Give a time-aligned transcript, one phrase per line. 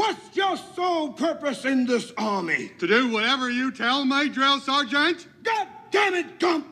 [0.00, 2.70] What's your sole purpose in this army?
[2.78, 5.26] To do whatever you tell me, drill sergeant.
[5.42, 6.66] God damn it, Gump!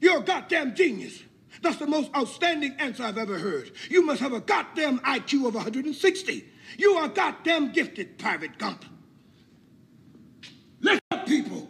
[0.00, 1.20] You're a goddamn genius.
[1.62, 3.72] That's the most outstanding answer I've ever heard.
[3.90, 6.44] You must have a goddamn IQ of 160.
[6.78, 8.84] You are goddamn gifted, Private Gump.
[10.80, 11.68] Let up, people.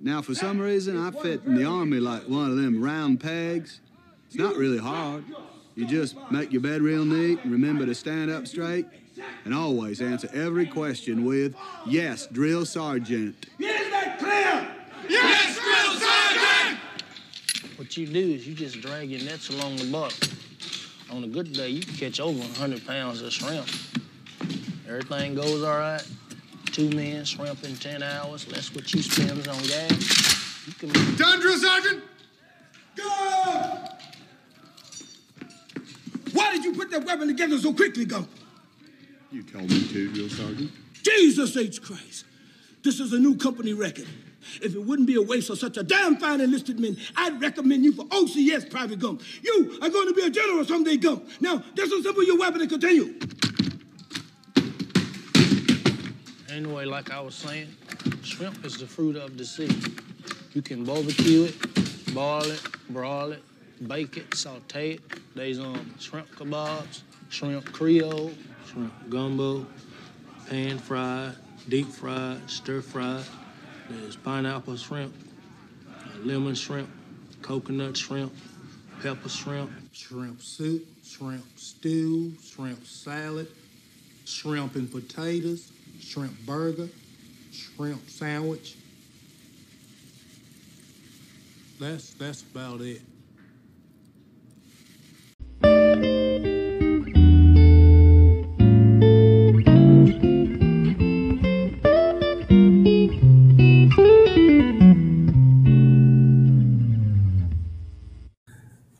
[0.00, 3.80] Now, for some reason, I fit in the army like one of them round pegs.
[4.28, 5.24] It's not really hard.
[5.74, 8.86] You just make your bed real neat and remember to stand up straight
[9.44, 11.54] and always answer every question with,
[11.86, 13.46] yes, drill sergeant.
[13.58, 14.68] Is that clear?
[15.08, 17.78] Yes, drill sergeant!
[17.78, 20.12] What you do is you just drag your nets along the buck.
[21.10, 23.68] On a good day, you can catch over 100 pounds of shrimp.
[24.86, 26.06] Everything goes all right.
[26.66, 30.66] Two men shrimp in 10 hours, That's what you spend on gas.
[30.66, 32.02] You can Done, drill sergeant!
[32.94, 33.84] Go!
[36.32, 38.28] Why did you put that weapon together so quickly, Gump?
[39.30, 40.70] You told me to, drill sergeant.
[41.02, 41.82] Jesus H.
[41.82, 42.24] Christ.
[42.82, 44.06] This is a new company record.
[44.62, 47.84] If it wouldn't be a waste of such a damn fine enlisted men, I'd recommend
[47.84, 49.22] you for OCS, Private Gump.
[49.42, 51.28] You are going to be a general someday, Gump.
[51.40, 53.14] Now, disassemble your weapon and continue.
[56.50, 57.68] Anyway, like I was saying,
[58.22, 59.68] shrimp is the fruit of the sea.
[60.54, 63.42] You can barbecue it, boil it, broil it,
[63.86, 65.00] bake it, saute it.
[65.34, 68.32] There's um shrimp kebabs, shrimp creole,
[69.08, 69.66] gumbo,
[70.48, 71.34] pan fried,
[71.68, 73.24] deep fried, stir fried.
[73.88, 75.14] There's pineapple shrimp,
[76.24, 76.90] lemon shrimp,
[77.42, 78.32] coconut shrimp,
[79.02, 83.48] pepper shrimp, shrimp soup, shrimp stew, shrimp salad,
[84.24, 86.88] shrimp and potatoes, shrimp burger,
[87.52, 88.76] shrimp sandwich.
[91.80, 93.00] That's that's about it.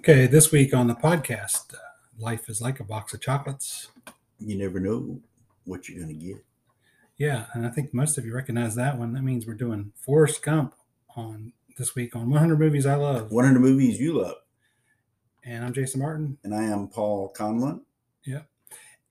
[0.08, 1.78] Okay, this week on the podcast, uh,
[2.18, 3.88] life is like a box of chocolates.
[4.40, 5.20] You never know
[5.66, 6.42] what you're going to get.
[7.18, 9.12] Yeah, and I think most of you recognize that one.
[9.12, 10.74] That means we're doing Forrest Gump
[11.14, 13.30] on this week on 100 movies I love.
[13.30, 14.36] 100 movies you love.
[15.44, 16.38] And I'm Jason Martin.
[16.42, 17.82] And I am Paul Conlon.
[18.24, 18.48] Yep.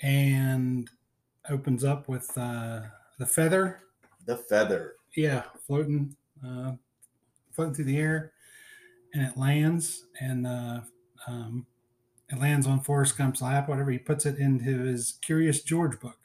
[0.02, 0.90] And
[1.48, 2.80] opens up with uh,
[3.20, 3.82] the feather.
[4.26, 4.96] The feather.
[5.16, 6.72] Yeah, floating, uh,
[7.52, 8.32] floating through the air,
[9.18, 10.82] and it lands, and uh,
[11.28, 11.66] um,
[12.30, 13.68] it lands on Forrest Gump's lap.
[13.68, 16.18] Whatever he puts it into his Curious George book,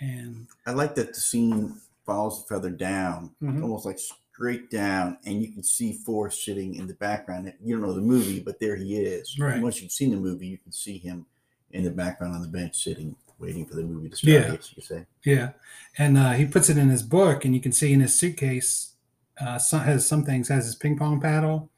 [0.00, 3.62] and I like that the scene follows the feather down, Mhm.
[3.62, 7.52] almost like straight down, and you can see Forrest sitting in the background.
[7.62, 9.38] You don't know the movie, but there he is.
[9.38, 9.60] Right.
[9.62, 11.26] Once you've seen the movie, you can see him
[11.70, 14.32] in the background on the bench, sitting, waiting for the movie to start.
[14.32, 14.52] Yeah.
[14.54, 15.06] As you say.
[15.24, 15.52] Yeah,
[15.96, 18.92] and uh, he puts it in his book, and you can see in his suitcase
[19.40, 20.48] uh, some, has some things.
[20.48, 21.70] Has his ping pong paddle,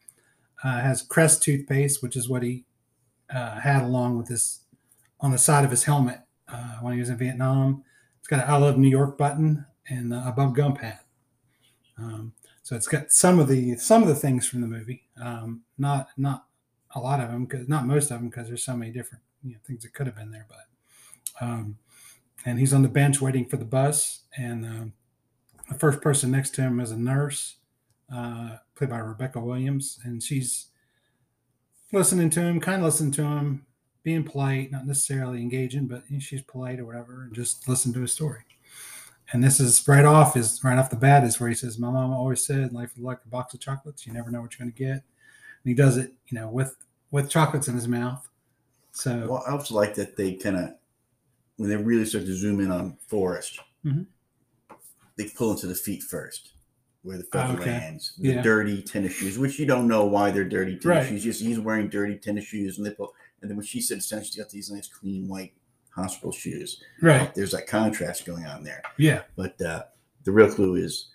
[0.64, 2.64] uh, has Crest toothpaste, which is what he
[3.34, 4.60] uh, had along with his
[5.20, 7.84] on the side of his helmet uh, when he was in Vietnam.
[8.18, 11.04] It's got an "I love New York" button and a Bubba Gump hat.
[11.98, 12.32] Um,
[12.62, 16.08] so it's got some of the some of the things from the movie, um, not
[16.16, 16.46] not
[16.94, 19.52] a lot of them, because not most of them, because there's so many different you
[19.52, 20.66] know, things that could have been there, but.
[21.40, 21.78] Um,
[22.44, 24.22] and he's on the bench waiting for the bus.
[24.36, 24.92] And um,
[25.68, 27.56] the first person next to him is a nurse,
[28.12, 30.66] uh, played by Rebecca Williams, and she's
[31.92, 33.66] listening to him, kind of listening to him,
[34.02, 38.12] being polite, not necessarily engaging, but she's polite or whatever, and just listen to his
[38.12, 38.42] story.
[39.32, 41.90] And this is right off is right off the bat is where he says, "My
[41.90, 44.06] mom always said life is like a box of chocolates.
[44.06, 46.76] You never know what you're going to get." And he does it, you know, with
[47.10, 48.26] with chocolates in his mouth.
[48.92, 50.70] So Well, I also like that they kind of,
[51.56, 54.06] when they really start to zoom in on Forrest, Mhm.
[55.16, 56.52] they pull into the feet first,
[57.02, 57.70] where the feather Okay.
[57.70, 58.14] lands.
[58.18, 58.42] The Yeah.
[58.42, 61.08] dirty tennis shoes, which you don't know why they're dirty tennis Right.
[61.08, 61.24] shoes.
[61.24, 63.14] Just he's wearing dirty tennis shoes, and they pull.
[63.40, 65.54] And then when she said she's got these nice, clean white
[65.90, 68.82] hospital shoes, right, there's that contrast going on there.
[68.96, 69.22] yeah.
[69.36, 69.84] But uh,
[70.24, 71.08] the real clue is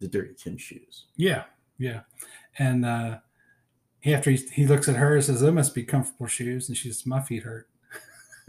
[0.00, 1.06] the dirty tennis shoes.
[1.16, 1.44] Yeah,
[1.78, 2.02] yeah.
[2.58, 3.20] And uh,
[4.04, 6.88] after he, he looks at her and says, "Those must be comfortable shoes," and she
[6.90, 7.68] says, "My feet hurt."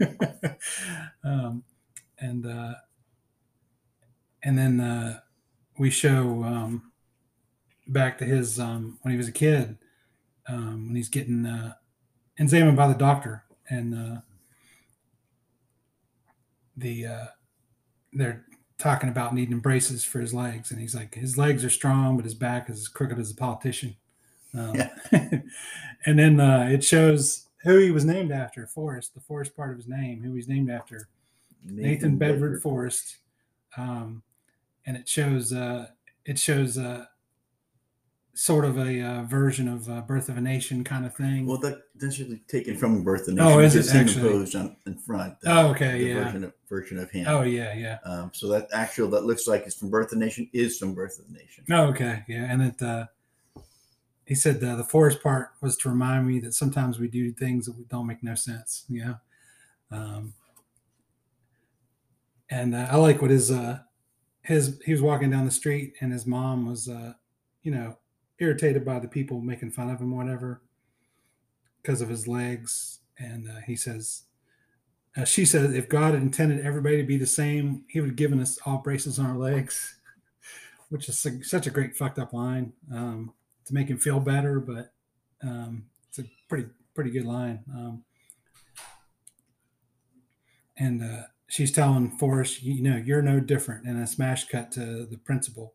[1.24, 1.62] um,
[2.18, 2.74] and uh,
[4.42, 5.20] and then uh,
[5.78, 6.89] we show um,
[7.90, 9.76] back to his um, when he was a kid,
[10.48, 11.74] um, when he's getting uh,
[12.38, 14.20] examined by the doctor, and uh,
[16.76, 17.26] the uh,
[18.12, 18.44] they're
[18.78, 22.24] talking about needing braces for his legs, and he's like, his legs are strong, but
[22.24, 23.94] his back is as crooked as a politician.
[24.54, 24.80] Um,
[25.12, 29.76] and then uh, it shows who he was named after, Forrest, the Forrest part of
[29.76, 31.08] his name, who he's named after,
[31.62, 33.18] Nathan, Bedford, Forrest,
[33.76, 34.22] um,
[34.86, 35.88] and it shows uh,
[36.24, 37.04] it shows uh,
[38.34, 41.46] sort of a uh, version of uh, Birth of a Nation kind of thing.
[41.46, 43.80] Well, that that's usually taken from Birth of the Oh, Nation.
[43.80, 45.34] is it imposed on in front.
[45.46, 46.24] Oh, okay, the yeah.
[46.24, 47.26] Version of, version of him.
[47.28, 47.98] oh yeah, yeah.
[48.04, 50.94] Um, so that actual that looks like it's from Birth of a Nation is from
[50.94, 51.64] Birth of a Nation.
[51.70, 52.50] Oh, okay, yeah.
[52.50, 53.06] And it uh,
[54.26, 57.66] he said uh, the Forrest part was to remind me that sometimes we do things
[57.66, 58.84] that don't make no sense.
[58.88, 59.16] Know.
[59.90, 60.34] Um,
[62.48, 63.80] and uh, I like what his uh,
[64.42, 67.12] his he was walking down the street and his mom was uh,
[67.62, 67.96] you know
[68.40, 70.62] irritated by the people making fun of him, whatever,
[71.82, 73.00] because of his legs.
[73.18, 74.22] And uh, he says,
[75.16, 78.16] uh, she says, if God had intended everybody to be the same, He would have
[78.16, 79.98] given us all braces on our legs,
[80.88, 83.32] which is such a great fucked up line um,
[83.66, 84.60] to make him feel better.
[84.60, 84.92] But
[85.42, 87.64] um, it's a pretty pretty good line.
[87.72, 88.04] Um,
[90.76, 93.86] and uh, she's telling Forrest, you know, you're no different.
[93.86, 95.74] And a smash cut to the principal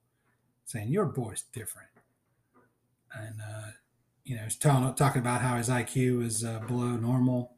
[0.66, 1.90] saying, your boy's different.
[3.16, 3.72] And, uh,
[4.24, 7.54] you know, he's telling, talking about how his IQ is uh, below normal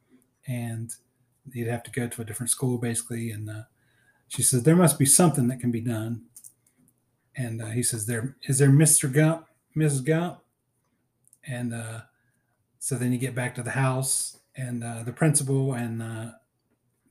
[0.47, 0.93] and
[1.53, 3.31] he'd have to go to a different school basically.
[3.31, 3.63] And uh,
[4.27, 6.23] she says, there must be something that can be done.
[7.35, 9.11] And uh, he says, there is there Mr.
[9.11, 9.45] Gump,
[9.75, 10.03] Mrs.
[10.03, 10.39] Gump?
[11.47, 12.01] And uh,
[12.79, 16.01] so then you get back to the house and uh, the principal and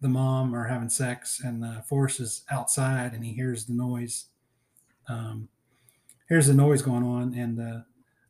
[0.00, 4.26] the mom are having sex and uh, Forrest is outside and he hears the noise.
[5.08, 5.48] Um,
[6.28, 7.84] here's the noise going on and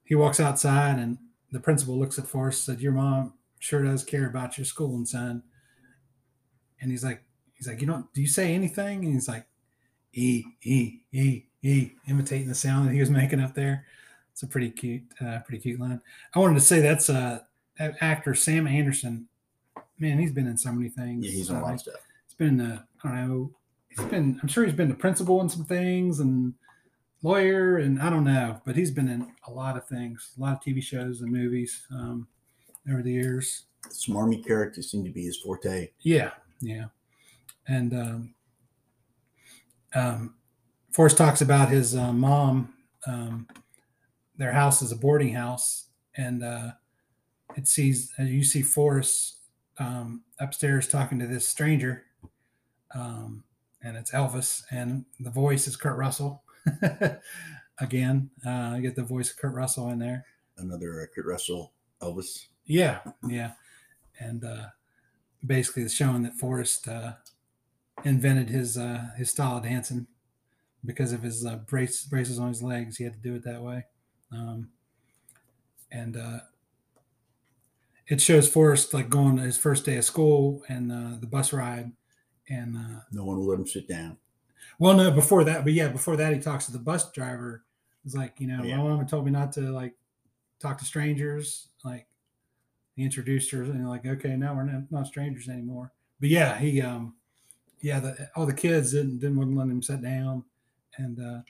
[0.06, 1.18] he walks outside and
[1.52, 4.94] the principal looks at Forrest and said, your mom sure does care about your school
[4.94, 5.42] and son.
[6.80, 7.22] And he's like,
[7.54, 9.04] he's like, you don't, do you say anything?
[9.04, 9.46] And he's like,
[10.12, 13.84] E, E, E, E, imitating the sound that he was making up there.
[14.32, 16.00] It's a pretty cute, uh, pretty cute line.
[16.34, 17.40] I wanted to say that's uh,
[17.78, 19.28] that actor Sam Anderson.
[19.98, 21.24] Man, he's been in so many things.
[21.24, 22.00] Yeah, he's on a lot of stuff.
[22.26, 23.50] He's been, uh, I don't know,
[23.88, 24.38] he's been.
[24.42, 26.52] I'm sure he's been the principal in some things and
[27.22, 30.54] lawyer, and I don't know, but he's been in a lot of things, a lot
[30.54, 32.26] of TV shows and movies um,
[32.90, 33.64] over the years.
[33.88, 35.90] Smarmy characters seem to be his forte.
[36.00, 36.30] Yeah,
[36.60, 36.86] yeah.
[37.68, 38.34] And um,
[39.94, 40.34] um,
[40.92, 42.74] Forrest talks about his uh, mom.
[43.06, 43.46] Um,
[44.36, 45.86] their house is a boarding house,
[46.16, 46.72] and uh,
[47.56, 49.38] it sees uh, you see Forrest
[49.78, 52.04] um, upstairs talking to this stranger,
[52.94, 53.44] um,
[53.82, 56.42] and it's Elvis, and the voice is Kurt Russell.
[57.78, 60.24] Again, uh, I get the voice of Kurt Russell in there.
[60.56, 62.46] Another uh, Kurt Russell, Elvis.
[62.64, 63.52] Yeah, yeah,
[64.18, 64.66] and uh,
[65.44, 67.12] basically it's showing that Forrest uh,
[68.04, 70.06] invented his uh, his style of dancing
[70.84, 72.96] because of his uh, brace braces on his legs.
[72.96, 73.84] He had to do it that way,
[74.32, 74.70] um,
[75.90, 76.38] and uh,
[78.06, 81.52] it shows Forrest like going to his first day of school and uh, the bus
[81.52, 81.92] ride,
[82.48, 84.18] and uh, No one will let him sit down.
[84.78, 87.64] Well, no, before that, but yeah, before that, he talks to the bus driver.
[88.04, 88.76] It's like, you know, Yeah.
[88.78, 89.94] my mama told me not to like
[90.60, 91.68] talk to strangers.
[91.84, 92.06] Like,
[92.94, 95.92] he introduced her, and like, okay, now we're not, not strangers anymore.
[96.20, 97.14] But yeah, he, um,
[97.80, 100.44] yeah, the, all the kids didn't didn't wouldn't let him sit down,
[100.96, 101.40] and uh,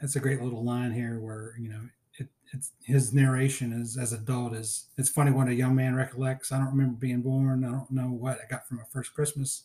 [0.00, 1.80] it's a great little line here where you know
[2.18, 6.52] it, it's his narration is as adult is it's funny when a young man recollects.
[6.52, 7.64] I don't remember being born.
[7.64, 9.62] I don't know what I got for my first Christmas.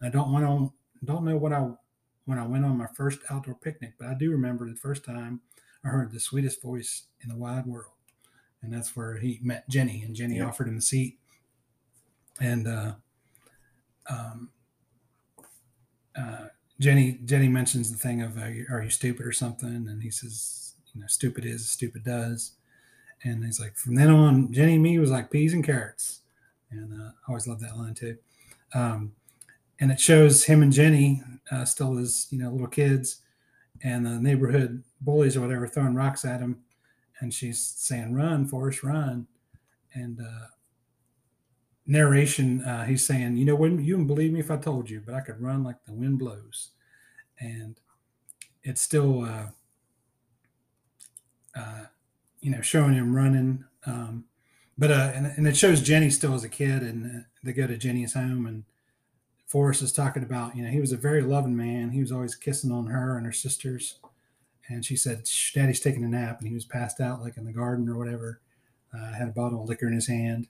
[0.00, 0.72] I don't want to
[1.04, 1.68] don't know what I
[2.26, 5.40] when I went on my first outdoor picnic, but I do remember the first time
[5.84, 7.92] I heard the sweetest voice in the wide world.
[8.62, 10.48] And that's where he met Jenny, and Jenny Yep.
[10.48, 11.18] offered him a seat.
[12.40, 12.94] And uh,
[14.10, 14.50] um,
[16.16, 16.46] uh,
[16.80, 19.68] Jenny Jenny mentions the thing of, are you, are you stupid or something?
[19.88, 22.52] And he says, you know, stupid is stupid does.
[23.24, 26.20] And he's like, from then on, Jenny and me was like peas and carrots.
[26.70, 28.18] And uh, I always love that line too.
[28.74, 29.12] Um,
[29.80, 33.22] and it shows him and Jenny uh, still as you know little kids,
[33.82, 36.58] and the neighborhood bullies or whatever throwing rocks at him,
[37.20, 39.26] and she's saying, "Run, Forrest, run!"
[39.94, 40.46] And uh,
[41.86, 45.02] narration, uh, he's saying, "You know, wouldn't you wouldn't believe me if I told you,
[45.04, 46.70] but I could run like the wind blows,"
[47.38, 47.78] and
[48.62, 49.46] it's still, uh,
[51.54, 51.84] uh,
[52.40, 53.64] you know, showing him running.
[53.86, 54.24] Um,
[54.76, 57.66] but uh, and, and it shows Jenny still as a kid, and uh, they go
[57.66, 58.64] to Jenny's home, and
[59.46, 61.90] Forrest is talking about, you know, he was a very loving man.
[61.90, 63.98] He was always kissing on her and her sisters.
[64.68, 66.40] And she said, Daddy's taking a nap.
[66.40, 68.40] And he was passed out like in the garden or whatever.
[68.92, 70.48] Uh, had a bottle of liquor in his hand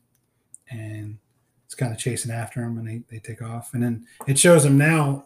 [0.70, 1.18] and
[1.64, 3.74] it's kind of chasing after him and they, they take off.
[3.74, 5.24] And then it shows him now,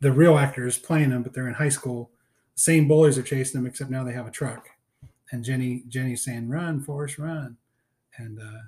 [0.00, 2.10] the real actor is playing him, but they're in high school.
[2.54, 4.68] Same bullies are chasing them, except now they have a truck.
[5.30, 7.56] And Jenny, Jenny's saying, run, Forrest, run.
[8.16, 8.62] And uh,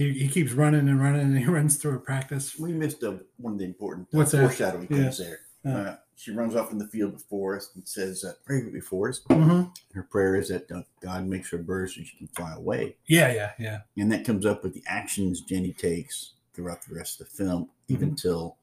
[0.00, 2.58] he, he keeps running and running and he runs through a practice.
[2.58, 4.40] We missed uh, one of the important uh, What's that?
[4.46, 4.96] foreshadowing Yeah.
[4.96, 5.38] things there.
[5.64, 5.76] Yeah.
[5.76, 9.26] Uh, she runs off in the field with Forrest and says, uh, "Pray me, Forrest."
[9.28, 9.74] Mhm.
[9.94, 13.32] Her prayer is that uh, God makes her bird so she can fly away, Yeah,
[13.32, 13.80] yeah, yeah.
[13.96, 17.64] and that comes up with the actions Jenny takes throughout the rest of the film,
[17.64, 17.92] Mm-hmm.
[17.94, 18.56] even till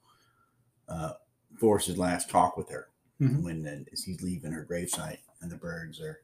[0.89, 1.13] uh,
[1.59, 2.89] Forrest's last talk with her,
[3.21, 3.41] Mhm.
[3.43, 6.21] when uh, as he's leaving her gravesite and the birds are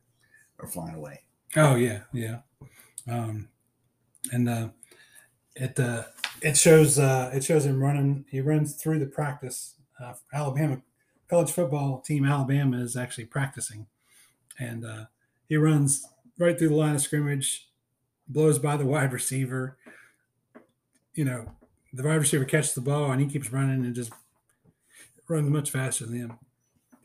[0.59, 1.21] are flying away.
[1.55, 2.39] Oh yeah, yeah.
[3.07, 3.49] Um,
[4.31, 4.69] and uh,
[5.55, 6.03] it uh,
[6.41, 8.25] it shows uh, it shows him running.
[8.29, 9.75] He runs through the practice.
[9.99, 10.81] Uh, Alabama
[11.29, 13.87] college football team Alabama is actually practicing,
[14.59, 15.05] and uh,
[15.47, 16.05] he runs
[16.37, 17.69] right through the line of scrimmage,
[18.27, 19.77] blows by the wide receiver.
[21.13, 21.51] You know,
[21.93, 24.11] the wide receiver catches the ball and he keeps running and just
[25.27, 26.39] runs much faster than him.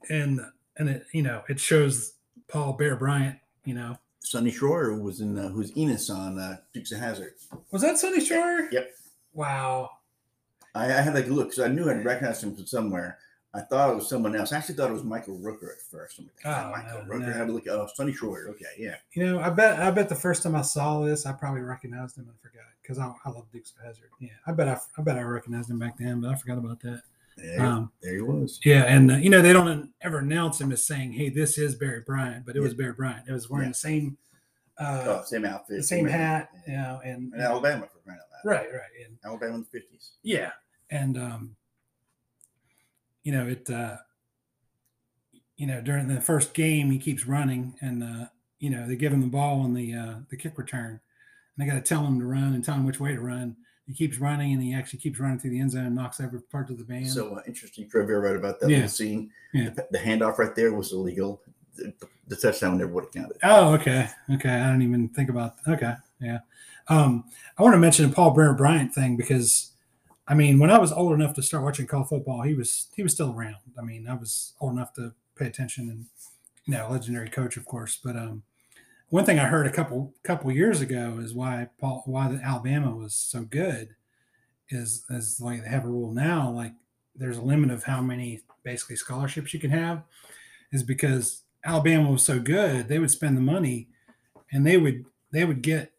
[0.09, 0.41] And
[0.77, 2.15] and it you know it shows
[2.49, 3.39] Paul Bear Bryant.
[3.65, 7.35] You know, Sonny Shroyer was in uh, who's Enos on uh, Dukes of Hazzard.
[7.71, 8.71] Was that Sonny Shroyer?
[8.73, 8.91] Yep.
[9.33, 9.91] Wow.
[10.75, 13.19] I, I had like a look because I knew I'd recognized him from somewhere.
[13.55, 14.53] I thought it was someone else.
[14.53, 16.19] I actually thought it was Michael Rooker at first.
[16.19, 17.21] I'm like, Oh, Michael no, Rooker.
[17.21, 17.29] no.
[17.29, 17.67] I had to look.
[17.69, 18.49] Oh, Sonny Shroyer.
[18.51, 18.97] Okay, yeah.
[19.15, 22.19] You know, I bet I bet the first time I saw this, I probably recognized
[22.19, 24.11] him and forgot because I, I love Dukes of Hazzard.
[24.21, 26.81] Yeah, I bet I, I bet I recognized him back then, but I forgot about
[26.81, 27.03] that.
[27.39, 28.59] There, Um, there he was.
[28.65, 31.75] Yeah, and uh, you know they don't ever announce him as saying, "Hey, this is
[31.77, 33.29] Bear Bryant," but it was Bear Bryant.
[33.29, 33.71] It was wearing Yeah.
[33.73, 34.19] the same,
[34.79, 35.77] uh, oh, same outfit.
[35.79, 38.19] the same hat, you know, and In Alabama for loud.
[38.45, 40.13] right, right, and Alabama in the fifties.
[40.23, 40.51] Yeah,
[40.91, 41.57] and um,
[43.23, 43.69] you know it.
[43.71, 43.97] Uh,
[45.57, 48.27] you know, during the first game, he keeps running, and uh,
[48.59, 51.01] you know they give him the ball on the uh, the kick return, and
[51.57, 53.57] they got to tell him to run and tell him which way to run.
[53.89, 56.41] He keeps running, and he actually keeps running through the end zone, and knocks every
[56.43, 57.09] part of the band.
[57.09, 58.77] So uh, interesting trivia right about that Yeah.
[58.77, 59.31] little scene.
[59.55, 59.71] Yeah.
[59.71, 61.41] The, the handoff right there was illegal.
[61.77, 61.95] The,
[62.27, 63.39] the touchdown never would have counted.
[63.43, 64.09] Oh, okay.
[64.35, 64.51] Okay.
[64.51, 65.95] I don't even think about okay.
[66.21, 66.41] Yeah.
[66.89, 67.25] Um,
[67.57, 69.73] I want to mention the Paul Bear Bryant thing because
[70.27, 73.03] I mean, when I was old enough to start watching college football, he was he
[73.03, 73.57] was still around.
[73.79, 76.07] I mean, I was old enough to pay attention and
[76.67, 77.99] you know, legendary coach, of course.
[78.05, 78.43] But um
[79.11, 82.95] one thing I heard a couple couple years ago is why Paul why the Alabama
[82.95, 83.95] was so good
[84.71, 86.73] is is like they have a rule now, like
[87.17, 90.03] there's a limit of how many basically scholarships you can have,
[90.73, 93.89] is because Alabama was so good, they would spend the money
[94.53, 95.93] and they would they would get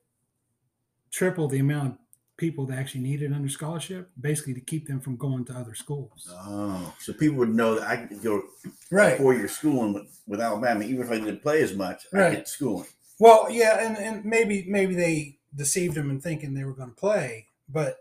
[1.12, 1.98] triple the amount of
[2.38, 6.30] people they actually needed under scholarship, basically to keep them from going to other schools.
[6.32, 8.44] Oh, so people would know that I could go
[8.92, 9.18] Right.
[9.18, 12.06] four year schooling with, with Alabama, even if I didn't play as much.
[12.14, 12.36] I Right.
[12.38, 12.88] get schooling.
[13.20, 16.96] Well, yeah, and, and maybe maybe they deceived them in thinking they were going to
[16.96, 17.98] play, but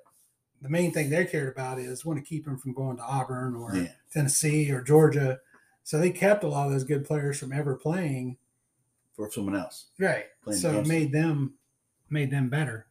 [0.63, 3.55] the main thing they cared about is want to keep them from going to Auburn
[3.55, 3.89] or Yeah.
[4.13, 5.41] Tennessee or Georgia.
[5.85, 8.37] So they kept a lot of those good players from ever playing.
[9.15, 9.87] for someone else.
[9.99, 10.27] Right.
[10.53, 11.55] So it made them
[12.11, 12.87] made them better.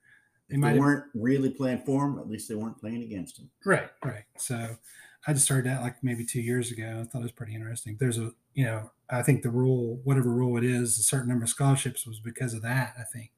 [0.49, 3.37] They If might they weren't really playing for him, at least they weren't playing against
[3.39, 3.49] him.
[3.65, 4.23] Right, right.
[4.37, 4.77] So
[5.25, 6.99] I just started that like maybe two years ago.
[7.01, 7.97] I thought it was pretty interesting.
[7.99, 11.43] There's a, you know, I think the rule, whatever rule it is, a certain number
[11.43, 12.95] of scholarships was because of that.
[12.99, 13.29] I think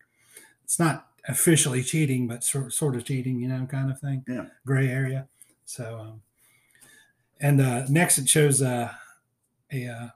[0.64, 4.24] it's not officially cheating, but sort sort of cheating, you know, kind of thing.
[4.28, 4.46] Yeah.
[4.66, 5.28] Gray area.
[5.66, 6.22] So, um,
[7.42, 8.94] and uh, next it shows uh,
[9.74, 10.08] a uh,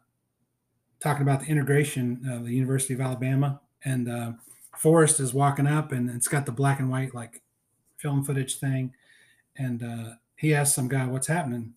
[1.02, 4.32] talking about the integration of the University of Alabama, and uh,
[4.78, 7.44] Forrest is walking up, and it's got the black and white like
[7.98, 8.94] film footage thing,
[9.58, 11.74] and uh, he asks some guy what's happening,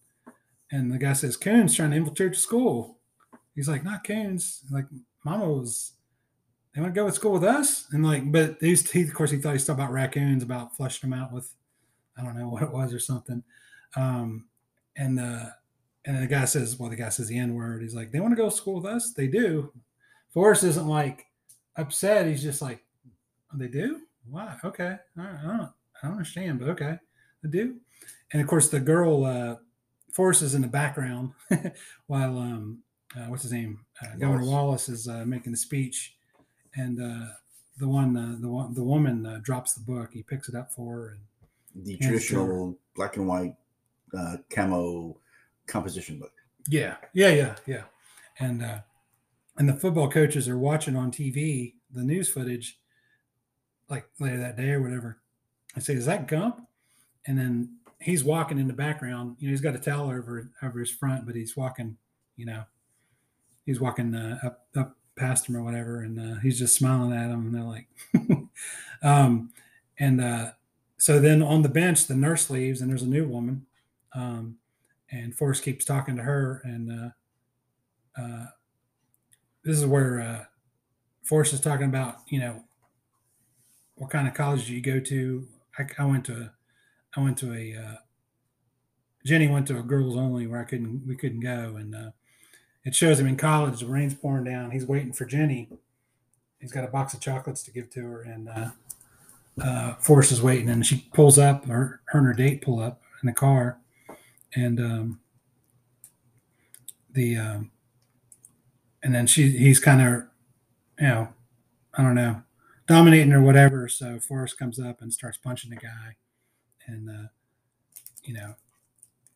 [0.71, 2.96] and the guy says Coons trying to infiltrate the school.
[3.57, 4.63] He's like, not Coons.
[4.71, 4.87] Like
[5.25, 5.93] Mama was.
[6.75, 9.31] They want to go to school with us, and like, but he's he of course
[9.31, 11.51] he thought he was talking about raccoons, about flushing them out with,
[12.19, 13.43] I don't know what it was or something,
[13.97, 14.45] um,
[14.95, 15.47] and uh,
[16.05, 17.81] and the guy says, well, the guy says the N word.
[17.81, 19.13] He's like, they want to go to school with us.
[19.13, 19.73] They do.
[20.35, 21.25] Forrest isn't like
[21.77, 22.27] upset.
[22.27, 22.85] He's just like,
[23.53, 24.03] "Oh, they do.
[24.29, 24.57] Why?
[24.63, 24.97] Okay.
[25.19, 25.71] I don't, I
[26.03, 26.99] don't understand, but okay,
[27.43, 27.77] they do.
[28.33, 29.57] And of course, the girl, uh,
[30.13, 31.33] Forrest is in the background
[32.07, 32.83] while, um,
[33.17, 33.81] uh, what's his name?
[34.03, 34.89] Uh, Governor Wallace.
[34.89, 36.15] Is uh, making the speech.
[36.75, 37.33] And uh,
[37.79, 40.11] the one, uh, the one, the woman uh, drops the book.
[40.13, 41.19] He picks it up for her.
[41.75, 43.55] And The traditional black and white
[44.17, 45.19] uh, camo
[45.67, 46.33] composition book.
[46.69, 47.83] Yeah, yeah, yeah, yeah.
[48.39, 48.81] And uh,
[49.57, 52.79] and the football coaches are watching on TV the news footage,
[53.89, 55.19] like later that day or whatever.
[55.75, 56.61] I say, "Is that Gump?"
[57.27, 59.37] And then he's walking in the background.
[59.39, 61.97] You know, he's got a towel over over his front, but he's walking.
[62.37, 62.65] You know,
[63.67, 67.31] he's walking uh, up up past him or whatever, and uh, he's just smiling at
[67.31, 67.47] him.
[67.47, 67.89] And they're like,
[69.03, 69.51] um,
[69.99, 70.51] and uh,
[70.97, 73.67] so then on the bench, the nurse leaves, and there's a new woman.
[74.15, 74.57] Um,
[75.11, 78.47] and Forrest keeps talking to her, and uh, uh,
[79.65, 80.45] this is where uh,
[81.23, 82.65] Forrest is talking about, you know,
[83.97, 85.47] what kind of college do you go to?
[85.79, 86.51] I, I went to
[87.17, 87.97] I went to a uh,
[89.25, 92.11] Jenny went to a girls only where I couldn't we couldn't go, and uh,
[92.87, 93.81] it shows him in college.
[93.81, 94.71] The rain's pouring down.
[94.71, 95.69] He's waiting for Jenny.
[96.61, 98.71] He's got a box of chocolates to give to her, and uh,
[99.61, 101.67] uh, Forrest is waiting, and she pulls up.
[101.67, 103.79] Her, her and her date pull up in the car,
[104.55, 105.21] and um,
[107.11, 107.71] the um,
[109.03, 110.23] and then she he's kind of
[111.01, 111.29] you know
[111.95, 112.43] I don't know
[112.87, 113.89] dominating or whatever.
[113.89, 116.17] So Forrest comes up and starts punching the guy,
[116.87, 117.29] and uh,
[118.23, 118.55] you know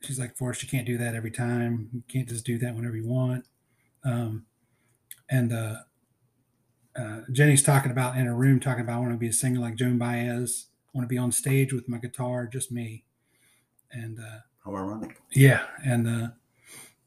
[0.02, 1.88] she's like Forrest, you can't do that every time.
[1.92, 3.44] You can't just do that whenever you want.
[4.04, 4.46] Um,
[5.30, 5.76] and uh,
[6.98, 9.60] uh, Jenny's talking about in her room, talking about I want to be a singer
[9.60, 10.66] like Joan Baez.
[10.86, 13.04] I want to be on stage with my guitar, just me.
[13.92, 15.20] And uh, How ironic.
[15.32, 16.28] yeah, and uh,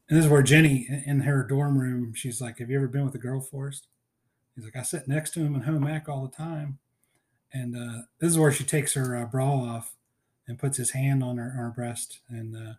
[0.08, 3.04] and this is where Jenny in her dorm room, she's like, "Have you ever been
[3.04, 3.88] with a girl, Forrest?"
[4.54, 6.78] He's like, "I sit next to him in home ec all the time."
[7.52, 9.94] And uh, this is where she takes her uh, bra off
[10.46, 12.74] and puts his hand on her, on her breast, and uh,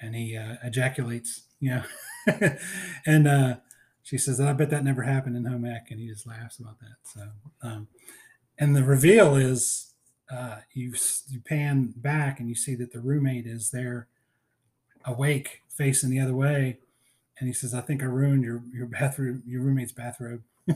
[0.00, 1.82] and he uh, ejaculates, you know.
[3.06, 3.56] and uh,
[4.02, 6.78] she says, "I bet that never happened in home ec," and he just laughs about
[6.80, 6.96] that.
[7.02, 7.28] So,
[7.62, 7.88] um,
[8.58, 9.94] and the reveal is
[10.30, 10.94] uh, you
[11.28, 14.08] you pan back and you see that the roommate is there,
[15.04, 16.78] awake, facing the other way,
[17.38, 20.42] and he says, "I think I ruined your your bathroom, your roommate's bathrobe."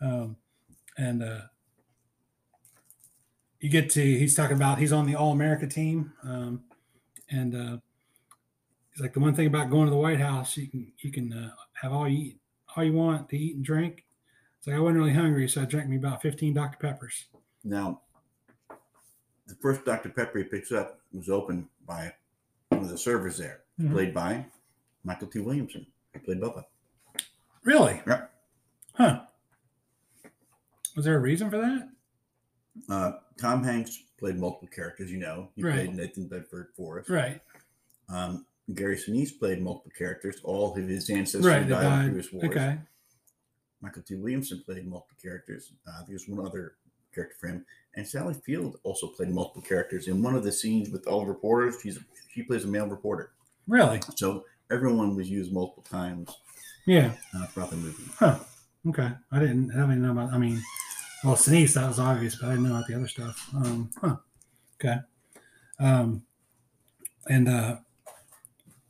[0.00, 0.36] um,
[0.96, 1.40] and uh,
[3.60, 6.62] you get to he's talking about he's on the All America team, um,
[7.30, 7.76] and uh,
[8.92, 11.32] he's like the one thing about going to the White House, you can you can
[11.32, 12.40] uh, have all you eat,
[12.76, 14.04] all you want to eat and drink.
[14.58, 17.26] It's like I wasn't really hungry, so I drank me about fifteen Dr Peppers.
[17.64, 18.02] Now,
[19.46, 20.10] the first Dr.
[20.10, 22.12] Pepper he picks up was opened by
[22.68, 23.92] one of the servers there, Mhm.
[23.92, 24.46] played by
[25.06, 25.86] Mykelti Williamson.
[26.12, 26.64] He played Bubba.
[27.64, 28.00] Really?
[28.06, 28.26] Yeah.
[28.94, 29.22] Huh.
[30.94, 31.88] Was there a reason for that?
[32.88, 35.50] Uh, Tom Hanks played multiple characters, you know.
[35.56, 35.74] He Right.
[35.86, 37.10] played Nathan Bedford Forrest.
[37.10, 37.40] Right.
[38.08, 40.40] Um, Gary Sinise played multiple characters.
[40.42, 41.62] All of his ancestors Right.
[41.62, 42.04] They died in died.
[42.06, 42.44] previous wars.
[42.48, 42.78] Okay.
[43.82, 45.72] Mykelti Williamson played multiple characters.
[45.86, 46.76] Uh, there's one other
[47.14, 47.64] character for him.
[47.94, 50.08] And Sally Field also played multiple characters.
[50.08, 51.98] In one of the scenes with all the reporters, she's
[52.30, 53.32] she plays a male reporter.
[53.66, 54.00] Really?
[54.16, 56.28] So everyone was used multiple times
[56.86, 57.14] Yeah.
[57.34, 58.04] uh, throughout the movie.
[58.18, 58.38] Huh.
[58.88, 59.10] Okay.
[59.32, 59.70] I didn't.
[59.72, 60.32] I didn't know about.
[60.32, 60.62] I mean,
[61.26, 63.50] well, Sinise that was obvious, but I didn't know about the other stuff.
[63.52, 64.16] Um, huh.
[64.80, 64.98] Okay.
[65.80, 66.22] Um,
[67.28, 67.76] and uh,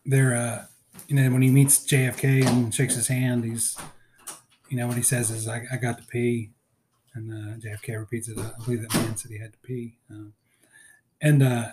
[0.05, 0.65] they're uh,
[1.09, 3.77] you know, when he meets JFK and shakes his hand, he's,
[4.69, 6.51] you know, what he says is, "I, I got to pee,"
[7.15, 8.39] and uh, JFK repeats it.
[8.39, 9.97] I believe that man said he had to pee.
[10.11, 10.35] Um,
[11.23, 11.69] and uh,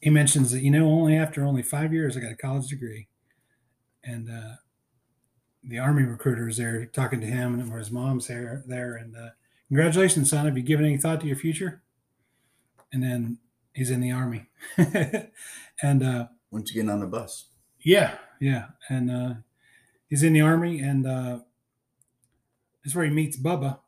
[0.00, 3.06] he mentions that you know, only after only five years, I got a college degree,
[4.02, 4.56] and uh,
[5.62, 9.14] the army recruiter is there talking to him, and where his mom's there, there, and
[9.16, 9.30] uh,
[9.68, 10.44] congratulations, son.
[10.46, 11.82] Have you given any thought to your future?
[12.92, 13.38] And then
[13.74, 14.46] he's in the army,
[15.82, 17.46] and uh, Once again on the bus.
[17.84, 19.34] yeah, yeah, and uh,
[20.08, 21.38] he's in the army, and uh,
[22.82, 23.78] that's where he meets Bubba.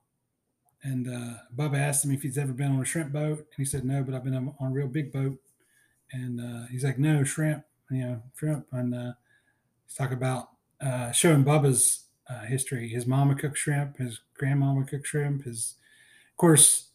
[0.82, 3.64] And uh, Bubba asked him if he's ever been on a shrimp boat, and he
[3.64, 5.38] said no, but I've been on on a real big boat.
[6.12, 8.66] And uh, he's like, no, shrimp, you know, shrimp.
[8.72, 9.12] And uh,
[9.86, 10.48] he's talking about
[10.80, 12.88] uh, showing Bubba's uh, history.
[12.88, 15.44] His mama cooked shrimp, his grandmama cooked shrimp.
[15.44, 15.74] His,
[16.30, 16.90] of course,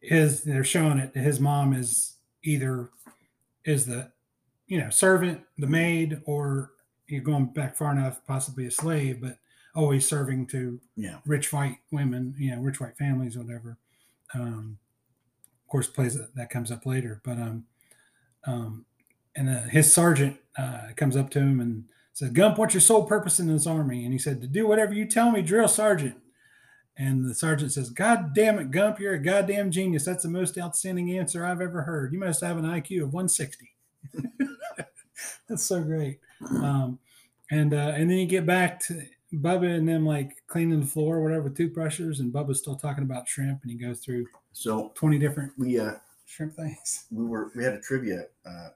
[0.00, 1.14] his they're showing it.
[1.14, 2.90] His mom is either
[3.64, 4.12] is the
[4.68, 6.72] you know, servant, the maid, or
[7.06, 9.38] you're going back far enough, possibly a slave, but
[9.76, 11.20] always serving to Yeah.
[11.24, 13.78] rich white women, you know, rich white families, or whatever.
[14.34, 14.78] Um,
[15.62, 17.66] of course, plays that comes up later, but um,
[18.44, 18.84] um,
[19.36, 21.84] and uh, his sergeant uh, comes up to him and
[22.16, 24.94] says, "Gump, what's your sole purpose in this army?" And he said, "To do whatever
[24.94, 26.16] you tell me, drill sergeant."
[26.96, 30.06] And the sergeant says, "God damn it, Gump, you're a goddamn genius.
[30.06, 32.14] That's the most outstanding answer I've ever heard.
[32.14, 33.70] You must have an IQ of 160."
[35.48, 36.20] That's so great.
[36.50, 36.98] Um,
[37.50, 39.02] and uh, and then you get back to
[39.34, 43.04] Bubba and them like cleaning the floor or whatever with toothbrushes, and Bubba's still talking
[43.04, 47.04] about shrimp, and he goes through So 20 different we uh shrimp things.
[47.10, 48.68] we were we had a trivia uh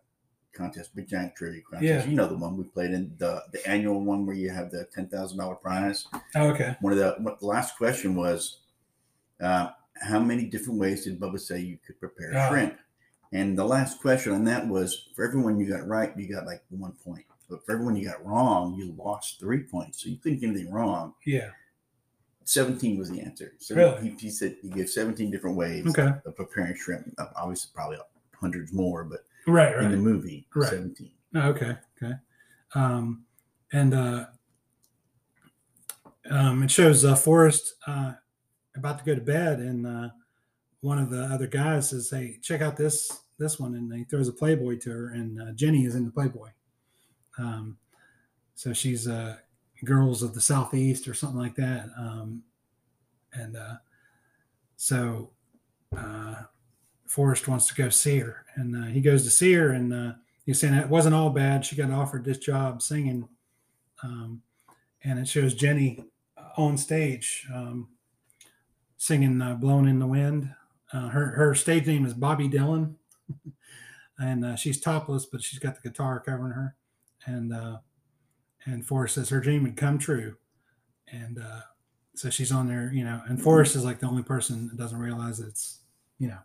[0.61, 1.85] contest, big giant trivia contest.
[1.85, 2.05] Yeah.
[2.11, 4.87] You know the one we played in the the annual one where you have the
[4.95, 6.07] ten thousand dollar prize.
[6.37, 6.77] Oh, okay.
[6.81, 8.61] One of the what the last question was
[9.41, 9.71] uh
[10.03, 12.49] how many different ways did Bubba say you could prepare Ah.
[12.49, 12.77] shrimp?
[13.33, 16.63] And the last question on that was for everyone you got right, you got like
[16.71, 17.25] one point.
[17.49, 20.03] But for everyone you got wrong, you lost three points.
[20.03, 21.15] So you couldn't get anything wrong.
[21.27, 21.51] Yeah.
[22.45, 23.53] 17 was the answer.
[23.59, 24.11] So Really?
[24.11, 26.11] he, he said he gave 17 different ways Okay.
[26.25, 27.15] of preparing shrimp.
[27.37, 27.99] Obviously, probably
[28.41, 29.21] hundreds more, but
[29.51, 29.75] Right.
[29.75, 29.85] Right.
[29.85, 30.71] in the movie, Right.
[30.71, 31.11] 17.
[31.35, 31.77] Oh, okay.
[32.03, 32.15] Okay.
[32.75, 33.25] Um,
[33.73, 34.27] and uh,
[36.31, 38.13] um, it shows uh, Forrest uh,
[38.77, 40.09] about to go to bed, and uh,
[40.81, 44.29] one of the other guys says, "Hey, check out this this one," and he throws
[44.29, 46.49] a Playboy to her, and uh, Jenny is in the Playboy.
[47.39, 47.79] Um,
[48.55, 49.37] so she's uh,
[49.85, 52.43] girls of the southeast or something like that, um,
[53.33, 53.77] and uh,
[54.77, 55.31] so
[55.97, 56.43] uh,
[57.11, 60.13] Forrest wants to go see her, and uh, he goes to see her, and uh,
[60.47, 61.65] he's saying it wasn't all bad.
[61.65, 63.29] She got offered this job singing,
[64.05, 64.43] um,
[65.03, 66.05] and it shows Jenny
[66.57, 67.89] on stage um,
[68.97, 70.55] singing uh, "Blowin' in the Wind."
[70.93, 72.95] Uh, her her stage name is Bobby Dylan,
[74.21, 76.77] and uh, she's topless, but she's got the guitar covering her,
[77.27, 77.79] and uh,
[78.67, 80.37] and Forrest says her dream had come true,
[81.11, 81.63] and uh,
[82.15, 85.01] so she's on there, you know, and Forrest is like the only person that doesn't
[85.01, 85.81] realize it's
[86.21, 86.39] you know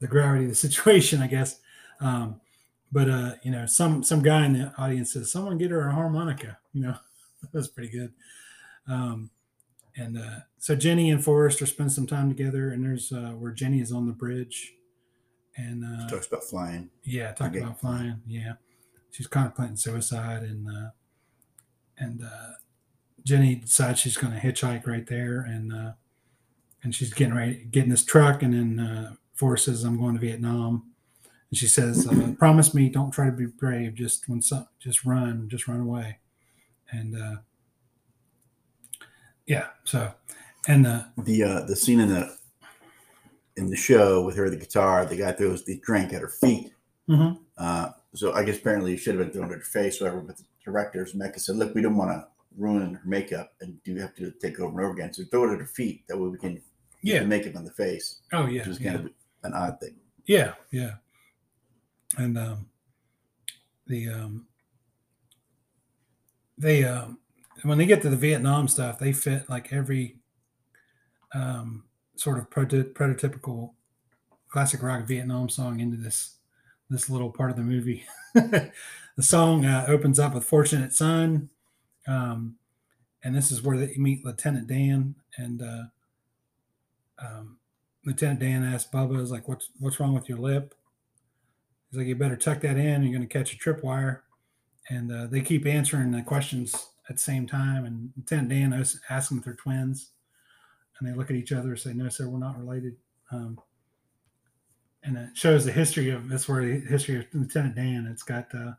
[0.00, 1.60] the gravity of the situation, I guess.
[2.00, 2.40] Um,
[2.92, 5.92] but uh, you know, some some guy in the audience says, "Someone get her a
[5.92, 6.96] harmonica." You know,
[7.52, 8.12] that's pretty good.
[8.88, 9.30] Um,
[9.96, 13.52] and uh, so Jenny and Forrest are spending some time together, and there's uh, where
[13.52, 14.74] Jenny is on the bridge,
[15.56, 16.90] and uh, Talks about flying.
[17.02, 18.20] yeah, talking about flying.
[18.26, 18.52] Yeah,
[19.10, 20.90] she's contemplating suicide, and uh,
[21.98, 22.52] and uh,
[23.24, 25.92] Jenny decides she's going to hitchhike right there, and uh,
[26.84, 30.92] and she's getting ready, getting this truck, and then uh, Says, "I'm going to Vietnam,"
[31.50, 33.94] and she says, uh, "Promise me, don't try to be brave.
[33.94, 36.18] Just when some, just run, just run away,"
[36.90, 37.36] and uh,
[39.46, 40.12] yeah, so
[40.68, 42.36] and uh, The uh, the scene in the
[43.56, 46.72] in the show with her the guitar, the guy throws the drink at her feet.
[47.08, 47.38] mhm.
[47.56, 50.20] Uh, so I guess apparently it should have been thrown at her face, whatever.
[50.20, 53.94] But the director Zemeckis said, "Look, we don't want to ruin her makeup, and do
[53.96, 55.12] have to take over and over again.
[55.12, 56.06] So throw it at her feet.
[56.08, 56.60] That way we can
[57.02, 58.92] yeah, the makeup on the face, oh yeah, which is yeah.
[58.94, 59.12] kind of
[59.46, 60.94] an odd thing." Yeah, yeah.
[62.18, 62.66] And um
[63.86, 64.46] the um
[66.58, 67.18] they um
[67.62, 70.16] when they get to the Vietnam stuff, they fit like every
[71.34, 71.84] um
[72.16, 73.72] sort of proto- prototypical
[74.48, 76.36] classic rock Vietnam song into this
[76.88, 78.04] this little part of the movie.
[78.34, 78.72] the
[79.20, 81.50] song uh, opens up with "Fortunate Son,"
[82.06, 82.56] um,
[83.24, 85.84] and this is where they meet Lieutenant Dan, and uh,
[87.18, 87.58] um,
[88.06, 90.74] Lieutenant Dan asks Bubba, "Is like, what's what's wrong with your lip?"
[91.90, 93.02] He's like, "You better tuck that in.
[93.02, 94.20] You're going to catch a tripwire."
[94.88, 97.84] And uh, they keep answering the questions at the same time.
[97.84, 100.12] And Lieutenant Dan asks them if they're twins,
[100.98, 102.96] and they look at each other and say, "No, sir, we're not related."
[103.32, 103.60] Um,
[105.02, 108.08] and it shows the history of that's where the history of Lieutenant Dan.
[108.10, 108.72] It's got uh,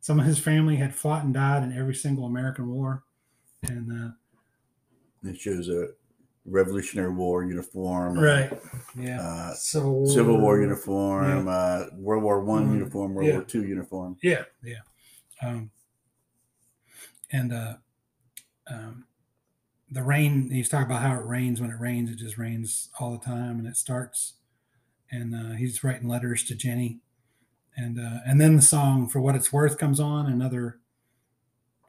[0.00, 3.04] some of his family had fought and died in every single American war,
[3.62, 4.10] and uh,
[5.28, 5.88] It shows a
[6.46, 8.52] Revolutionary War uniform, right,
[8.98, 13.34] yeah, Uh, Civil War, Civil War uniform, uh, World War One Mm, uniform, World yeah.
[13.34, 14.16] War Two uniform.
[14.22, 14.80] Yeah, yeah.
[15.42, 15.70] Um,
[17.32, 17.74] and uh,
[18.68, 19.06] um,
[19.90, 21.60] the rain, he's talking about how it rains.
[21.60, 24.34] When it rains, it just rains all the time, and it starts.
[25.10, 26.98] And uh, he's writing letters to Jenny,
[27.76, 30.80] and uh, and then the song "For What It's Worth" comes on, another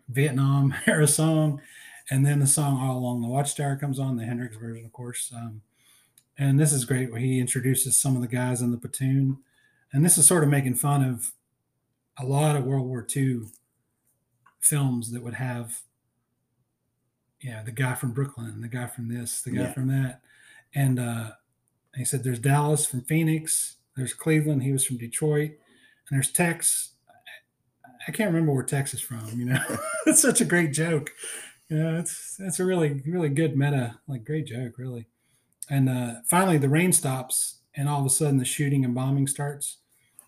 [0.09, 1.61] Vietnam era song,
[2.09, 5.31] and then the song "All Along the Watchtower" comes on, the Hendrix version, of course.
[5.35, 5.61] Um,
[6.37, 9.39] and this is great where he introduces some of the guys in the platoon,
[9.91, 11.31] and this is sort of making fun of
[12.19, 13.41] a lot of World War II
[14.59, 15.81] films that would have,
[17.41, 19.73] yeah, the guy from Brooklyn, the guy from this, the guy Yeah.
[19.73, 20.21] from that,
[20.73, 21.31] and uh,
[21.95, 26.93] he said there's Dallas from Phoenix, there's Cleveland, he was from Detroit, and there's Tex.
[28.07, 29.27] I can't remember where Tex is from.
[29.37, 29.59] You know,
[30.05, 31.11] it's such a great joke.
[31.69, 35.07] Know, it's it's a really really good meta, like great joke, really.
[35.69, 39.27] And uh, finally, the rain stops, and all of a sudden, the shooting and bombing
[39.27, 39.77] starts,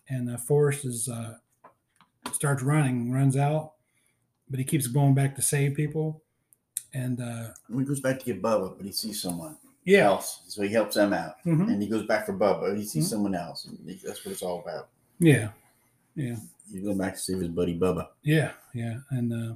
[0.08, 1.36] and uh, Forrest is uh,
[2.32, 3.72] starts running, runs out,
[4.50, 6.22] but he keeps going back to save people.
[6.92, 10.60] And uh, he goes back to get Bubba, but he sees someone yeah, else, so
[10.62, 11.68] he helps them out, Mhm.
[11.72, 12.76] and he goes back for Bubba.
[12.76, 13.10] He sees Mhm.
[13.10, 13.66] someone else,
[14.04, 14.88] that's what it's all about.
[15.20, 15.52] yeah,
[16.16, 16.36] yeah,
[16.70, 18.08] He's going back to save his buddy Bubba.
[18.22, 18.98] yeah, yeah.
[19.10, 19.54] And uh,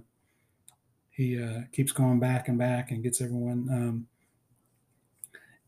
[1.14, 3.68] he uh, keeps going back and back and gets everyone.
[3.70, 4.06] Um,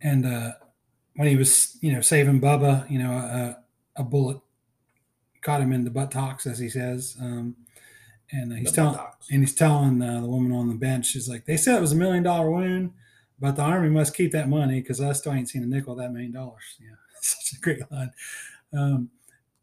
[0.03, 0.53] and uh,
[1.15, 3.59] when he was, you know, saving Bubba, you know, a,
[3.97, 4.39] a bullet
[5.43, 7.17] caught him in the buttocks, as he says.
[7.21, 7.57] Um,
[8.33, 8.99] and he's telling,
[9.31, 11.93] and he's telling uh, the woman on the bench, she's like, they said it was
[11.93, 12.93] a million dollar wound,
[13.39, 16.01] but the army must keep that money because I still ain't seen a nickel of
[16.01, 16.65] that million dollars.
[16.81, 18.11] Yeah, such a great line.
[18.73, 19.11] Um,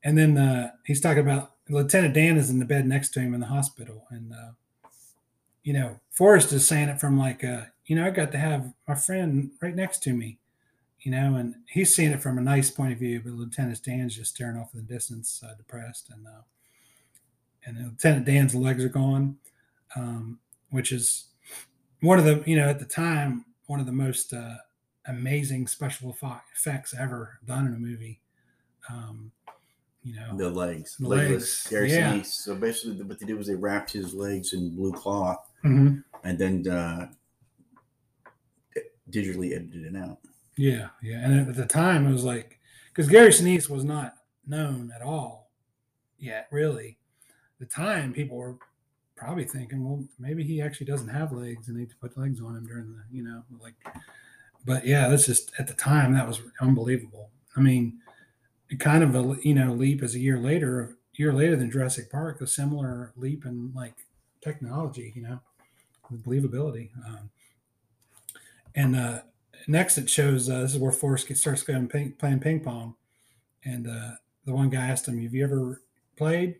[0.06, 3.34] and then uh, he's talking about Lieutenant Dan is in the bed next to him
[3.34, 4.52] in the hospital, and uh,
[5.64, 8.74] you know, Forrest is saying it from like, uh, you know, I got to have
[8.88, 10.38] my friend right next to me,
[11.02, 14.16] you know, and he's seeing it from a nice point of view, but Lieutenant Dan's
[14.16, 16.42] just staring off in the distance, uh, depressed, and uh,
[17.66, 19.38] and Lieutenant Dan's legs are gone,
[19.96, 21.28] um, which is
[22.02, 24.56] one of the, you know, at the time, one of the most uh,
[25.08, 26.16] amazing special
[26.54, 28.20] effects ever done in a movie.
[28.90, 29.32] Um,
[30.04, 32.14] you know, The legs, The legs, Gary yeah.
[32.14, 32.26] Sinise.
[32.28, 36.04] So basically, what they did was they wrapped his legs in blue cloth Mhm.
[36.24, 37.10] and then uh,
[39.10, 40.20] digitally edited it out.
[40.58, 41.20] Yeah, yeah.
[41.26, 45.52] And at the time, it was like because Gary Sinise was not known at all
[46.18, 46.98] yet, really.
[47.60, 48.58] At the time, people were
[49.16, 52.66] probably thinking, well, maybe he actually doesn't have legs and they put legs on him
[52.68, 53.76] during the, you know, like.
[54.66, 57.30] But yeah, that's just at the time that was unbelievable.
[57.56, 58.00] I mean,
[58.78, 62.12] kind of a you know leap as a year later, a year later than Jurassic
[62.12, 63.96] Park, a similar leap in like
[64.42, 65.40] technology, you know,
[66.12, 66.90] believability.
[67.06, 67.30] Um,
[68.76, 69.22] and uh,
[69.68, 72.96] next it shows uh, this is where Forrest gets, starts going ping, playing ping pong,
[73.66, 74.12] and uh,
[74.46, 75.82] the one guy asked him, "Have you ever
[76.18, 76.58] played?"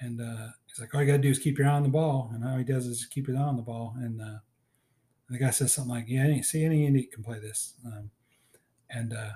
[0.00, 2.30] And uh, he's like, "All you gotta do is keep your eye on the ball."
[2.34, 3.94] And all he does is keep his eye on the ball.
[3.98, 4.38] And uh,
[5.30, 8.10] the guy says something like, "Yeah, any, see, any Indian can play this." Um,
[8.90, 9.32] and uh,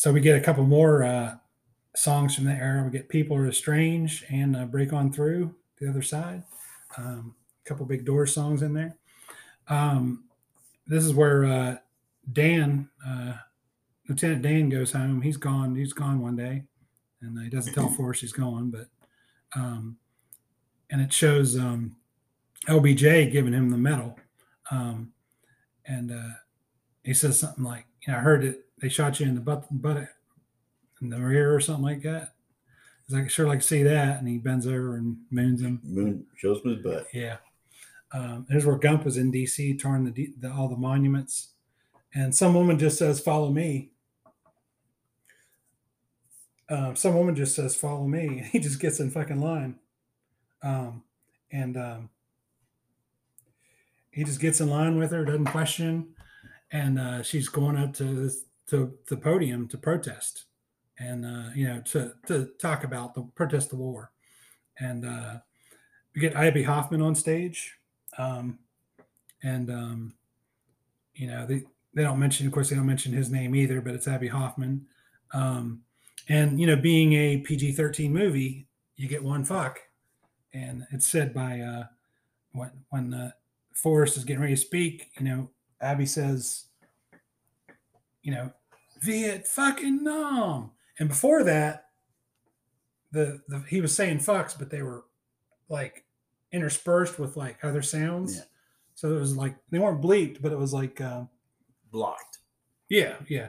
[0.00, 1.34] so we get a couple more uh,
[1.94, 2.82] songs from that era.
[2.82, 6.42] We get "People Are Strange" and uh, "Break On Through" the other side.
[6.96, 8.96] Um, a couple big door songs in there.
[9.68, 10.24] Um,
[10.86, 11.76] this is where uh,
[12.32, 13.34] Dan, uh,
[14.08, 15.20] Lieutenant Dan, goes home.
[15.20, 15.74] He's gone.
[15.74, 16.64] He's gone one day,
[17.20, 18.70] and he doesn't tell Forrest he's gone.
[18.70, 18.86] But
[19.54, 19.98] um,
[20.88, 21.94] and it shows um,
[22.68, 24.18] LBJ giving him the medal,
[24.70, 25.12] um,
[25.84, 26.36] and uh,
[27.04, 28.64] he says something like, "You know, I heard it.
[28.80, 30.08] They shot you in the butt, butt
[31.00, 32.34] in the rear or something like that."
[33.06, 35.80] He's like, "Sure, like see that," and he bends over and moons him.
[35.84, 37.06] Moon shows him his butt.
[37.12, 37.36] Yeah.
[38.12, 39.76] Um, here's where Gump was in D.C.
[39.76, 41.50] touring the, the all the monuments,
[42.14, 43.92] and some woman just says, "Follow me."
[46.68, 49.76] Um, some woman just says, "Follow me." He just gets in fucking line,
[50.62, 51.02] um,
[51.52, 52.10] and um,
[54.10, 56.14] he just gets in line with her, doesn't question,
[56.72, 60.44] and uh, she's going up to this, to the podium to protest,
[60.98, 64.12] and uh, you know to to talk about the protest the war,
[64.78, 65.38] and uh,
[66.14, 67.76] we get Abbie Hoffman on stage,
[68.18, 68.58] um,
[69.42, 70.14] and um,
[71.14, 73.94] you know they they don't mention, of course, they don't mention his name either, but
[73.94, 74.86] it's Abbie Hoffman,
[75.32, 75.82] um,
[76.28, 79.80] and you know being a PG thirteen movie, you get one fuck,
[80.52, 81.84] and it's said by uh,
[82.52, 83.30] when when uh,
[83.74, 86.66] Forrest is getting ready to speak, you know Abbie says,
[88.22, 88.52] you know,
[89.02, 91.86] Viet fucking nom, and before that,
[93.12, 95.04] the, the he was saying fucks, but they were
[95.68, 96.04] like
[96.52, 98.36] interspersed with like other sounds.
[98.36, 98.42] Yeah.
[98.94, 101.22] So it was like they weren't bleeped, but it was like uh,
[101.90, 102.38] Blocked.
[102.88, 103.48] yeah, yeah,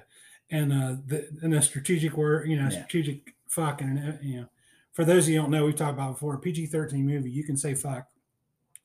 [0.49, 2.85] and uh, the and a strategic word, you know, Yeah.
[2.85, 4.45] strategic fuck, and uh, you know,
[4.93, 6.37] for those of you who don't know, we've talked about before.
[6.37, 8.07] PG thirteen movie, you can say fuck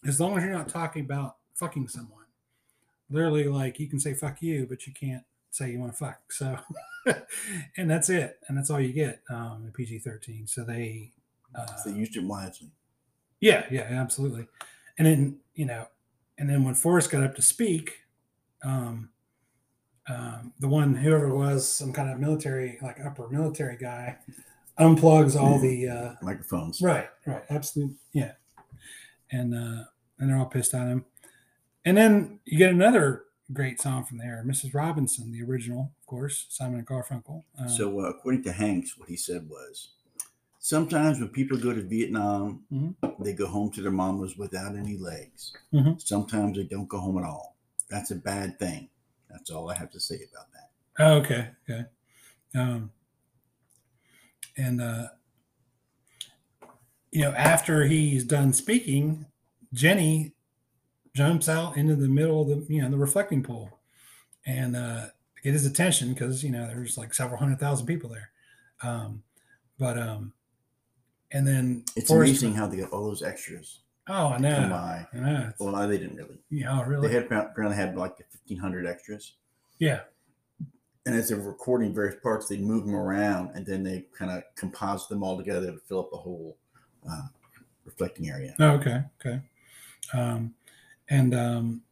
[0.07, 2.24] as long as you're not talking about fucking someone.
[3.09, 6.32] Literally, like you can say fuck you, but you can't say you want to fuck.
[6.32, 6.59] So,
[7.76, 10.46] and that's it, and that's all you get um, PG thirteen.
[10.46, 11.12] So they,
[11.54, 12.70] uh, So they used it wisely.
[13.40, 14.46] yeah, yeah, absolutely.
[14.98, 15.87] And then, you know,
[16.38, 17.92] and then when Forrest got up to speak,
[18.64, 19.11] um,
[20.09, 24.16] um, the one, whoever it was, some kind of military, like upper military guy,
[24.78, 26.80] unplugs all the, uh, Microphones.
[26.80, 28.32] right, right, absolutely, yeah.
[29.32, 29.85] And, uh,
[30.18, 31.04] and they're all pissed at him.
[31.85, 34.74] And then you get another great song from there, Mrs.
[34.74, 37.44] Robinson, the original, of course, Simon and Garfunkel.
[37.59, 39.90] Uh, So, uh, according to Hanks, what he said was
[40.59, 42.96] sometimes when people go to Vietnam, Mhm.
[43.24, 45.52] they go home to their mamas without any legs.
[45.72, 46.00] Mhm.
[46.00, 47.56] Sometimes they don't go home at all.
[47.88, 48.90] That's a bad thing.
[49.30, 50.70] That's all I have to say about that.
[50.98, 51.87] Oh, okay, okay.
[52.54, 52.90] Um,
[54.56, 55.09] and uh,
[57.12, 59.26] you know, after he's done speaking,
[59.72, 60.35] Jenny
[61.16, 63.79] jumps out into the middle of the you know the reflecting pool,
[64.46, 65.07] and uh,
[65.42, 68.31] get his attention because you know there's like several hundred thousand people there.
[68.83, 69.22] Um,
[69.79, 70.33] but um,
[71.33, 74.68] and then It's Forrest- amazing how they got all those extras Oh, I know.
[74.70, 75.07] by.
[75.14, 75.52] I know.
[75.59, 76.38] Well, no, they didn't really.
[76.50, 77.09] yeah, oh, really?
[77.09, 79.33] They had apparently had like 1,500 extras.
[79.79, 80.00] yeah.
[81.07, 84.42] And as they're recording various parts, they move them around and then they kind of
[84.57, 86.57] composite them all together to fill up the whole
[87.09, 87.22] uh,
[87.85, 88.55] reflecting area.
[88.59, 89.40] Oh, okay, okay.
[90.12, 90.52] Um,
[91.09, 91.83] and um,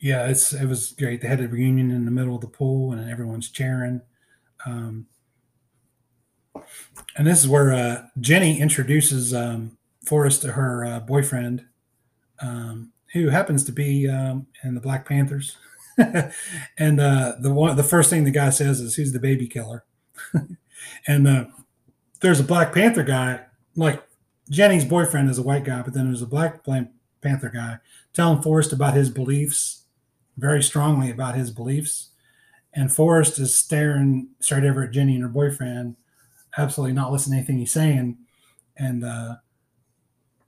[0.00, 1.20] yeah, it's it was great.
[1.20, 4.02] They had a reunion in the middle of the pool, and everyone's cheering.
[4.64, 5.06] Um,
[7.16, 11.64] and this is where uh, Jenny introduces um, Forrest to her uh, boyfriend,
[12.40, 15.56] um, who happens to be um, in the Black Panthers.
[16.78, 19.84] and uh, the one, the first thing the guy says is, "Who's the baby killer?"
[21.06, 21.44] and uh,
[22.20, 23.40] there's a Black Panther guy,
[23.76, 24.02] like
[24.50, 26.64] Jenny's boyfriend is a white guy, but then there's a Black
[27.22, 27.78] Panther guy
[28.12, 29.82] telling Forrest about his beliefs
[30.36, 32.10] very strongly about his beliefs.
[32.74, 35.96] And Forrest is staring straight over at Jenny and her boyfriend,
[36.58, 38.18] absolutely not listening to anything he's saying.
[38.76, 39.36] And uh,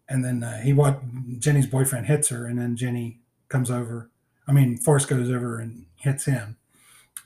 [0.09, 1.00] and then uh, he what
[1.38, 4.11] Jenny's boyfriend hits her, and then Jenny comes over.
[4.46, 6.57] I mean, Forrest goes over and hits him.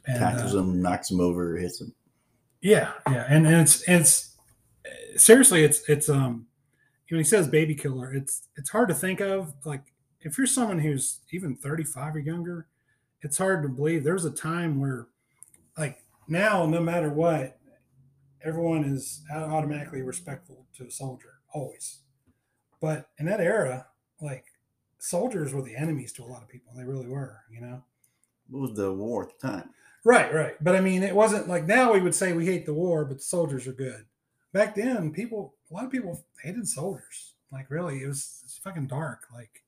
[0.06, 1.92] And, Tackles uh, him, knocks him over, hits him.
[2.60, 4.36] yeah, yeah, and, and it's it's
[5.16, 6.46] seriously, it's it's um
[7.12, 10.78] when he says baby killer, it's it's hard to think of like if you're someone
[10.78, 12.68] who's even 35 or younger,
[13.20, 15.08] it's hard to believe there's a time where
[15.76, 17.58] like now no matter what,
[18.42, 21.98] everyone is automatically respectful to a soldier always.
[22.80, 23.88] But in that era,
[24.22, 24.46] like
[24.98, 26.72] soldiers were the enemies to a lot of people.
[26.74, 27.84] They really were, you know.
[28.48, 29.68] What was the war at the time?
[30.06, 30.54] Right, right.
[30.64, 33.18] But I mean, it wasn't like now we would say we hate the war, but
[33.18, 34.06] the soldiers are good.
[34.52, 37.34] Back then, people, a lot of people hated soldiers.
[37.50, 39.26] Like, really, it was it's fucking dark.
[39.34, 39.62] Like,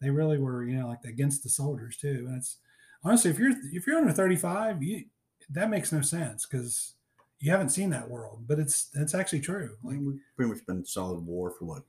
[0.00, 2.24] they really were, you know, like against the soldiers too.
[2.28, 2.56] And it's
[3.04, 5.04] honestly, if you're if you're under thirty five, you
[5.50, 6.94] that makes no sense because
[7.38, 8.44] you haven't seen that world.
[8.46, 9.76] But it's it's actually true.
[9.82, 11.82] Like, Like we've pretty much been solid war for what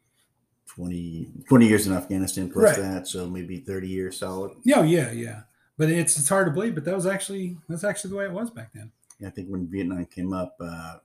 [0.67, 2.77] 20, 20 years in Afghanistan plus Right.
[2.77, 4.51] that, so maybe thirty years solid.
[4.63, 5.41] yeah, yeah, yeah.
[5.77, 8.31] But it's it's hard to believe, but that was actually that's actually the way it
[8.31, 8.91] was back then.
[9.19, 10.97] Yeah, I think when Vietnam came up, uh,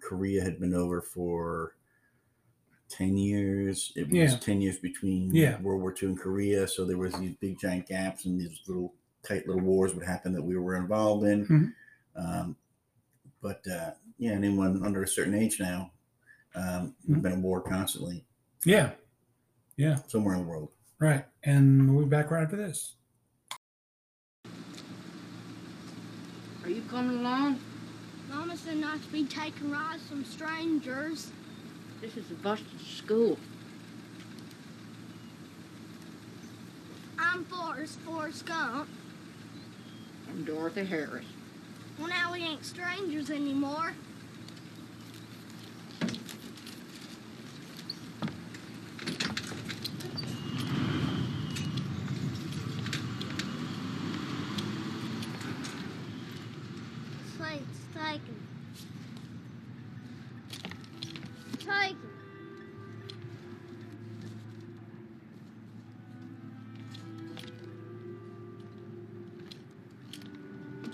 [0.00, 1.76] Korea had been over for
[2.88, 3.92] ten years.
[3.96, 4.36] It was Yeah.
[4.38, 5.60] ten years between Yeah.
[5.60, 8.94] World War II and Korea, so there was these big giant gaps, and these little
[9.22, 11.46] tight little wars would happen that we were involved in.
[11.46, 11.74] Mhm.
[12.16, 12.56] Um,
[13.40, 15.92] but uh, yeah, anyone under a certain age now,
[16.54, 17.22] um, we've Mhm.
[17.22, 18.24] been in war constantly
[18.64, 18.92] Yeah,
[19.76, 19.96] yeah.
[20.08, 20.72] somewhere in the world.
[20.98, 21.24] Right.
[21.44, 22.96] And we'll be back right after this.
[26.64, 27.58] Are you coming along?
[28.30, 31.32] Mama said not to be taking rides from strangers.
[32.00, 33.36] This is a busted school.
[37.18, 38.88] I'm Forrest, Forrest Gump.
[40.28, 41.24] I'm Dorothy Harris.
[41.98, 43.94] Well, now we ain't strangers anymore.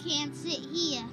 [0.07, 1.05] Can't sit here.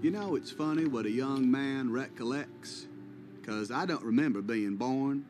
[0.00, 2.86] You know, it's funny what a young man recollects,
[3.40, 5.24] because I don't remember being born.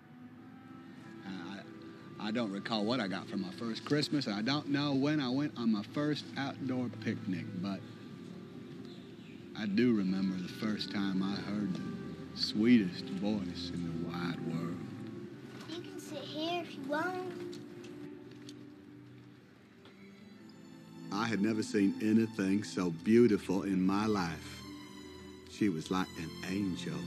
[1.26, 4.92] I, I don't recall what I got for my first Christmas, and I don't know
[4.92, 7.80] when I went on my first outdoor picnic, but
[9.58, 14.76] I do remember the first time I heard the sweetest voice in the wide world.
[15.70, 17.39] You can sit here if you want.
[21.30, 24.60] Had never seen anything so beautiful in my life.
[25.48, 26.98] She was like an angel.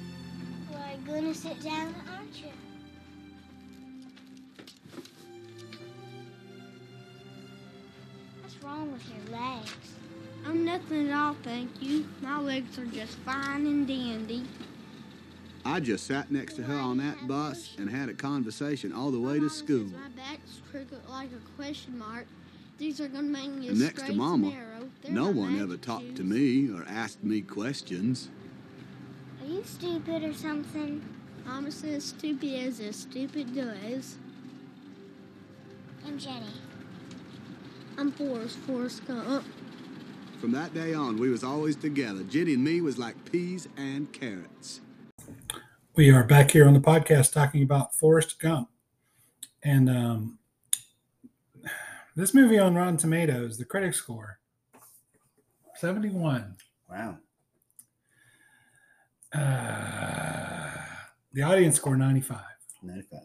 [0.72, 2.48] Well, you're gonna sit down, aren't you?
[8.42, 9.72] What's wrong with your legs?
[10.46, 12.08] I'm nothing at all, thank you.
[12.22, 14.46] My legs are just fine and dandy.
[15.66, 19.20] I just sat next to her on that bus and had a conversation all the
[19.20, 19.84] way to school.
[19.84, 22.26] My back's crooked like a question mark.
[22.78, 24.90] These are gonna make me And next to Mama, and narrow.
[25.02, 28.30] They're No one ever magic talked to me or asked me questions.
[29.42, 31.02] Are you stupid or something?
[31.46, 34.18] Mama says stupid as a stupid does.
[36.06, 36.46] I'm Jenny.
[37.98, 39.46] I'm Forrest, Forrest Gump.
[40.42, 42.24] From that day on, we was always together.
[42.24, 44.82] Jenny and me was like peas and carrots.
[45.96, 48.70] We are back here on the podcast talking about Forrest Gump.
[49.62, 50.40] And um,
[52.16, 54.40] this movie on Rotten Tomatoes, the critic score
[55.76, 56.56] 71.
[56.90, 57.18] Wow.
[59.34, 60.72] Uh,
[61.34, 62.40] the audience score 95.
[62.84, 63.20] 95.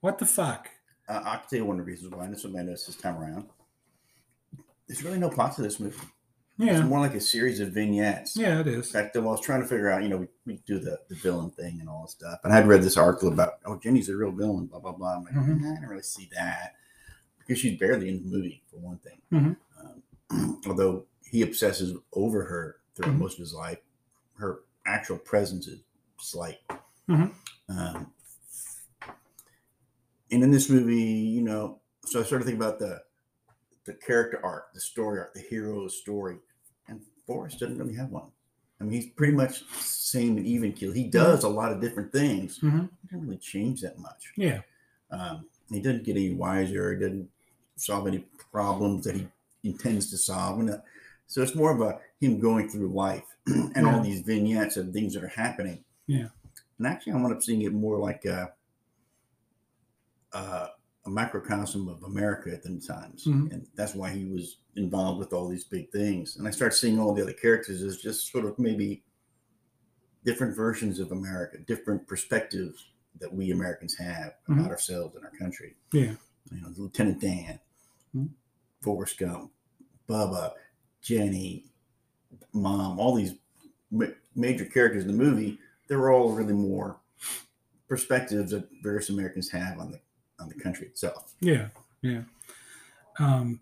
[0.00, 0.68] What the fuck?
[1.08, 2.24] Uh, I'll tell you one of the reasons why.
[2.24, 3.46] And this is what I noticed this time around.
[4.88, 5.96] There's really no plot to this movie.
[6.56, 6.78] Yeah.
[6.78, 8.36] It's more like a series of vignettes.
[8.36, 8.86] Yeah, it is.
[8.86, 11.14] In fact, I was trying to figure out, you know, we, we do the, the
[11.16, 12.38] villain thing and all this stuff.
[12.44, 15.16] And I'd read this article about, oh, Jenny's a real villain, blah, blah, blah.
[15.16, 15.60] I'm like, Mhm.
[15.60, 16.74] nah, I don't really see that.
[17.50, 19.20] Because she's barely in the movie, for one thing.
[19.32, 19.56] Mhm.
[20.30, 23.18] Um, although he obsesses over her throughout Mhm.
[23.18, 23.78] most of his life,
[24.34, 25.80] her actual presence is
[26.20, 26.58] slight.
[27.08, 27.34] Mhm.
[27.68, 28.12] Um,
[30.30, 33.02] and in this movie, you know, so I started thinking about the
[33.84, 36.38] the character arc, the story arc, the hero's story.
[36.86, 38.30] And Forrest doesn't really have one.
[38.80, 40.92] I mean, he's pretty much same and even keel.
[40.92, 42.60] He does a lot of different things.
[42.60, 42.90] Mhm.
[43.02, 44.32] He doesn't really change that much.
[44.36, 44.62] Yeah.
[45.10, 46.92] Um, he doesn't get any wiser.
[46.92, 47.28] He doesn't
[47.80, 49.28] solve any problems that he
[49.64, 50.58] intends to solve.
[50.60, 50.78] And uh,
[51.26, 55.14] so it's more of a him going through life and all these vignettes of things
[55.14, 55.84] that are happening.
[56.06, 56.28] Yeah.
[56.78, 58.52] And actually, I wound up seeing it more like a,
[60.32, 60.68] a,
[61.06, 63.24] a microcosm of America at the times.
[63.26, 63.52] Mhm.
[63.52, 66.36] And that's why he was involved with all these big things.
[66.36, 69.02] And I started seeing all the other characters as just sort of maybe
[70.24, 72.86] different versions of America, different perspectives
[73.18, 74.68] that we Americans have about Mhm.
[74.68, 75.76] ourselves and our country.
[75.92, 76.14] Yeah.
[76.52, 77.58] You know, Lieutenant Dan,
[78.14, 78.30] Mhm.
[78.80, 79.52] Forrest Gump,
[80.08, 80.52] Bubba,
[81.02, 81.66] Jenny,
[82.52, 83.34] Mom, all these
[83.90, 85.58] ma- major characters in the movie,
[85.88, 86.98] they're all really more
[87.88, 90.00] perspectives that various Americans have on the
[90.38, 91.34] on the country itself.
[91.40, 91.68] Yeah,
[92.02, 92.22] yeah.
[93.18, 93.60] Um,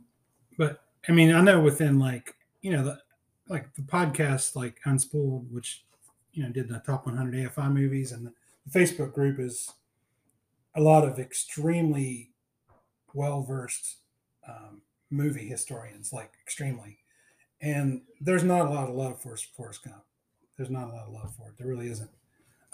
[0.56, 3.00] but I mean, I know within like you know the
[3.48, 5.84] like the podcast like Unspooled, which
[6.32, 8.32] you know did the top 100 AFI movies, and the,
[8.70, 9.72] Facebook group is
[10.76, 12.32] a lot of extremely
[13.14, 13.97] well versed
[14.48, 16.98] um, movie historians, like extremely.
[17.60, 20.02] And there's not a lot of love for Forrest Gump.
[20.56, 21.54] There's not a lot of love for it.
[21.58, 22.10] There really isn't.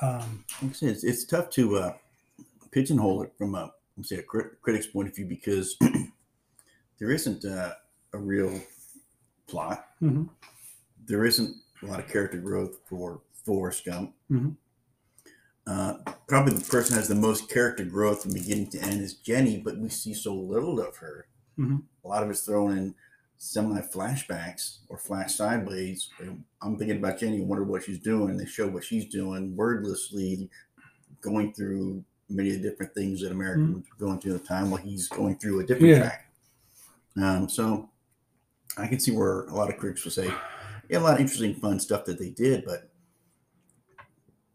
[0.01, 1.95] Um, Like I said, it's, it's tough to uh,
[2.71, 5.77] pigeonhole it from a let's say a crit- critic's point of view because
[6.99, 7.75] there isn't uh,
[8.13, 8.61] a real
[9.47, 9.87] plot.
[10.03, 10.29] Mhm.
[11.07, 14.15] There isn't a lot of character growth for Forrest Gump.
[14.31, 14.57] Mhm.
[15.67, 15.95] Uh,
[16.29, 19.79] probably the person has the most character growth from beginning to end is Jenny, but
[19.79, 21.27] we see so little of her.
[21.59, 21.83] Mhm.
[22.05, 22.95] A lot of it's thrown in
[23.39, 26.09] semi flashbacks or flash sideways.
[26.63, 28.37] I'm thinking about Jenny, and wonder what she's doing.
[28.37, 30.49] They show what she's doing wordlessly,
[31.21, 34.71] going through many of the different things that Americans were going through at the time
[34.71, 35.99] while he's going through a different Yeah.
[36.01, 36.33] track.
[37.17, 37.91] Um, so
[38.77, 40.33] I can see where a lot of critics will say,
[40.89, 42.91] yeah, a lot of interesting, fun stuff that they did, but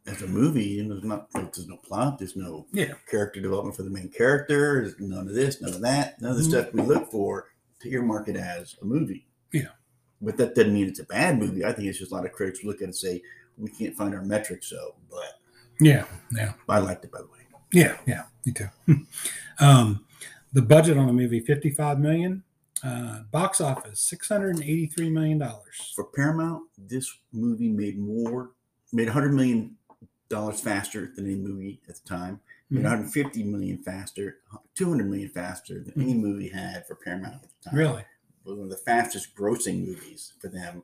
[0.09, 2.93] as a movie, you know, there's not there's no plot, there's no Yeah.
[3.09, 6.37] character development for the main character, there's none of this, none of that, none of
[6.37, 6.49] the Mhm.
[6.49, 7.49] stuff we look for
[7.79, 9.27] to earmark it as a movie.
[9.51, 9.69] Yeah.
[10.21, 11.63] But that doesn't mean it's a bad movie.
[11.63, 13.21] I think it's just a lot of critics look at it and say,
[13.57, 15.39] we can't find our metrics, so but
[15.79, 16.53] yeah, yeah.
[16.67, 17.39] I liked it by the way.
[17.71, 18.69] Yeah, yeah, me too.
[19.59, 20.05] um,
[20.53, 22.43] the budget on the movie fifty five million.
[22.81, 25.91] Uh, box office six hundred and eighty three million dollars.
[25.95, 28.51] For Paramount, this movie made more,
[28.93, 29.75] made hundred million
[30.29, 32.39] dollars faster than any movie at the time.
[32.71, 32.83] Mhm.
[32.83, 34.37] 150 million faster,
[34.75, 37.71] 200 million faster than any movie had for Paramount at the time.
[37.73, 37.77] Mm-hmm.
[37.77, 38.01] Really?
[38.01, 40.83] It was one of the fastest grossing movies for them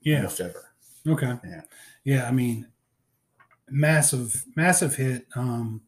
[0.00, 0.16] Yeah.
[0.18, 0.70] almost ever.
[1.06, 1.38] Okay.
[1.44, 1.62] Yeah.
[2.04, 2.28] Yeah.
[2.28, 2.66] I mean,
[3.68, 5.26] massive, massive hit.
[5.36, 5.82] Um,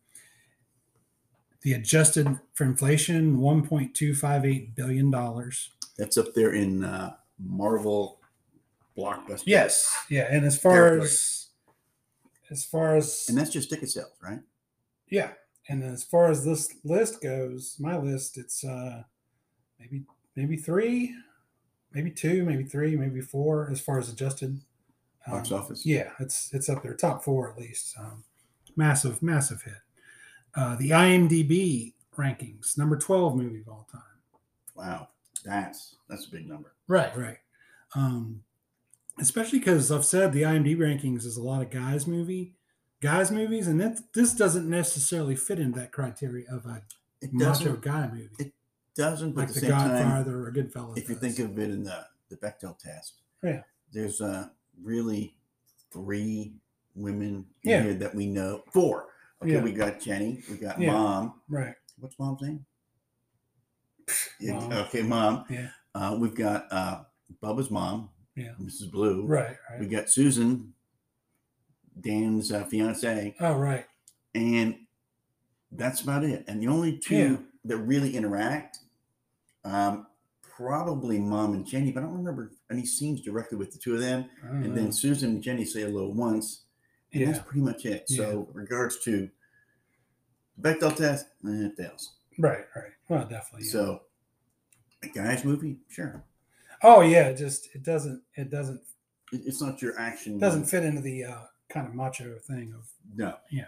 [1.63, 5.71] the adjusted for inflation, one point two five eight billion dollars.
[5.97, 8.21] That's up there in uh, Marvel
[8.99, 9.45] blockbuster.
[9.47, 9.91] Yes.
[10.11, 10.27] Yeah.
[10.31, 11.03] And as far Territory.
[11.09, 11.44] as
[12.51, 14.41] as far as And that's just ticket sales, right?
[15.09, 15.31] Yeah.
[15.69, 19.03] And as far as this list goes, my list, it's uh
[19.79, 20.05] maybe
[20.37, 21.15] maybe three,
[21.93, 24.61] maybe two, maybe three, maybe four as far as adjusted
[25.27, 25.87] Box um, office.
[25.87, 27.95] Yeah, it's it's up there, top four at least.
[27.99, 28.25] Um,
[28.77, 29.75] massive, massive hit.
[30.55, 34.03] Uh, the IMDb rankings, number 12 movie of all time.
[34.75, 35.09] Wow.
[35.45, 36.75] That's that's a big number.
[36.89, 37.39] Right, right.
[37.95, 38.43] Um,
[39.19, 42.55] especially because I've said the IMDb rankings is a lot of guys movie,
[43.01, 46.83] guys movies, and that this doesn't necessarily fit into that criteria of a
[47.21, 48.53] It macho guy movie, it
[48.97, 50.99] doesn't, but like The the same time, Godfather or Goodfellas.
[50.99, 53.63] if you think of it in the, the Bechdel test, Yeah.
[53.93, 54.49] there's uh,
[54.83, 55.37] really
[55.93, 56.55] three
[56.95, 57.83] women in Yeah.
[57.83, 58.63] here that we know.
[58.73, 59.07] Four.
[59.43, 59.63] Okay, Yeah.
[59.63, 60.93] we got Jenny, we got Yeah.
[60.93, 61.41] mom.
[61.49, 62.65] right, What's mom's name?
[64.41, 64.73] Mom.
[64.73, 65.45] Okay, mom.
[65.49, 65.69] Yeah.
[65.95, 67.05] Uh, we've got uh,
[67.43, 68.91] Bubba's mom, yeah, Mrs.
[68.91, 69.25] Blue.
[69.27, 70.75] right, We got Susan,
[72.01, 73.87] Dan's uh, fiance, Oh, right,
[74.35, 74.77] and
[75.71, 76.45] that's about it.
[76.49, 77.37] And the only two Yeah.
[77.67, 78.79] that really interact,
[79.65, 80.07] um,
[80.43, 84.01] probably mom and Jenny, but I don't remember any scenes directly with the two of
[84.01, 84.27] them.
[84.43, 84.75] And know.
[84.75, 86.63] then Susan and Jenny say hello once,
[87.13, 87.33] and Yeah.
[87.33, 88.09] that's pretty much it.
[88.09, 89.31] So, regards to
[90.61, 92.15] Bechdel test, eh, it fails.
[92.39, 92.93] right, right.
[93.09, 93.67] Well, definitely.
[93.67, 93.73] yeah.
[93.73, 94.03] So,
[95.03, 96.25] a guy's movie, sure,
[96.85, 98.81] oh yeah, it just it doesn't it doesn't
[99.33, 100.39] it's not your action.
[100.39, 103.65] doesn't fit into the uh, kind of macho thing of No, Yeah,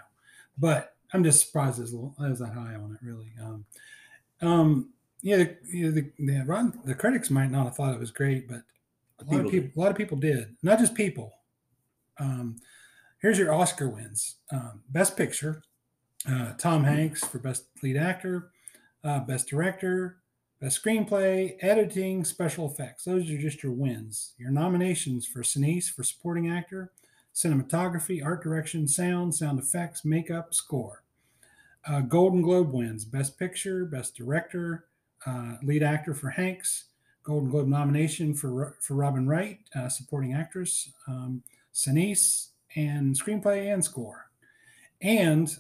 [0.59, 1.95] but I'm just surprised as
[2.25, 3.33] as that high on it really.
[3.43, 3.65] Um,
[4.43, 4.91] um,
[5.23, 8.63] yeah, the, the the, run, the critics might not have thought it was great, but
[9.19, 10.57] a lot People of people, a lot of people did.
[10.63, 11.33] Not just people.
[12.19, 12.57] Um,
[13.21, 15.63] here's your Oscar wins: um, Best Picture,
[16.31, 18.51] uh, Tom Hanks for Best Lead Actor,
[19.05, 20.19] uh, Best Director,
[20.61, 23.05] Best Screenplay, Editing, Special Effects.
[23.05, 24.33] Those are just your wins.
[24.39, 26.93] Your nominations for Sinise for Supporting Actor,
[27.35, 31.03] Cinematography, Art Direction, Sound, Sound Effects, Makeup, Score.
[31.87, 34.87] uh, Golden Globe wins Best Picture, Best Director,
[35.27, 36.87] uh, Lead Actor for Hanks,
[37.23, 41.43] Golden Globe nomination for for Robin Wright, uh, Supporting Actress, um,
[41.75, 44.31] Sinise, and Screenplay and Score.
[45.01, 45.55] And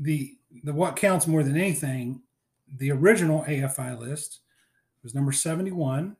[0.00, 2.22] the the what counts more than anything,
[2.76, 4.40] the original AFI list
[5.02, 6.16] was number 71,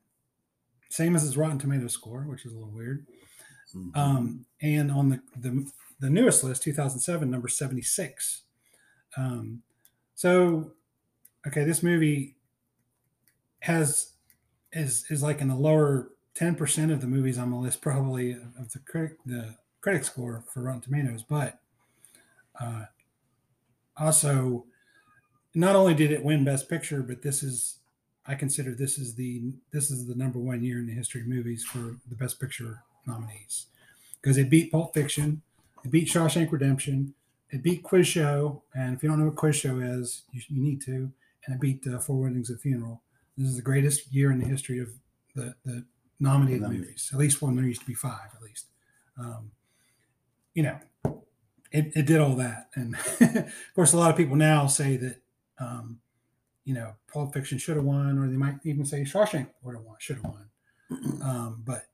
[0.91, 3.07] same as his Rotten Tomato score, which is a little weird.
[3.75, 3.97] Mhm.
[3.97, 8.43] Um, and on the, the the newest list, 2007, number 76.
[9.17, 9.63] Um,
[10.17, 10.73] so,
[11.47, 12.37] okay, this movie
[13.61, 14.15] has
[14.73, 18.73] is is like in the lower 10% of the movies on the list, probably of
[18.73, 21.61] the critic the critic score for Rotten Tomatoes, but
[22.61, 22.85] uh,
[23.97, 24.67] also
[25.55, 27.79] not only did it win Best Picture, but this is
[28.27, 29.43] I consider this is the
[29.73, 32.83] this is the number one year in the history of movies for the Best Picture
[33.07, 33.67] nominees
[34.21, 35.43] because it beat Pulp Fiction,
[35.85, 37.15] it beat Shawshank Redemption,
[37.51, 40.63] it beat Quiz Show, and if you don't know what Quiz Show is, you, you
[40.63, 41.11] need to,
[41.47, 43.03] and it beat uh, Four Weddings at a Funeral.
[43.37, 44.91] This is the greatest year in the history of
[45.35, 45.85] the the
[46.21, 46.87] nominated Nominated.
[46.87, 47.11] movies.
[47.13, 47.57] At least one.
[47.57, 48.67] There used to be five, at least.
[49.19, 49.51] Um,
[50.55, 50.79] you know,
[51.73, 55.22] it, it did all that, and of course, a lot of people now say that.
[55.63, 55.99] Um,
[56.65, 59.85] you know, Pulp Fiction should have won, or they might even say Shawshank would have
[59.85, 60.49] won, should have won.
[61.23, 61.87] Um, but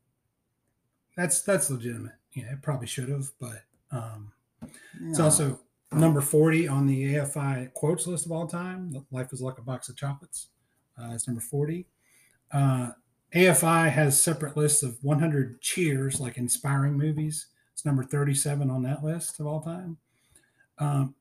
[1.16, 2.14] that's that's legitimate.
[2.32, 3.62] Yeah, it probably should have, but
[3.92, 4.32] um,
[5.04, 5.60] it's also
[5.92, 9.06] number forty on the AFI quotes list of all time.
[9.12, 10.48] Life is like a box of chocolates.
[11.00, 11.86] Uh, it's number forty.
[12.50, 12.90] Uh,
[13.34, 17.48] AFI has separate lists of 100 cheers, like inspiring movies.
[17.72, 19.98] It's number 37 on that list of all time.
[20.78, 21.14] Um,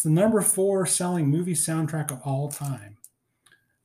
[0.00, 2.96] it's the number four selling movie soundtrack of all time.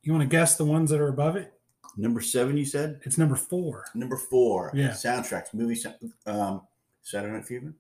[0.02, 1.52] You want to guess the ones that are above it?
[1.98, 3.02] Number seven, you said?
[3.04, 3.84] It's number four.
[3.94, 4.72] Number four.
[4.74, 4.92] Yeah.
[4.92, 5.78] Soundtracks, movie,
[6.26, 6.62] um,
[7.04, 7.74] Saturday Night Fever,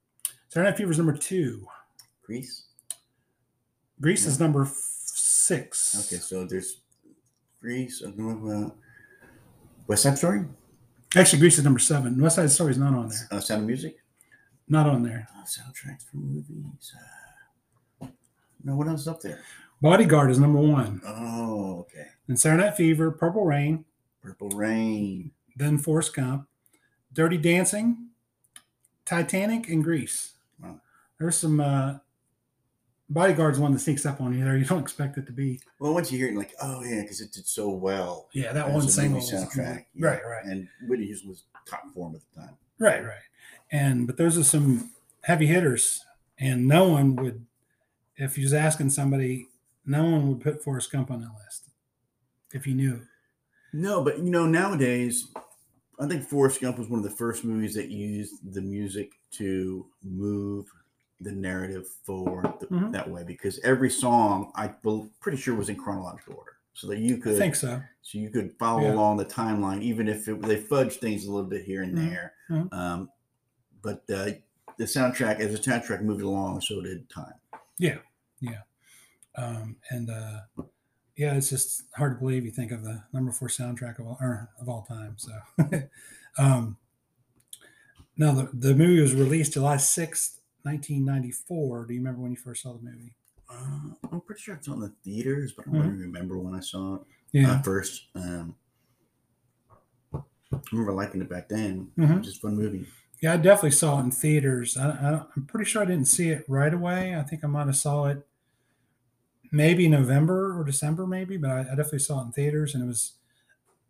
[0.49, 1.65] Saturday Night Fever is number two.
[2.23, 2.65] Grease.
[4.01, 5.95] Grease is number f- six.
[6.07, 6.81] Okay, so there's
[7.61, 8.69] Grease, uh,
[9.88, 10.43] West Side Story,
[11.15, 12.19] Actually, Grease is number seven.
[12.21, 13.27] West Side Story is not on there.
[13.31, 13.95] uh, Sound of Music,
[14.67, 15.29] Not on there.
[15.38, 16.93] uh, soundtracks for movies.
[16.93, 16.99] Uh,
[18.66, 19.39] no, what else is up there?
[19.82, 21.01] Bodyguard is number one.
[21.05, 22.07] Oh, okay.
[22.28, 23.86] Then Saturday Night Fever, Purple Rain,
[24.22, 25.32] Purple Rain.
[25.55, 26.47] then Forrest Gump,
[27.13, 28.07] Dirty Dancing,
[29.05, 30.34] Titanic, and Grease.
[30.61, 30.80] Wow.
[31.20, 31.95] There's some uh,
[33.09, 34.57] Bodyguard's one that sneaks up on you there.
[34.57, 35.59] You don't expect it to be.
[35.80, 38.30] Well, once you hear it, you're like, oh yeah, because it did so well.
[38.34, 39.86] Yeah, that one single soundtrack.
[39.93, 40.07] yeah.
[40.07, 40.45] Right, right.
[40.45, 42.55] And Whitney Houston was top form at the time.
[42.80, 43.20] Right, right.
[43.72, 44.91] And but those are some
[45.22, 46.03] heavy hitters,
[46.39, 47.45] and no one would,
[48.18, 49.47] if you was asking somebody,
[49.86, 51.70] no one would put Forrest Gump on that list
[52.53, 53.01] if you knew.
[53.74, 55.28] No, but you know, nowadays,
[55.99, 59.86] I think Forrest Gump was one of the first movies that used the music to
[60.03, 60.68] move
[61.22, 62.91] the narrative forward th- Mhm.
[62.91, 67.16] that way because every song I pretty sure was in chronological order, so that you
[67.16, 67.82] I could think so.
[68.01, 68.93] so you could follow Yeah.
[68.93, 72.09] along the timeline, even if it, they fudge things a little bit here and Mhm.
[72.09, 72.34] there.
[72.49, 72.74] Mhm.
[72.74, 73.09] Um,
[73.82, 74.32] but uh,
[74.78, 77.34] the soundtrack, as the soundtrack moved along, so did time.
[77.78, 77.97] Yeah,
[78.39, 78.61] yeah.
[79.38, 80.39] Um, and uh,
[81.17, 84.17] yeah, it's just hard to believe you think of the number four soundtrack of all,
[84.21, 85.15] or of all time.
[85.17, 85.32] So,
[86.38, 86.78] um,
[88.17, 91.86] now the, the movie was released July sixth, nineteen ninety four.
[91.86, 93.15] Do you remember when you first saw the movie?
[93.49, 96.61] Uh, I'm pretty sure it's on the theaters, but I don't really remember when I
[96.61, 97.01] saw it
[97.34, 98.05] Yeah, uh, first.
[98.15, 98.55] Um,
[100.13, 101.91] I remember liking it back then.
[101.97, 102.17] It Mhm.
[102.19, 102.88] was just fun movie.
[103.22, 104.78] Yeah, I definitely saw it in theaters.
[104.78, 107.16] I, I, I'm pretty sure I didn't see it right away.
[107.16, 108.26] I think I might have saw it
[109.51, 112.88] maybe November or December, maybe, but I, I definitely saw it in theaters, and it
[112.88, 113.13] was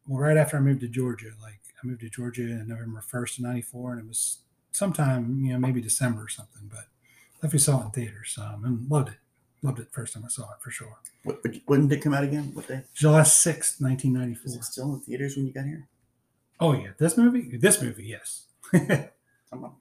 [0.07, 1.31] well, right after I moved to Georgia.
[1.41, 4.39] Like I moved to Georgia in November first '94, and it was
[4.71, 6.69] sometime, you know, maybe December or something.
[6.69, 9.15] But I definitely saw it in theaters um, and loved it.
[9.61, 10.97] Loved it the first time I saw it for sure.
[11.23, 12.51] What, when did it come out again?
[12.53, 12.83] What day?
[12.93, 14.59] July sixth, Was 1994.
[14.59, 15.87] it still in theaters when you got here?
[16.59, 17.57] Oh yeah, this movie.
[17.57, 18.43] This movie, yes.
[19.51, 19.71] I'm, I'm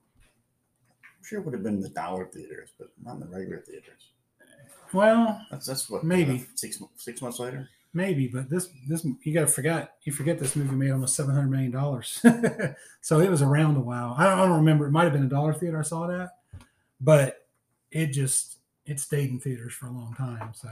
[1.22, 4.10] sure it would have been in the dollar theaters, but not in the regular theaters.
[4.92, 6.36] well, That's that's what Maybe.
[6.40, 7.68] uh, six six months later.
[7.96, 11.32] Maybe, but this this you got to forget you forget this movie made almost seven
[11.34, 12.20] hundred million dollars,
[13.00, 14.14] so it was around a while.
[14.18, 14.86] I don't, I don't remember.
[14.86, 16.30] It might have been a dollar theater I saw that,
[17.00, 17.46] but
[17.92, 20.50] it just it stayed in theaters for a long time.
[20.54, 20.68] So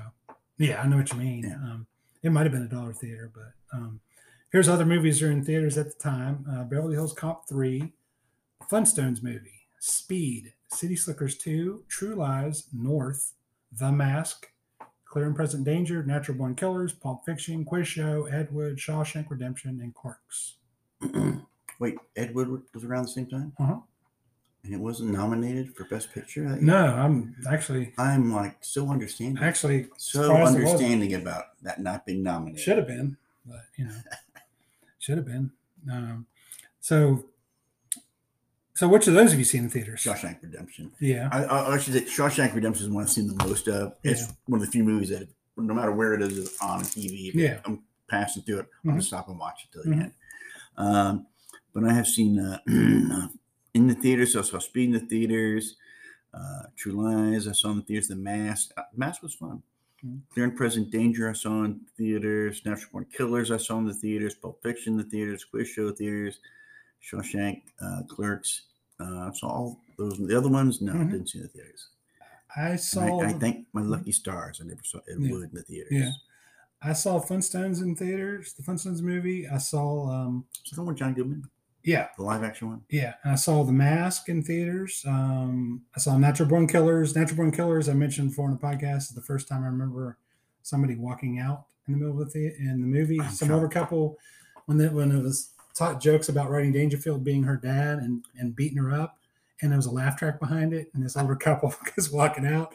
[0.59, 1.45] yeah, I know what you mean.
[1.45, 1.55] Yeah.
[1.55, 1.87] Um,
[2.25, 4.01] it might have been a dollar theater, but um,
[4.51, 7.93] here's other movies that are in theaters at the time: uh, Beverly Hills Cop three,
[8.69, 13.33] Flintstones movie, Speed, City Slickers two, True Lies, North,
[13.79, 14.49] The Mask,
[15.05, 19.81] Clear and Present Danger, Natural Born Killers, Pulp Fiction, Quiz Show, Ed Wood, Shawshank Redemption,
[19.83, 20.55] and Clerks.
[21.79, 23.53] Wait, Ed Wood was around the same time.
[23.59, 23.77] Uh-huh.
[24.65, 26.43] and it wasn't nominated for Best Picture.
[26.61, 26.95] No, year?
[26.95, 30.65] I'm actually I'm like so understanding, actually so surprised it wasn't.
[30.65, 32.61] understanding about that not being nominated.
[32.61, 33.95] Should have been, but you know,
[35.01, 35.51] should have been.
[35.91, 36.27] Um,
[36.81, 37.25] so,
[38.83, 40.03] so which of those have you seen in theaters?
[40.03, 40.91] Shawshank Redemption.
[40.99, 41.29] Yeah.
[41.31, 43.95] I, I, should say Shawshank Redemption is one I've seen the most of.
[44.03, 44.33] It's Yeah.
[44.47, 47.29] one of the few movies that, no matter where it is, is on TV.
[47.29, 47.61] If Yeah.
[47.65, 48.67] I'm passing through it.
[48.83, 49.05] I'm gonna Mhm.
[49.05, 50.03] stop and watch it till the Mhm.
[50.03, 50.13] end.
[50.77, 51.27] Um,
[51.73, 52.59] but I have seen uh,
[53.73, 54.33] in the theaters.
[54.33, 55.77] So I saw Speed in the theaters.
[56.35, 57.47] Uh, True Lies.
[57.47, 58.09] I saw in the theaters.
[58.09, 58.73] The Mask.
[58.77, 59.63] Uh, Mask was fun.
[60.31, 61.31] Clear and Present Danger.
[61.31, 62.63] I saw in theaters.
[62.65, 63.53] Natural Born Killers.
[63.53, 64.35] I saw in the theaters.
[64.35, 65.45] Pulp Fiction the theaters.
[65.45, 66.41] Quiz Show theaters.
[67.01, 67.63] Shawshank.
[67.81, 68.63] Uh, Clerks.
[69.03, 70.19] Uh, I saw all those.
[70.19, 71.11] The other ones, no, Mhm.
[71.11, 71.89] didn't see in the theaters.
[72.55, 73.21] I And saw.
[73.21, 74.61] I, I thank my lucky stars.
[74.63, 75.31] I never saw Ed Yeah.
[75.33, 75.93] Wood in the theaters.
[75.93, 76.11] Yeah.
[76.83, 78.53] I saw Flintstones in theaters.
[78.55, 79.49] The Flintstones movie.
[79.49, 80.09] I saw.
[80.11, 81.45] um So the one with John Goodman,
[81.85, 82.83] Yeah, the live action one.
[82.91, 83.15] yeah.
[83.25, 85.03] I saw The Mask in theaters.
[85.07, 87.15] Um I saw Natural Born Killers.
[87.17, 87.89] Natural Born Killers.
[87.89, 88.99] I mentioned before in the podcast.
[88.99, 90.19] Is the first time I remember
[90.63, 93.21] somebody walking out in the middle of the in the movie.
[93.21, 93.55] I'm Some shocked.
[93.55, 94.19] older couple
[94.67, 98.55] when that when it was taught jokes about Rodney Dangerfield being her dad and and
[98.55, 99.19] beating her up,
[99.61, 102.75] and there was a laugh track behind it, and this older couple is walking out.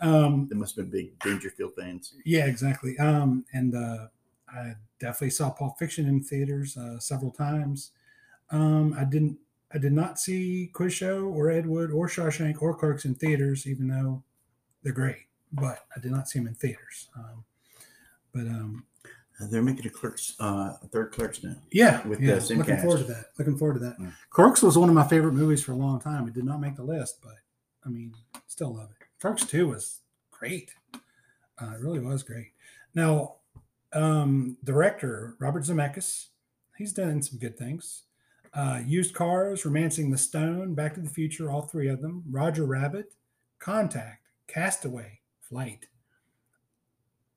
[0.00, 2.14] Um, They must have been big Dangerfield fans.
[2.24, 2.98] Yeah, exactly.
[2.98, 4.08] Um, and uh,
[4.48, 7.92] I definitely saw Pulp Fiction in theaters uh, several times.
[8.50, 9.38] Um, I didn't.
[9.74, 13.66] I did not see Quiz Show or Ed Wood or Shawshank or Clerks in theaters,
[13.66, 14.22] even though
[14.82, 15.26] they're great.
[15.52, 17.08] But I did not see them in theaters.
[17.16, 17.44] Um,
[18.32, 18.84] but um,
[19.40, 21.56] they're making a Clerks, uh, a third Clerks now.
[21.70, 23.26] yeah, With yeah, the same looking forward to that.
[23.38, 23.96] Looking forward to that.
[24.30, 26.26] Clerks was one of my favorite movies for a long time.
[26.26, 27.34] It did not make the list, but
[27.84, 28.14] I mean,
[28.46, 29.06] still love it.
[29.20, 30.72] Clerks Two was great.
[30.94, 32.52] Uh, it really was great.
[32.94, 33.36] Now,
[33.92, 36.26] um, director Robert Zemeckis,
[36.76, 38.02] he's done some good things.
[38.54, 42.24] Uh, Used Cars, Romancing the Stone, Back to the Future, all three of them.
[42.30, 43.12] Roger Rabbit,
[43.58, 45.88] Contact, Castaway, Flight.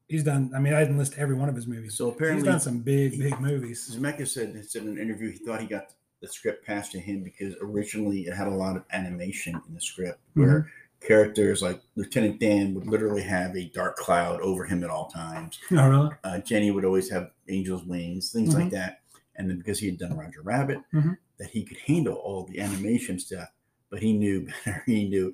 [0.10, 0.51] He's done.
[0.55, 1.95] I mean, I didn't list every one of his movies.
[1.95, 3.89] So apparently, he's done some big, big movies.
[3.95, 7.24] Zemeckis said, said in an interview he thought he got the script passed to him
[7.24, 10.68] because originally it had a lot of animation in the script where
[11.01, 11.07] Mm-hmm.
[11.07, 15.57] characters like Lieutenant Dan would literally have a dark cloud over him at all times.
[15.72, 16.10] Oh, really?
[16.26, 18.99] Uh, Jenny would always have angel's wings, things like that.
[19.38, 21.18] And then because he had done Roger Rabbit, Mhm.
[21.38, 23.47] that he could handle all the animation stuff,
[23.89, 24.84] but he knew better.
[24.86, 25.34] He knew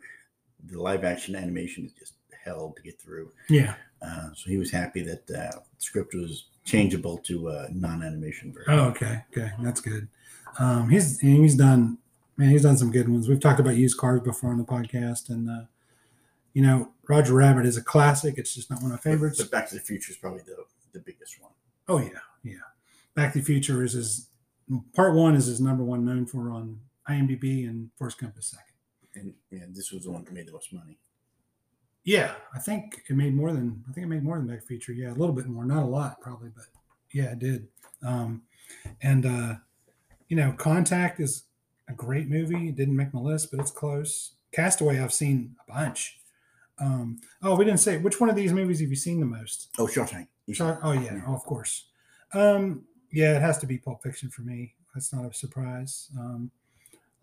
[0.65, 2.13] the live action animation is just
[2.45, 3.31] hell to get through.
[3.49, 3.75] Yeah.
[4.01, 8.73] Uh, so he was happy that uh, the script was changeable to a non-animation version.
[8.73, 9.23] Oh, okay.
[9.35, 9.51] Okay.
[9.59, 10.07] That's good.
[10.59, 11.97] Um, he's he's done
[12.37, 13.27] man, he's done some good ones.
[13.27, 15.65] We've talked about used cars before on the podcast, and uh,
[16.53, 18.35] you know, Roger Rabbit is a classic.
[18.37, 19.41] It's just not one of my favorites.
[19.41, 21.51] But Back to the Future is probably the, the biggest one.
[21.87, 22.55] Oh yeah, yeah.
[23.13, 24.27] Back to the Future is his
[24.95, 26.79] part one is his number one known for on
[27.09, 28.63] IMDb, and Forrest Gump is second.
[29.15, 30.97] And yeah, this was the one that made the most money.
[32.05, 34.93] Yeah, I think it made more than I think it made more than Back feature.
[34.93, 36.65] Yeah, a little bit more, not a lot probably, but
[37.11, 37.67] yeah, it did.
[38.05, 38.43] Um,
[39.01, 39.55] and uh,
[40.29, 41.43] you know, Contact is
[41.89, 42.69] a great movie.
[42.69, 44.33] It didn't make my list, but it's close.
[44.51, 46.19] Castaway, I've seen a bunch.
[46.77, 49.69] Um, oh, we didn't say which one of these movies have you seen the most?
[49.79, 50.27] Oh, Shawshank.
[50.45, 51.85] You oh yeah, oh, of course.
[52.33, 54.75] Um, yeah, it has to be Pulp Fiction for me.
[54.93, 56.09] That's not a surprise.
[56.19, 56.51] Um,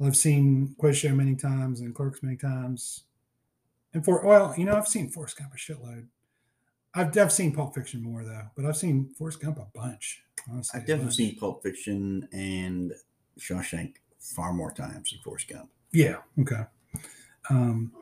[0.05, 3.05] I've seen Quiz Show many times and Clerks many times.
[3.95, 6.07] And for well, you know, I've seen Forrest Gump a shitload.
[6.95, 10.23] I've, I've seen Pulp Fiction more though, but I've seen Forrest Gump a bunch.
[10.51, 11.17] Honestly, I've definitely bunch.
[11.17, 12.93] seen Pulp Fiction and
[13.39, 15.71] Shawshank far more times than Forrest Gump.
[15.93, 16.19] Yeah.
[16.41, 16.63] Okay.
[17.51, 17.93] Um,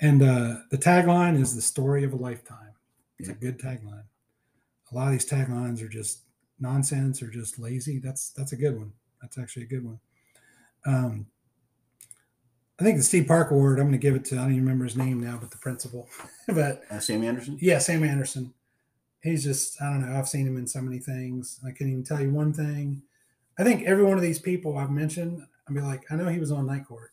[0.00, 2.72] and uh, the tagline is the story of a lifetime.
[3.18, 4.04] It's a good tagline.
[4.90, 6.22] A lot of these taglines are just
[6.58, 7.98] nonsense or just lazy.
[7.98, 8.92] That's that's a good one.
[9.20, 10.00] That's actually a good one.
[10.84, 11.26] Um,
[12.80, 13.78] I think the Steve Parker Award.
[13.78, 14.36] I'm going to give it to.
[14.36, 16.08] I don't even remember his name now, but the principal.
[16.48, 17.58] but Uh, Sam Anderson?
[17.60, 18.52] yeah, Sam Anderson.
[19.22, 20.18] He's just, I don't know.
[20.18, 21.60] I've seen him in so many things.
[21.64, 23.02] I couldn't even tell you one thing.
[23.58, 26.40] I think every one of these people I've mentioned, I'd be like, I know he
[26.40, 27.10] was on Night Court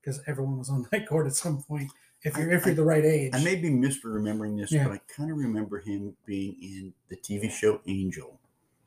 [0.00, 1.90] because everyone was on Night Court at some point.
[2.22, 4.84] If you're if you're the right age, I may be misremembering this, Yeah.
[4.84, 8.38] but I kind of remember him being in the TV show Angel.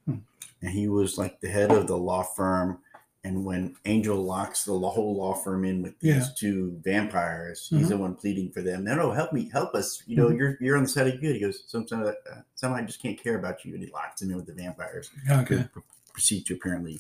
[0.06, 0.18] Hmm.
[0.62, 2.78] And he was like the head of the law firm.
[3.26, 6.28] And when Angel locks the law- whole law firm in with these Yeah.
[6.38, 7.90] two vampires, he's Mhm.
[7.90, 8.84] the one pleading for them.
[8.84, 10.04] No, no, help me, help us.
[10.06, 10.38] You know, Mhm.
[10.38, 11.36] you're you're on the side of good.
[11.36, 13.76] He goes, somehow, uh, somehow I just can't care about you.
[13.76, 15.10] And he locks him in with the vampires.
[15.30, 15.68] okay.
[15.72, 15.80] Pr-
[16.12, 17.00] proceed to apparently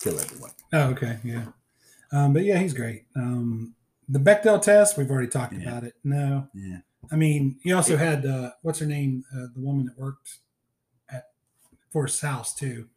[0.00, 0.50] kill everyone.
[0.72, 1.52] Oh, okay, yeah.
[2.12, 3.04] Um, but yeah, he's great.
[3.14, 3.74] Um,
[4.08, 5.68] the Bechdel test, we've already talked Yeah.
[5.68, 5.94] about it.
[6.02, 6.78] No, Yeah.
[7.10, 10.38] I mean, he also had uh, what's her name, uh, the woman that worked
[11.10, 11.30] at
[11.92, 12.88] Forrest's house too.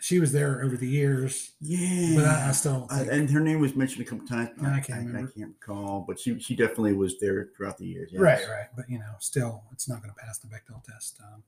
[0.00, 2.14] She was there over the years, Yeah.
[2.16, 4.50] but I, I still Uh, and her name was mentioned a couple times.
[4.60, 8.10] No, I can't I, can't recall, but she she definitely was there throughout the years.
[8.12, 8.20] yes.
[8.20, 8.66] Right, right.
[8.74, 11.20] But you know, still, it's not going to pass the Bechdel test.
[11.22, 11.42] Um,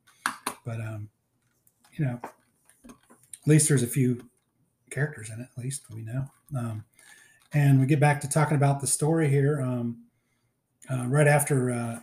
[0.65, 1.09] but um,
[1.97, 2.21] you know,
[2.89, 4.29] at least there's a few
[4.91, 5.49] characters in it.
[5.57, 6.27] At least we know.
[6.57, 6.85] Um,
[7.55, 9.61] and we get back to talking about the story here.
[9.63, 10.05] Um,
[10.91, 12.01] uh, right after uh,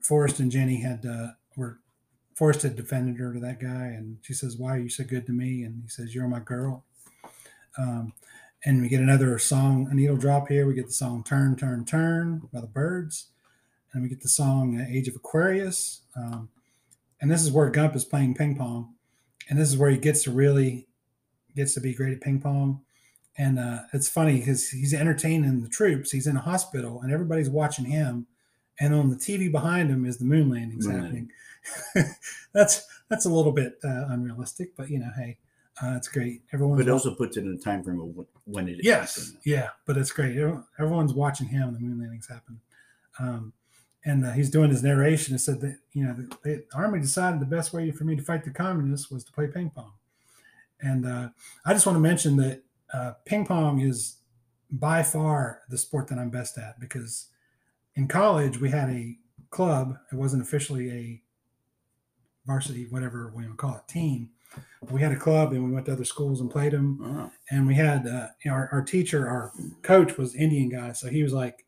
[0.00, 1.78] Forrest and Jenny had uh, were
[2.42, 5.26] Forrest had defended her to that guy, and she says, "Why are you so good
[5.26, 6.84] to me?" And he says, "You're my girl."
[7.78, 8.14] Um,
[8.64, 10.66] and we get another song, a needle drop here.
[10.66, 13.28] We get the song "Turn, Turn, Turn" by the Byrds
[13.92, 16.02] and we get the song uh, Age of Aquarius.
[16.16, 16.48] Um,
[17.20, 18.94] and this is where Gump is playing ping pong.
[19.48, 20.86] And this is where he gets to really
[21.54, 22.80] gets to be great at ping pong.
[23.36, 26.10] And uh, it's funny because he's entertaining the troops.
[26.10, 28.26] He's in a hospital and everybody's watching him.
[28.80, 31.30] And on the TV behind him is the moon landings Moon happening.
[32.52, 35.38] that's that's a little bit uh, unrealistic, but you know, hey,
[35.82, 36.42] uh, it's great.
[36.52, 36.76] Everyone.
[36.76, 38.84] But it also puts it in a time frame of when it is.
[38.84, 40.36] Yes, yeah, but it's great.
[40.78, 42.60] Everyone's watching him the moon landings happen.
[43.18, 43.52] Um,
[44.04, 45.34] and uh, he's doing his narration.
[45.34, 48.22] It said that you know the, the army decided the best way for me to
[48.22, 49.92] fight the communists was to play ping pong.
[50.80, 51.28] And uh,
[51.64, 54.16] I just want to mention that uh, ping pong is
[54.70, 57.28] by far the sport that I'm best at because
[57.94, 59.16] in college we had a
[59.50, 59.96] club.
[60.10, 61.22] It wasn't officially a
[62.46, 64.30] varsity, whatever we call it, team.
[64.90, 67.66] We had a club and we went to other schools and played them Oh, and
[67.66, 71.22] we had uh, you know, our, our teacher our coach was indian guy so he
[71.22, 71.64] was like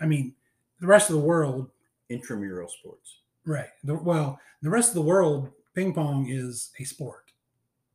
[0.00, 0.32] i mean
[0.80, 1.68] the rest of the world
[2.08, 3.18] intramural sports.
[3.44, 7.30] right the, well the rest of the world ping pong is a sport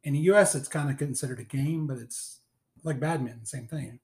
[0.04, 2.42] in the us it's kind of considered a game but it's
[2.84, 4.00] like badminton same thing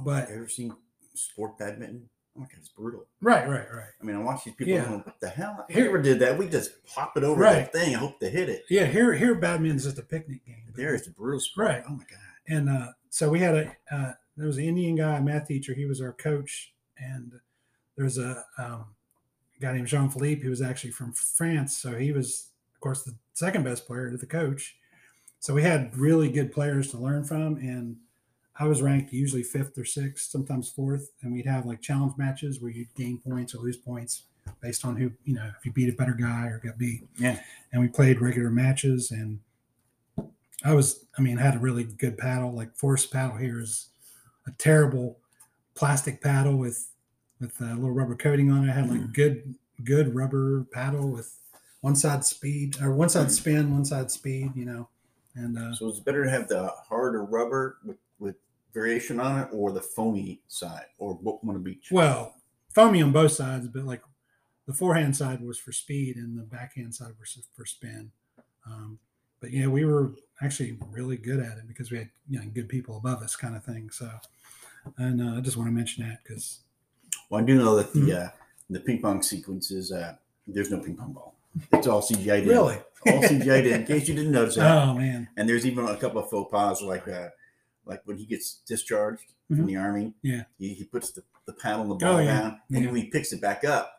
[0.00, 0.74] but Ever seen
[1.14, 2.08] sport badminton?
[2.38, 3.04] Oh my god, it's brutal.
[3.20, 4.72] right right right I mean, I watch these people.
[4.72, 4.84] Yeah.
[4.84, 5.66] going, what the hell?
[5.68, 6.38] I Here- never did that.
[6.38, 7.70] We just pop it over Right.
[7.70, 7.96] that thing.
[7.96, 8.64] I hope to hit it.
[8.70, 11.66] yeah here here badminton's just a picnic game But there, it's a brutal sport.
[11.68, 11.82] Right.
[11.88, 12.18] Oh my god.
[12.46, 15.74] and uh, so we had a uh, there was an Indian guy, a math teacher.
[15.74, 17.32] He was our coach, and
[17.96, 18.84] there's a um,
[19.60, 21.76] guy named Jean Philippe who was actually from France.
[21.76, 24.76] So he was, of course, the second best player to the coach.
[25.40, 27.96] So we had really good players to learn from, and
[28.58, 32.60] I was ranked usually fifth or sixth, sometimes fourth, and we'd have like challenge matches
[32.60, 34.24] where you'd gain points or lose points
[34.60, 37.02] based on who you know if you beat a better guy or got beat.
[37.18, 37.38] Yeah.
[37.72, 39.40] And we played regular matches, and
[40.64, 42.52] I was, I mean, had a really good paddle.
[42.52, 43.88] Like Forrest paddle here is
[44.46, 45.18] a terrible
[45.74, 46.90] plastic paddle with
[47.40, 48.70] with a little rubber coating on it.
[48.70, 49.54] I had like good
[49.84, 51.36] good rubber paddle with
[51.80, 54.50] one side speed or one side spin, one side speed.
[54.56, 54.88] You know,
[55.36, 57.98] and uh, So it's better to have the harder rubber with
[58.72, 61.88] variation on it, or the foamy side, or what one of each.
[61.90, 62.34] well,
[62.74, 64.02] foamy on both sides, but like
[64.66, 68.10] the forehand side was for speed and the backhand side was for spin.
[68.66, 68.98] Um,
[69.40, 70.12] but yeah, we were
[70.42, 73.56] actually really good at it because we had you know good people above us, kind
[73.56, 73.90] of thing.
[73.90, 74.10] So,
[74.98, 76.60] and uh, I just want to mention that because
[77.30, 78.26] Well, I do know that the Mhm.
[78.26, 78.30] uh,
[78.70, 79.90] the ping pong sequences.
[79.92, 80.14] Uh,
[80.46, 81.34] there's no ping pong ball.
[81.72, 82.46] It's all CGI.
[82.46, 82.76] Really?
[83.06, 83.72] all CGI.
[83.72, 84.70] In case you didn't notice that.
[84.88, 87.28] oh man, And there's even a couple of faux pas, like uh,
[87.88, 89.66] like when he gets discharged from Mhm.
[89.66, 90.14] the army.
[90.22, 90.42] Yeah.
[90.58, 92.40] He, he puts the, the paddle and the ball Oh, yeah.
[92.40, 92.90] down, and Yeah.
[92.92, 93.94] when he picks it back up,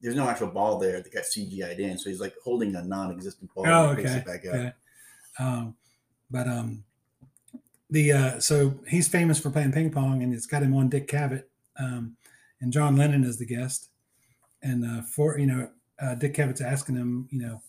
[0.00, 1.98] there's no actual ball there that got CGI'd in.
[1.98, 3.66] So he's like holding a non-existent ball.
[3.68, 4.20] Oh, and he picks okay.
[4.20, 4.54] it back up.
[4.54, 4.72] okay.
[5.38, 5.76] Um,
[6.30, 6.84] but um,
[7.90, 11.06] the uh, so he's famous for playing ping pong, and it's got him on Dick
[11.08, 11.44] Cavett,
[11.78, 12.16] um,
[12.60, 13.90] and John Lennon is the guest,
[14.62, 15.70] and uh, for you know,
[16.00, 17.60] uh, Dick Cavett's asking him, you know,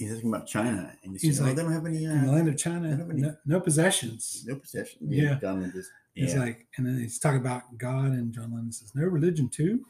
[0.00, 2.30] He's talking about China, and he's, saying, like, "Oh, they don't have any in the
[2.30, 4.44] uh, land of China, have any- no, no possessions.
[4.46, 5.38] no possession." Yeah.
[5.40, 8.92] John Lennon just, He's like, and then he's talking about God, and John Lennon says,
[8.94, 9.84] "No religion too."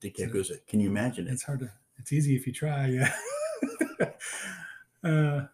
[0.00, 1.70] Dick goes, "Can you imagine it?" It's hard to.
[1.98, 2.86] It's easy if you try.
[2.86, 3.12] Yeah.
[5.04, 5.46] uh,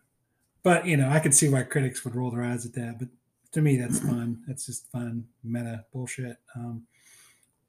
[0.62, 2.98] but you know, I could see why critics would roll their eyes at that.
[2.98, 3.08] But
[3.52, 4.42] to me, that's fun.
[4.46, 6.36] That's just fun meta bullshit.
[6.54, 6.86] Um,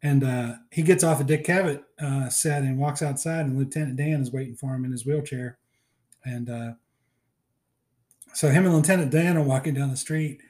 [0.04, 3.96] and uh, he gets off a Dick Cavett uh, set and walks outside, and Lieutenant
[3.96, 5.58] Dan is waiting for him in his wheelchair.
[6.26, 6.72] And uh,
[8.34, 10.42] so him and Lieutenant Dan are walking down the street,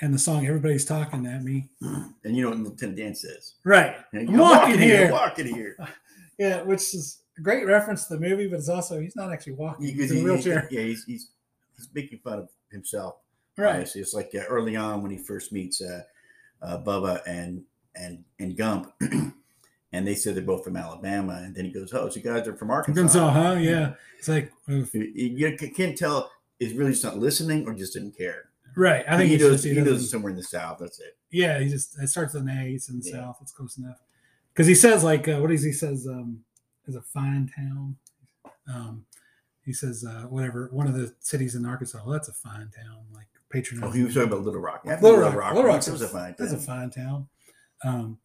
[0.00, 3.54] and the song "Everybody's Talking at Me." And you know what Lieutenant Dan says?
[3.64, 3.96] Right.
[4.12, 5.10] I'm walking here.
[5.12, 5.76] walking here.
[6.36, 9.52] Yeah, which is a great reference to the movie, but it's also he's not actually
[9.52, 9.86] walking.
[9.86, 10.66] He's in a he- wheelchair.
[10.68, 11.30] yeah, he's, he's
[11.76, 13.18] he's making fun of himself.
[13.56, 13.70] Right.
[13.70, 16.02] Obviously, it's like uh, early on when he first meets uh,
[16.60, 17.62] uh, Bubba and
[17.94, 18.92] and and Gump,
[19.94, 22.46] and they said they're both from Alabama, and then he goes, "Oh, so you guys
[22.48, 23.52] are from Arkansas?" Arkansas, huh?
[23.60, 23.94] Yeah.
[24.18, 26.30] It's like, uh, You, can't tell
[26.60, 28.50] is really just not listening or just didn't care.
[28.76, 29.04] right.
[29.08, 30.78] I think he knows just, he, he knows doesn't- somewhere in the South.
[30.80, 31.16] That's it.
[31.30, 32.72] yeah, he just it starts with an A.
[32.74, 33.16] It's in the Yeah.
[33.20, 33.38] south.
[33.42, 34.00] It's close enough.
[34.52, 36.06] Because he says like, uh, what does he says?
[36.06, 36.44] Um,
[36.86, 37.96] is a fine town.
[38.72, 39.04] Um,
[39.64, 41.98] he says uh, whatever one of the cities in Arkansas.
[42.04, 43.88] Well, that's a fine town, like patronizing.
[43.88, 44.82] Oh, he was talking about Little Rock.
[44.84, 45.54] Yeah, Little Rock.
[45.54, 47.28] Little Rock's Rock's a fine That's a fine town.
[47.82, 48.18] Um,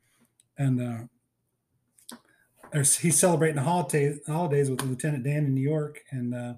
[0.58, 1.04] and uh,
[2.74, 6.54] he's celebrating the holiday, holidays with Lieutenant Dan in New York, and uh,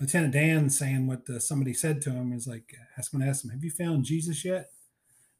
[0.00, 3.50] Lieutenant Dan saying what uh, somebody said to him is like, "Ask him, ask him,
[3.50, 4.70] have you found Jesus yet?"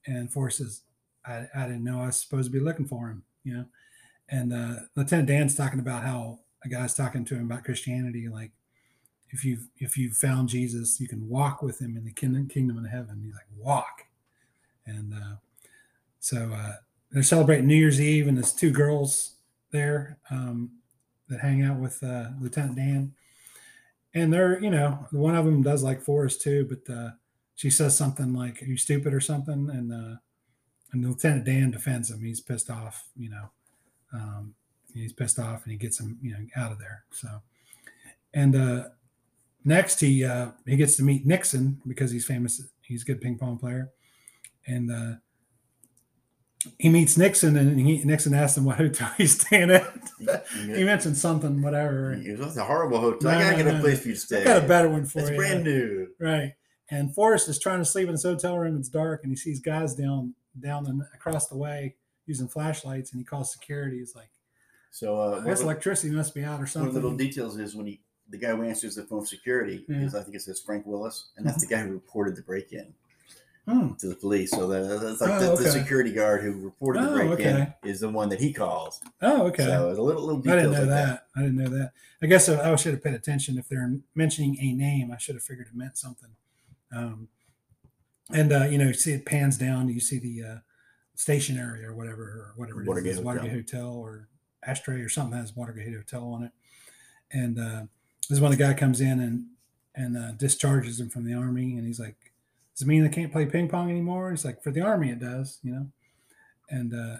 [0.07, 0.82] And Forrest says,
[1.26, 3.64] "I, I didn't know I was supposed to be looking for him," you know.
[4.28, 8.53] And uh, Lieutenant Dan's talking about how a guy's talking to him about Christianity, like
[9.30, 12.78] if you if you found Jesus, you can walk with him in the kingdom kingdom
[12.78, 13.22] of heaven.
[13.24, 14.05] He's like walk,
[14.86, 15.36] and uh,
[16.20, 16.74] so uh,
[17.11, 19.36] they're celebrating New Year's Eve, and there's two girls
[19.73, 20.70] there um,
[21.29, 23.12] that hang out with uh, Lieutenant Dan,
[24.14, 27.11] and they're you know one of them does like Forrest too, but uh,
[27.55, 30.16] she says something like "Are you stupid?" or something, and uh,
[30.93, 32.20] and Lieutenant Dan defends him.
[32.20, 33.51] He's pissed off, you know.
[34.12, 34.55] Um,
[34.95, 37.05] he's pissed off, and he gets him you know out of there.
[37.11, 37.29] So,
[38.35, 38.89] and uh,
[39.64, 42.62] next he uh, he gets to meet Nixon because he's famous.
[42.83, 43.91] He's a good ping pong player,
[44.66, 45.14] and uh,
[46.79, 49.85] he meets Nixon, and he, Nixon asks him what hotel he's staying at.
[50.57, 52.13] he mentioned something, whatever.
[52.13, 53.31] It was a horrible hotel.
[53.33, 53.81] No, I gotta no, get a no.
[53.81, 54.41] place for you to stay.
[54.43, 55.35] I got a better one for It's you.
[55.35, 56.09] It's brand new.
[56.21, 56.53] Right.
[56.91, 58.77] And Forrest is trying to sleep in his hotel room.
[58.77, 61.97] It's dark, and he sees guys down down and across the way
[62.27, 63.99] using flashlights, and he calls security.
[63.99, 64.31] He's like,
[64.91, 67.17] So uh, "I guess of- electricity must be out or something." one of the little
[67.19, 70.03] details is when he the guy who answers the phone security Yeah.
[70.03, 72.73] is I think it says Frank Willis, and that's the guy who reported the break
[72.73, 72.93] in
[73.69, 73.95] Hmm.
[73.95, 74.51] to the police.
[74.51, 77.57] So that, that's like Oh, the, the security guard who reported the Oh, break in
[77.57, 77.75] okay.
[77.85, 79.01] is the one that he calls.
[79.21, 79.65] Oh, okay.
[79.65, 80.89] So it's a little little I didn't know like that.
[80.89, 81.27] that.
[81.37, 81.93] I didn't know that.
[82.21, 83.59] I guess I, I should have paid attention.
[83.59, 86.31] If they're mentioning a name, I should have figured it meant something.
[86.95, 87.29] Um,
[88.31, 89.89] and uh, you know, you see it pans down.
[89.89, 90.57] You see the uh,
[91.15, 93.25] station area or whatever, or whatever it is, Watergate it's Hotel.
[93.25, 94.29] Watergate Hotel or
[94.65, 96.53] Ashtray or something that has Watergate Hotel on it.
[97.33, 97.83] And uh,
[98.29, 99.47] this is when the guy comes in and
[99.95, 102.17] and uh, discharges him from the army, and he's like,
[102.75, 105.20] "Does it mean they can't play ping pong anymore?" He's like, "For the army, it
[105.20, 105.87] does," you know.
[106.70, 107.16] And uh,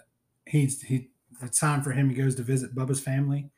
[0.46, 1.11] he's he
[1.42, 2.09] it's time for him.
[2.09, 3.50] He goes to visit Bubba's family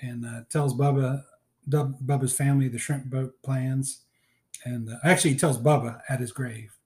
[0.00, 1.24] and uh, tells Bubba
[1.68, 4.02] Dub, Bubba's family the shrimp boat plans.
[4.64, 6.76] And uh, actually, he tells Bubba at his grave.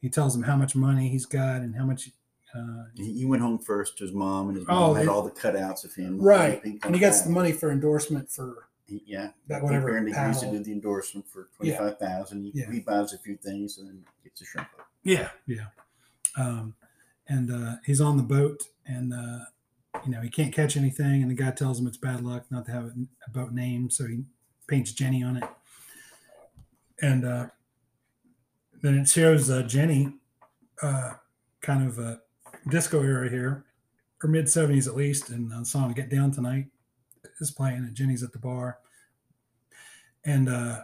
[0.00, 2.10] He tells him how much money he's got and how much.
[2.54, 5.08] Uh, He, he went home first to his mom, and his Oh, mom had it-
[5.08, 6.20] all the cutouts of him.
[6.20, 10.40] right, and he gets the money for endorsement for He- yeah, that whatever he used
[10.40, 12.24] to do the endorsement for twenty Yeah.
[12.30, 12.70] He, Yeah.
[12.70, 14.68] he buys a few things and then gets a shrimp.
[14.76, 14.86] boat.
[15.04, 15.66] Yeah, yeah.
[16.36, 16.74] Um,
[17.28, 19.44] and uh, he's on the boat, and uh,
[20.04, 21.22] you know he can't catch anything.
[21.22, 22.94] And the guy tells him it's bad luck not to have a,
[23.26, 24.24] a boat name, so he
[24.66, 25.44] paints Jenny on it.
[27.00, 27.46] And uh,
[28.82, 30.12] then it shows uh, Jenny,
[30.82, 31.14] uh,
[31.60, 32.20] kind of a
[32.68, 33.64] disco era here,
[34.22, 35.30] or mid seventies at least.
[35.30, 36.66] And the song "Get Down Tonight"
[37.42, 38.78] is playing, and Jenny's at the bar,
[40.24, 40.80] and uh,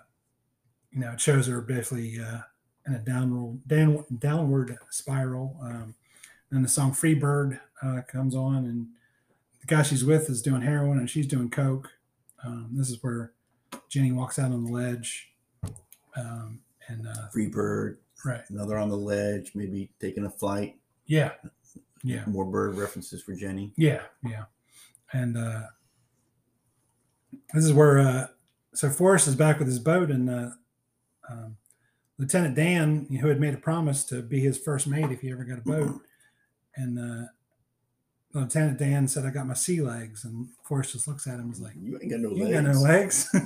[0.92, 2.20] you know it shows her basically.
[2.20, 2.40] Uh,
[2.86, 5.59] in a downward down, downward spiral.
[5.62, 5.94] Um,
[6.50, 8.86] and the song "Free Bird" uh, comes on, and
[9.61, 11.90] the guy she's with is doing heroin, and she's doing coke.
[12.42, 13.32] Um, this is where
[13.90, 15.28] Jenny walks out on the ledge,
[16.16, 20.76] um, and uh, Free bird, right, another on the ledge, maybe taking a flight.
[21.04, 21.32] yeah,
[22.02, 23.74] yeah, More bird references for Jenny.
[23.76, 24.44] yeah, yeah,
[25.12, 25.64] and uh,
[27.53, 28.26] this is where uh,
[28.74, 30.51] so Forrest is back with his boat, and uh,
[31.29, 31.57] um,
[32.18, 35.45] Lieutenant Dan, who had made a promise to be his first mate if he ever
[35.45, 36.01] got a boat,
[36.76, 37.29] and uh,
[38.35, 41.61] Lieutenant Dan said, "I got my sea legs," and Forrest just looks at him is
[41.61, 42.55] like, You ain't got no "You legs.
[42.55, 43.37] ain't got no legs."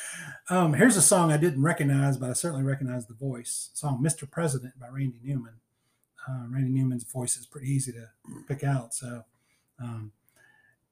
[0.50, 3.70] um, here's a song I didn't recognize, but I certainly recognize the voice.
[3.74, 4.30] Song "Mr.
[4.30, 5.54] President" by Randy Newman.
[6.28, 8.08] Uh, Randy Newman's voice is pretty easy to
[8.46, 8.92] pick out.
[8.94, 9.24] So,
[9.80, 10.12] um,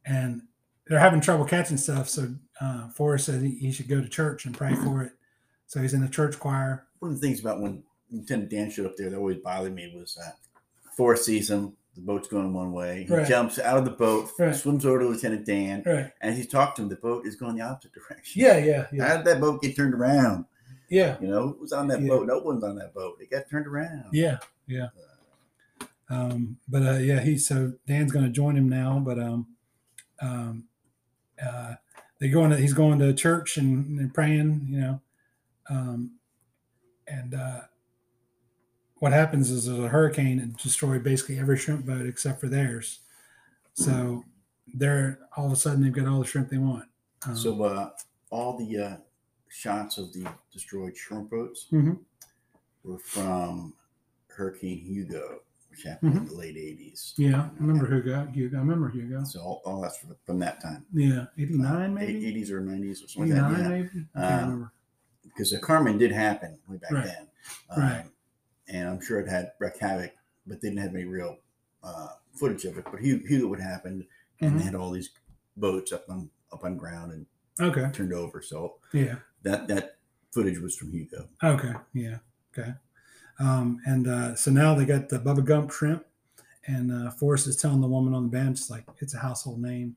[0.06, 0.42] and
[0.88, 2.08] they're having trouble catching stuff.
[2.08, 5.12] So uh, Forrest said he, he should go to church and pray for it.
[5.66, 6.86] So he's in the church choir.
[7.00, 9.92] One of the things about when Lieutenant Dan showed up there that always bothered me
[9.94, 10.36] was that
[10.96, 13.04] Forrest sees him, the boat's going one way.
[13.06, 13.26] He Right.
[13.26, 14.54] jumps out of the boat, Right.
[14.54, 16.12] swims over to Lieutenant Dan, Right.
[16.20, 16.88] and he's talking to him.
[16.88, 18.40] The boat is going the opposite direction.
[18.42, 20.46] Yeah, yeah, How yeah, did that boat get turned around?
[20.88, 22.08] yeah, You know, who was on that Yeah.
[22.08, 22.26] boat?
[22.28, 23.18] No one's on that boat.
[23.20, 24.06] It got turned around.
[24.12, 24.88] yeah, yeah.
[26.10, 28.98] Um, but uh, yeah, he so Dan's going to join him now.
[29.04, 29.46] But um,
[30.22, 30.64] um,
[31.44, 31.74] uh,
[32.18, 35.00] they going to he's going to church and they're praying, you know.
[35.70, 36.12] Um,
[37.06, 37.60] and uh,
[38.96, 43.00] what happens is there's a hurricane and destroyed basically every shrimp boat except for theirs.
[43.74, 44.24] So
[44.74, 46.88] they're all of a sudden they've got all the shrimp they want.
[47.26, 47.90] Um, So uh,
[48.30, 48.96] all the uh,
[49.48, 52.00] shots of the destroyed shrimp boats Mhm.
[52.82, 53.74] were from
[54.28, 55.40] Hurricane Hugo,
[55.78, 56.16] which happened Mhm.
[56.18, 57.14] in the late '80s.
[57.16, 58.26] Yeah, I remember Hugo.
[58.26, 58.56] Hugo.
[58.56, 59.22] I remember Hugo.
[59.24, 60.84] So all, all that's from, from that time.
[60.92, 62.24] Yeah, 89 maybe?
[62.26, 63.62] '80s or '90s or something like 89 that.
[63.62, 63.68] Yeah.
[63.68, 63.88] maybe?
[63.88, 64.72] Can't Uh, remember.
[65.22, 67.04] because the Carmen did happen way back Right.
[67.04, 67.28] then.
[67.70, 68.04] Um, Right.
[68.70, 70.12] And I'm sure it had wreaked havoc,
[70.46, 71.38] but they didn't have any real
[71.82, 72.84] uh, footage of it.
[72.90, 74.04] But Hugo, Hugo would happen,
[74.40, 74.58] and Mhm.
[74.58, 75.10] they had all these
[75.56, 77.26] boats up on up on ground and
[77.60, 77.88] Okay.
[77.92, 78.42] turned over.
[78.42, 79.18] So Yeah.
[79.42, 79.98] that that
[80.32, 81.28] footage was from Hugo.
[81.42, 81.74] Okay.
[81.92, 82.18] Yeah.
[82.52, 82.74] Okay.
[83.40, 86.04] Um, and uh, so now they got the Bubba Gump shrimp,
[86.66, 89.94] and uh, Forrest is telling the woman on the bench like it's a household name,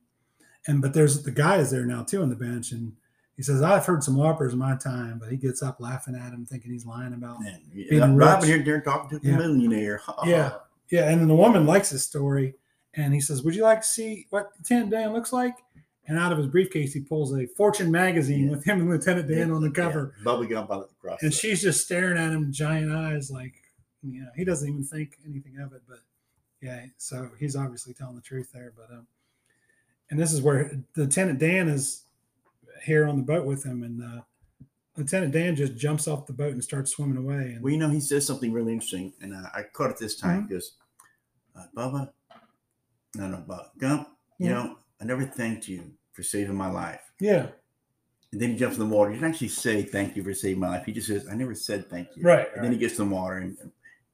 [0.66, 2.92] and but there's the guy is there now too on the bench, and
[3.36, 6.32] he says I've heard some whoppers in my time, but he gets up laughing at
[6.32, 7.38] him, thinking he's lying about.
[7.40, 8.26] And Being rich.
[8.26, 9.36] Robin here, talking to the Yeah.
[9.38, 10.00] millionaire.
[10.24, 10.52] Yeah.
[10.90, 12.54] Yeah, and then the woman likes his story,
[12.94, 15.56] and he says, "Would you like to see what Lieutenant Dan looks like?"
[16.08, 19.52] And out of his briefcase, he pulls a Fortune magazine with him and Lieutenant Dan
[19.52, 21.22] on the cover, Bubba Gump on the cross.
[21.22, 23.54] and she's just staring at him, giant eyes, like
[24.02, 25.82] you know, he doesn't even think anything of it.
[25.88, 26.00] But
[26.60, 28.72] yeah, so he's obviously telling the truth there.
[28.76, 29.06] But um,
[30.10, 32.02] and this is where Lieutenant Dan is
[32.84, 34.22] here on the boat with him, and uh,
[34.96, 37.52] Lieutenant Dan just jumps off the boat and starts swimming away.
[37.54, 40.16] And Well, you know, he says something really interesting, and uh, I caught it this
[40.20, 40.28] Mm-hmm.
[40.28, 40.72] time because
[41.56, 42.10] uh, Bubba,
[43.14, 44.54] no, no, Bubba Gump, you Yeah.
[44.54, 45.82] know, I never thanked you
[46.12, 47.00] for saving my life.
[47.20, 47.48] yeah,
[48.32, 49.10] And then he jumps in the water.
[49.10, 50.86] He didn't actually say thank you for saving my life.
[50.86, 52.22] He just says, I never said thank you.
[52.22, 53.56] Right, And then he gets in the water, and,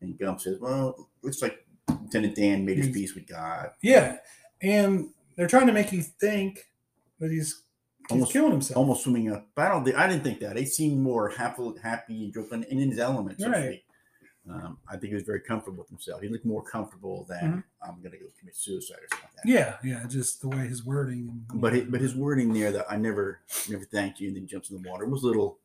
[0.01, 3.71] and Gump says, Well, looks like Lieutenant Dan made his peace with God.
[3.83, 4.17] Yeah,
[4.63, 6.65] and they're trying to make you think
[7.21, 7.63] that he's
[8.09, 8.77] he's Almost- killing himself.
[8.79, 9.47] Almost swimming up.
[9.55, 10.57] But I don't think, I didn't think that.
[10.57, 13.39] He seemed more happy, happy and joking and in his element.
[13.41, 13.83] So Right.
[14.51, 16.23] Um, I think he was very comfortable with himself.
[16.23, 17.65] He looked more comfortable than Mhm.
[17.83, 19.49] I'm going to go commit suicide or something like that.
[19.49, 21.45] Yeah, yeah, just the way his wording.
[21.51, 24.47] And, But it, but his wording there that I never never thanked you and then
[24.47, 25.59] jumps in the water was a little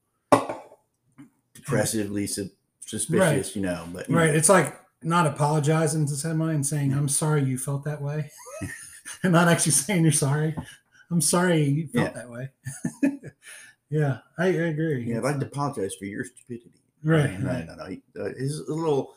[1.53, 3.87] depressively su- suspicious, you know.
[3.93, 7.57] But you right, know, it's like not apologizing to somebody and saying I'm sorry you
[7.57, 8.31] felt that way,
[9.23, 10.55] and not actually saying you're sorry.
[11.11, 12.21] I'm sorry you felt Yeah.
[12.21, 12.49] that way.
[13.89, 15.03] yeah, I, I agree.
[15.05, 16.71] yeah, I'd like to apologize for your stupidity.
[17.03, 17.65] Right, No, right.
[17.67, 17.85] no, no.
[17.85, 19.15] He, uh, his a little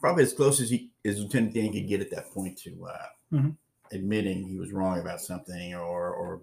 [0.00, 3.06] probably as close as he as Lieutenant Dan could get at that point to uh,
[3.32, 3.56] Mhm.
[3.92, 6.40] admitting he was wrong about something or or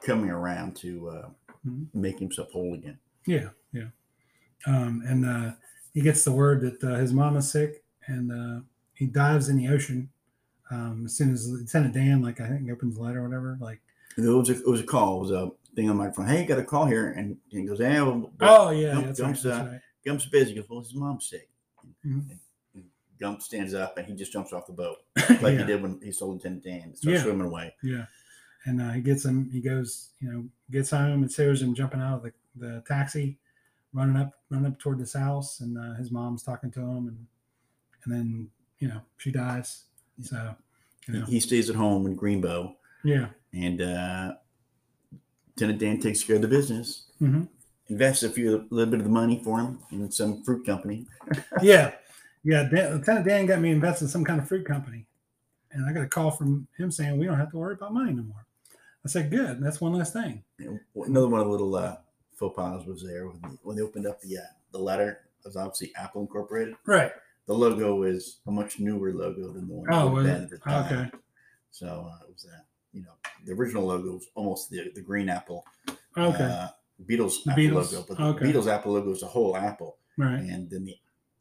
[0.00, 1.30] coming around to uh,
[1.66, 1.86] Mhm.
[1.94, 2.98] make himself whole again.
[3.26, 3.88] Yeah, yeah.
[4.66, 5.52] Um, and uh,
[5.94, 8.60] he gets the word that uh, his mom is sick, and uh,
[8.94, 10.10] he dives in the ocean
[10.70, 13.58] um, as soon as Lieutenant Dan, like I think, opens the letter or whatever.
[13.60, 13.80] Like,
[14.16, 15.18] It was a, it was a call.
[15.18, 16.26] It was a thing on my phone.
[16.26, 19.28] Hey, got a call here, and he goes, "Yeah, well, oh yeah, Gump, that's right,
[19.34, 19.80] Gump's, that's uh, right.
[20.06, 21.48] Gump's busy." He goes, "Well, his mom's sick."
[22.06, 22.38] Mhm.
[22.74, 22.84] And
[23.20, 25.58] Gump stands up and he just jumps off the boat like Yeah.
[25.58, 26.82] he did when he sold Lieutenant Dan.
[26.82, 27.22] and Starts Yeah.
[27.24, 27.74] swimming away.
[27.82, 28.06] Yeah.
[28.64, 32.00] And uh, he gets him, he goes, you know, gets home and shows him jumping
[32.00, 33.38] out of the, the taxi,
[33.92, 35.60] running up, running up toward this house.
[35.60, 37.08] And uh, his mom's talking to him.
[37.08, 37.26] And,
[38.04, 38.48] and then,
[38.78, 39.84] you know, she dies.
[40.20, 40.54] So,
[41.08, 43.28] you know, He stays at home in Greenbow, yeah.
[43.52, 44.34] and uh,
[45.56, 47.06] Lieutenant Dan takes care of the business.
[47.20, 47.48] Mhm.
[47.88, 51.06] Invests a few, a little bit of the money for him in some fruit company.
[51.62, 51.92] Yeah.
[52.42, 52.64] Yeah.
[52.68, 55.06] Dan, Lieutenant Dan got me invested in some kind of fruit company.
[55.72, 58.12] And I got a call from him saying, we don't have to worry about money
[58.12, 58.44] no more.
[59.04, 59.60] I said, good.
[59.62, 60.42] That's one less thing.
[60.94, 61.96] Another one of the little uh,
[62.34, 64.42] faux pas was there when they, when they opened up the uh,
[64.72, 65.20] the letter.
[65.44, 66.74] It was obviously Apple Incorporated.
[66.86, 67.10] Right.
[67.46, 70.50] The logo is a much newer logo than the one Oh, was it?
[70.50, 70.84] the time.
[70.86, 71.10] Okay.
[71.72, 72.64] So uh, it was that.
[72.92, 73.12] You know,
[73.46, 75.64] the original logo was almost the, the green apple.
[76.16, 76.44] Okay.
[76.44, 76.68] Uh,
[77.06, 78.44] Beatles Apple Beatles, logo, but the okay.
[78.46, 79.96] Beatles Apple logo is a whole apple.
[80.18, 80.40] Right.
[80.40, 80.96] And then the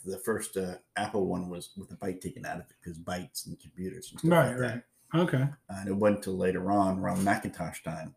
[0.06, 3.45] the first uh, Apple one was with the bite taken out of it because bytes
[3.45, 4.47] and computers and stuff Right.
[4.49, 4.84] like that.
[5.14, 5.22] Right.
[5.24, 5.45] Okay.
[5.70, 8.16] And it wasn't until later on, around Macintosh time,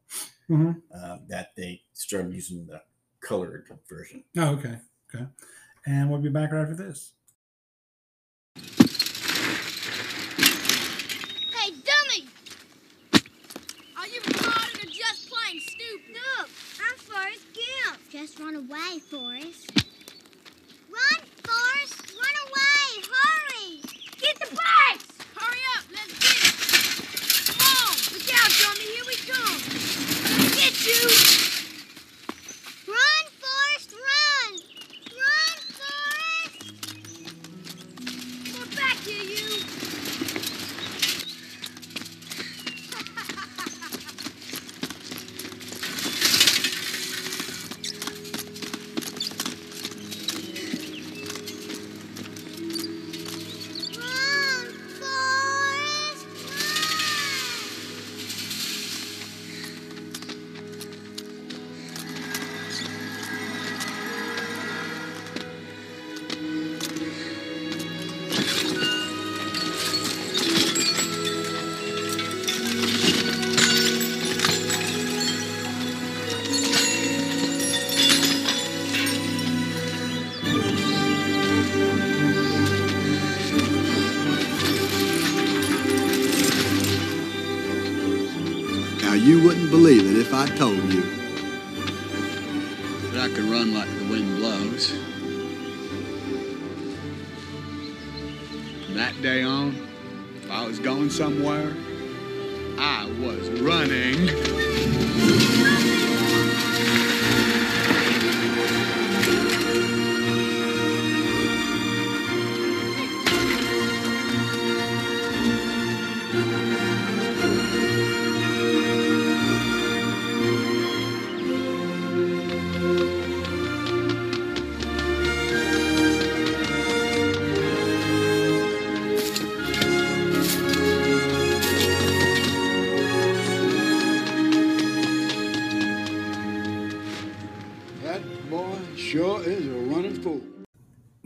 [0.49, 0.81] Mhm.
[0.97, 2.81] uh, that they started using the
[3.21, 4.25] colored version.
[4.39, 4.79] Oh, okay.
[5.15, 5.27] Okay.
[5.87, 7.13] And we'll be back right after this.
[11.53, 12.29] Hey, dummy!
[13.97, 16.15] Are you retarded or just plain stupid?
[16.39, 16.49] Look,
[16.81, 18.01] I'm Forrest Gump.
[18.15, 19.73] Just run away, Forrest.
[20.89, 22.15] Run, Forrest!
[22.15, 23.03] Run away!
[23.11, 23.81] Hurry!
[24.21, 25.19] Get the bikes!
[25.35, 25.85] Hurry up!
[25.91, 27.59] Let's get it!
[27.59, 27.97] Come on!
[28.13, 28.87] Look out, dummy!
[28.95, 29.59] Here we come!
[30.55, 31.54] Get you!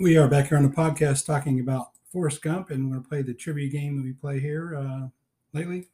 [0.09, 3.09] We are back here on the podcast talking about Forrest Gump, and we're going to
[3.11, 5.09] play the trivia game that we play here uh,
[5.53, 5.91] lately.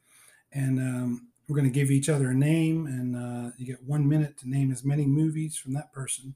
[0.53, 4.07] And um, we're going to give each other a name, and uh, you get one
[4.07, 6.33] minute to name as many movies from that person.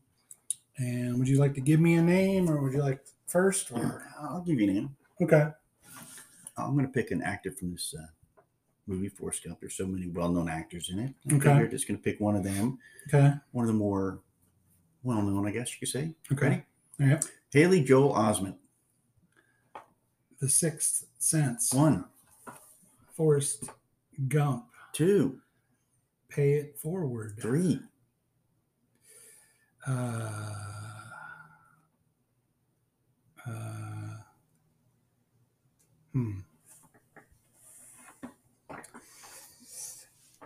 [0.78, 3.72] And would you like to give me a name, or would you like first?
[3.72, 4.98] Or I'll give you a name.
[5.22, 5.48] okay,
[6.58, 8.08] I'm going to pick an actor from this uh,
[8.88, 9.62] movie, Forrest Gump.
[9.62, 11.14] There's so many well-known actors in it.
[11.34, 12.78] Okay figured just going to pick one of them.
[13.08, 14.20] okay, One of the more
[15.02, 16.14] well-known, I guess you could say.
[16.30, 16.46] okay.
[16.46, 16.64] Ready?
[17.00, 17.20] Yeah.
[17.52, 18.56] Haley Joel Osment.
[20.40, 21.74] The Sixth Sense.
[21.74, 22.06] One,
[23.16, 23.66] Forrest
[24.28, 24.66] Gump.
[24.94, 25.40] two,
[26.30, 27.38] Pay it forward.
[27.42, 27.80] three,
[29.88, 30.30] Uh,
[33.48, 34.18] uh,
[36.14, 36.40] hmm.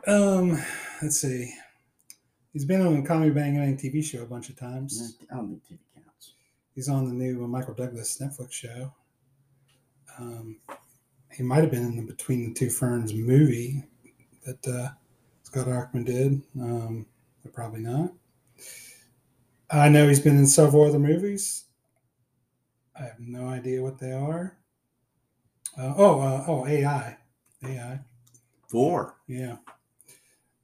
[0.07, 0.61] Um,
[1.01, 1.53] let's see.
[2.53, 5.17] He's been on the Comedy Bang Bang TV show a bunch of times.
[5.29, 5.82] Don't think TV.
[6.75, 8.93] He's on the new Michael Douglas Netflix show.
[10.17, 10.59] Um,
[11.31, 13.83] he might have been in the Between the Two Ferns movie
[14.45, 14.89] that uh,
[15.43, 17.05] Scott Aukerman did, um,
[17.43, 18.11] but probably not.
[19.69, 21.65] I know he's been in several other movies.
[22.99, 24.57] I have no idea what they are.
[25.77, 27.17] Uh, oh, uh, oh, AI,
[27.65, 27.99] AI,
[28.67, 29.15] Four.
[29.27, 29.57] yeah.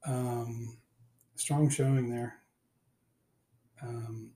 [0.06, 0.76] Um,
[1.34, 2.36] strong showing there.
[3.82, 4.30] Um,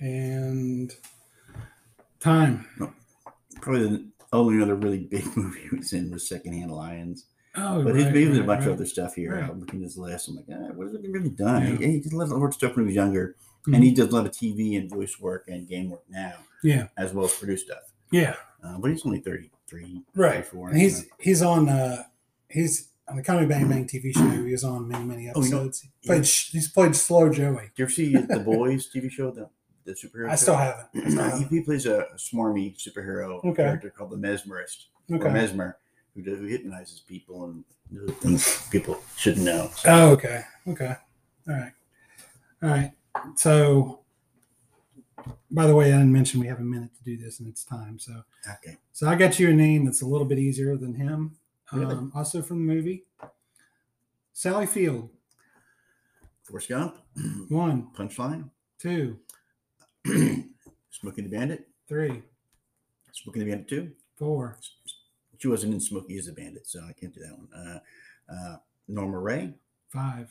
[0.00, 0.92] and
[2.20, 2.66] time.
[3.60, 7.26] Probably the only other really big movie he was in was Secondhand Lions.
[7.56, 9.34] Oh, But he's right, been in a right, bunch of other stuff here.
[9.34, 9.50] Right.
[9.50, 10.28] I'm looking at his list.
[10.28, 11.62] I'm like, ah, what has he really done?
[11.80, 11.86] Yeah.
[11.86, 13.34] He, he did a lot of stuff when he was younger.
[13.66, 13.74] Mhm.
[13.74, 16.86] And he does a lot of TV and voice work and game work now, Yeah,
[16.96, 17.92] as well as produce stuff.
[18.10, 20.36] yeah, Uh, but he's only 33, right.
[20.46, 20.70] 34.
[20.70, 22.04] And he's he's on uh
[22.48, 24.30] he's on the Comedy Bang Bang TV show.
[24.30, 25.82] He was on many many Oh, you know- episodes.
[26.00, 27.64] he played he's played Slow Joey.
[27.74, 29.50] Do you ever see The Boys TV show, the,
[29.94, 30.30] the superhero?
[30.30, 30.88] I still haven't.
[31.50, 33.62] He, he plays a, smarmy superhero Okay.
[33.62, 35.76] character called the Mesmerist, or Mesmer,
[36.14, 37.64] who, who hypnotizes people and
[38.18, 39.70] things people shouldn't know.
[39.86, 40.42] Oh, okay.
[40.68, 40.94] Okay.
[41.48, 41.72] All right.
[42.62, 42.92] All right.
[43.36, 44.00] So,
[45.50, 47.64] by the way, I didn't mention we have a minute to do this and it's
[47.64, 47.98] time.
[47.98, 48.22] So,
[48.58, 48.76] Okay.
[48.92, 51.36] so I got you a name that's a little bit easier than him.
[51.72, 51.94] Really?
[51.94, 53.04] Um, also from the movie
[54.32, 55.08] Sally Field.
[56.44, 56.96] Forrest Gump,
[57.48, 59.18] One, Punchline, two,
[60.90, 62.22] Smokey the Bandit, three,
[63.12, 63.90] Smokey the Bandit 2.
[64.16, 64.58] four,
[65.38, 67.48] She wasn't in Smokey as a Bandit, so I can't do that one.
[67.54, 67.80] Uh,
[68.32, 68.56] uh,
[68.88, 69.52] Norma Rae,
[69.88, 70.28] five,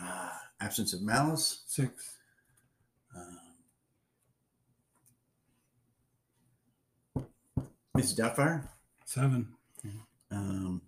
[0.00, 0.30] uh,
[0.60, 2.16] Absence of Malice, six,
[3.16, 3.38] uh,
[7.96, 8.18] Mrs.
[8.18, 8.68] Doubtfire,
[9.04, 9.48] seven,
[10.30, 10.82] um,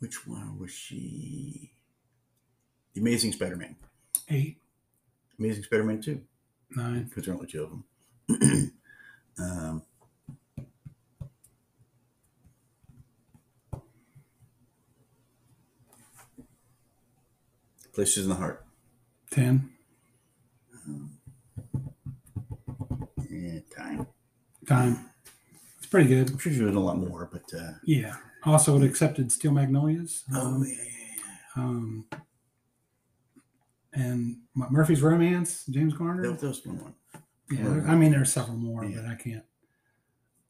[0.00, 1.72] which one was she?
[2.94, 3.76] The Amazing Spider-Man,
[4.30, 4.58] eight,
[5.38, 6.20] Amazing Spider-Man 2.
[6.76, 8.72] nine, because there are only two of them.
[9.38, 9.82] um,
[17.92, 18.64] Places in the Heart.
[19.30, 19.70] ten,
[23.28, 24.06] Yeah, time.
[24.66, 25.10] time.
[25.78, 26.30] It's pretty good.
[26.30, 28.16] I'm sure she's doing a lot more, but uh, Yeah.
[28.44, 30.24] Also, it accepted Steel Magnolias.
[30.34, 31.16] oh Um, yeah, yeah,
[31.56, 31.62] yeah.
[31.62, 32.04] um,
[33.92, 36.22] and Murphy's Romance, James Garner.
[36.32, 36.78] That was one.
[36.80, 36.94] one.
[37.50, 39.00] Yeah, I mean, there's several more, yeah.
[39.02, 39.44] but I can't.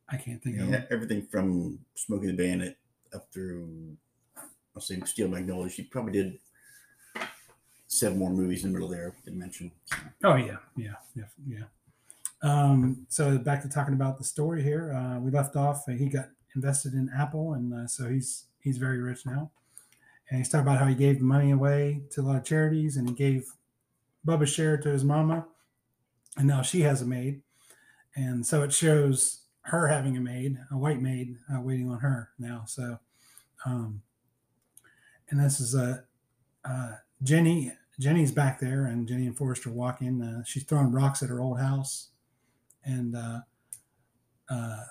[0.09, 0.87] I can't think of Yeah, them.
[0.91, 2.77] everything from Smoking the Bandit
[3.15, 3.97] up through,
[4.75, 5.73] I'll say Steel Magnolias.
[5.73, 6.39] She probably did
[7.87, 9.15] seven more movies in the middle there.
[9.25, 9.71] Didn't mention.
[9.87, 9.97] So.
[10.25, 11.65] Oh yeah, yeah, yeah, yeah.
[12.43, 14.93] Um, so back to talking about the story here.
[14.93, 15.89] Uh, we left off.
[15.89, 19.51] Uh, he got invested in Apple, and uh, so he's he's very rich now.
[20.29, 22.97] And he's talking about how he gave the money away to a lot of charities,
[22.97, 23.53] and he gave
[24.27, 25.47] Bubba's share to his mama.
[26.37, 27.43] and now she has a maid,
[28.15, 32.31] and so it shows her having a maid, a white maid, uh, waiting on her
[32.39, 32.65] now.
[32.67, 32.99] So,
[33.67, 34.03] um,
[35.31, 36.05] and this is a
[36.65, 37.73] uh, Jenny.
[37.99, 40.23] Jenny's back there, and Jenny and Forrest are walking.
[40.23, 42.09] Uh, she's throwing rocks at her old house,
[42.83, 43.41] and uh,
[44.49, 44.85] uh,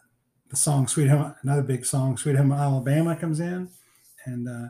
[0.50, 3.70] the song "Sweet Home," another big song, "Sweet Home Alabama" comes in,
[4.26, 4.70] and uh,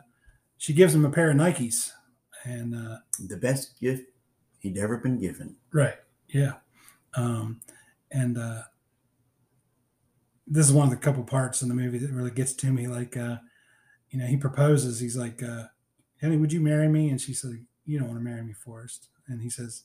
[0.58, 1.90] she gives him a pair of Nikes,
[2.44, 4.04] and uh, The best gift
[4.60, 5.56] he'd ever been given.
[5.72, 5.96] Right.
[6.28, 6.54] Yeah.
[7.14, 7.60] Um,
[8.12, 8.62] and uh,
[10.46, 12.86] this is one of the couple parts in the movie that really gets to me.
[12.86, 13.36] Like, uh,
[14.10, 15.00] you know, he proposes.
[15.00, 15.64] He's like, uh,
[16.20, 19.08] "Jenny, would you marry me?" And she said, "You don't want to marry me, Forrest."
[19.28, 19.84] And he says,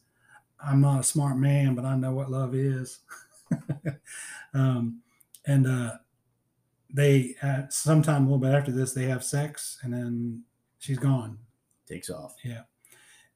[0.60, 3.00] "I'm not a smart man, but I know what love is."
[4.54, 5.02] um,
[5.48, 5.94] and uh,
[6.94, 10.44] they, uh, sometime a little bit after this, they have sex, and then
[10.80, 11.38] she's gone.
[11.88, 12.36] Takes off.
[12.44, 12.62] Yeah.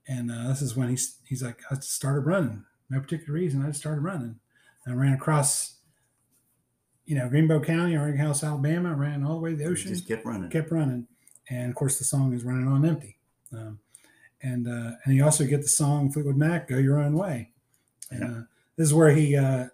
[0.07, 2.63] And uh, this is when he's he's like, I just started running.
[2.89, 3.63] No particular reason.
[3.63, 4.39] I just started running.
[4.85, 5.75] And I ran across,
[7.05, 8.89] you know, Greenbow County, Oregon House, Alabama.
[8.89, 9.89] I ran all the way to the ocean.
[9.93, 10.49] Just kept running.
[10.49, 11.05] Kept running.
[11.49, 13.17] And of course, the song is running on empty.
[13.53, 13.79] Um,
[14.41, 17.51] and uh, and you also get the song Fleetwood Mac, "Go Your Own Way."
[18.09, 18.41] And uh,
[18.77, 19.67] this is where he uh,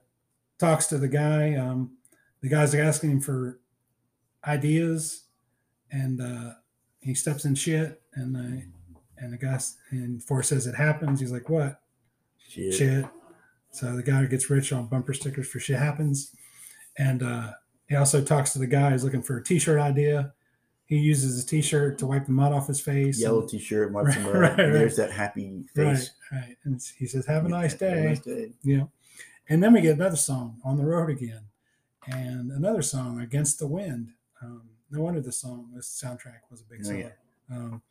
[0.57, 1.55] talks to the guy.
[1.55, 1.91] Um,
[2.45, 3.59] the guy's asking him for
[4.47, 5.23] ideas,
[5.91, 6.51] and uh,
[7.01, 8.61] he steps in shit, and uh,
[9.17, 9.57] and the guy
[9.91, 11.19] and Forrest says it happens.
[11.19, 11.81] He's like, "What?
[12.47, 13.05] Shit.
[13.71, 16.35] So the guy gets rich on bumper stickers for shit happens,
[16.97, 17.51] and uh,
[17.89, 20.33] he also talks to the guy who's looking for a T-shirt idea.
[20.85, 23.19] He uses his T-shirt to wipe the mud off his face.
[23.19, 24.55] Yellow and- t-shirt, wipes Right, him right, right.
[24.57, 26.11] There's that happy face.
[26.31, 26.55] right.
[26.63, 28.51] And he says, "Have a nice Have a day." nice day.
[28.63, 28.83] Yeah.
[29.49, 31.41] And then we get another song on the road again,
[32.07, 34.09] and another song against the wind.
[34.41, 37.15] Um, no wonder the song, this soundtrack was a big Oh, seller.
[37.49, 37.55] yeah.
[37.55, 37.81] Um,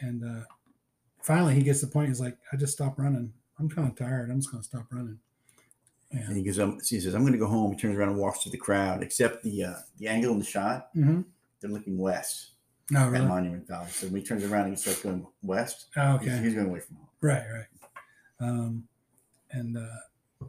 [0.00, 0.44] and uh,
[1.22, 2.08] finally, he gets to the point.
[2.08, 3.32] He's like, "I just stopped running.
[3.58, 4.30] I'm kind of tired.
[4.30, 5.18] I'm just going to stop running."
[6.12, 7.72] And he goes, um, he says, I'm going to go home.
[7.72, 10.44] He turns around and walks through the crowd, except the uh, the angle in the
[10.44, 11.22] shot, Mm-hmm.
[11.60, 12.52] they're looking west
[12.94, 13.26] Oh, at really?
[13.26, 13.88] Monument Valley.
[13.90, 16.44] So when he turns around and he starts going west, Oh, he's- okay.
[16.44, 17.08] he's, going away from home.
[17.20, 17.66] Right, right.
[18.38, 18.86] Um,
[19.50, 20.46] and uh,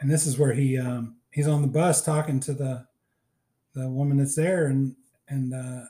[0.00, 2.86] and this is where he um, he's on the bus talking to the
[3.74, 4.94] the woman that's there, and
[5.28, 5.84] and uh,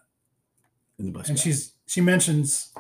[0.99, 1.45] In the bus and stop.
[1.45, 2.73] she's she mentions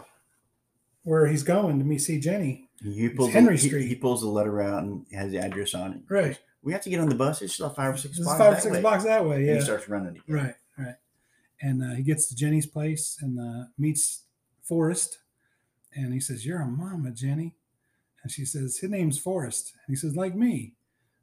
[1.03, 2.69] where he's going to meet see Jenny.
[2.83, 3.89] He It's pulls Henry the, Street.
[3.89, 6.01] He, pulls the letter out and has the address on it.
[6.09, 6.39] Right.
[6.63, 7.41] We have to get on the bus.
[7.43, 8.39] It's still five or six is blocks.
[8.39, 8.81] five or six way.
[8.83, 9.37] blocks that way.
[9.37, 9.55] And Yeah.
[9.55, 10.23] he starts running again.
[10.29, 10.95] Right, right.
[11.61, 14.25] And uh, he gets to Jenny's place and uh, meets
[14.63, 15.19] Forrest.
[15.95, 17.55] And he says, You're a mama, Jenny.
[18.23, 19.73] And she says, His name's Forrest.
[19.87, 20.75] And he says, Like me.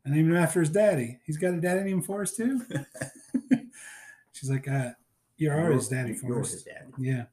[0.05, 1.19] I named him after his daddy.
[1.25, 2.61] He's got a daddy named Forrest too.
[4.33, 4.91] She's like, uh,
[5.37, 6.51] You are his daddy, Forrest.
[6.53, 6.91] his daddy.
[6.99, 7.23] Yeah.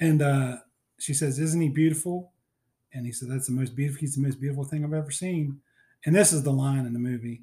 [0.00, 0.56] And uh,
[0.98, 2.32] she says, Isn't he beautiful?
[2.92, 4.00] And he said, That's the most beautiful.
[4.00, 5.60] He's the most beautiful thing I've ever seen.
[6.06, 7.42] And this is the line in the movie.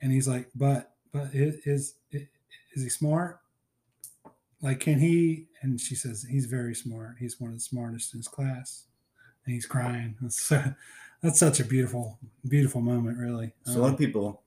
[0.00, 3.40] And he's like, But, but is, is, is he smart?
[4.62, 5.46] Like, can he?
[5.62, 7.16] And she says, He's very smart.
[7.18, 8.84] He's one of the smartest in his class.
[9.44, 10.14] And he's crying.
[10.28, 10.62] So,
[11.22, 12.18] that's such a beautiful,
[12.48, 13.52] beautiful moment, really.
[13.64, 14.42] So a lot Um, of people,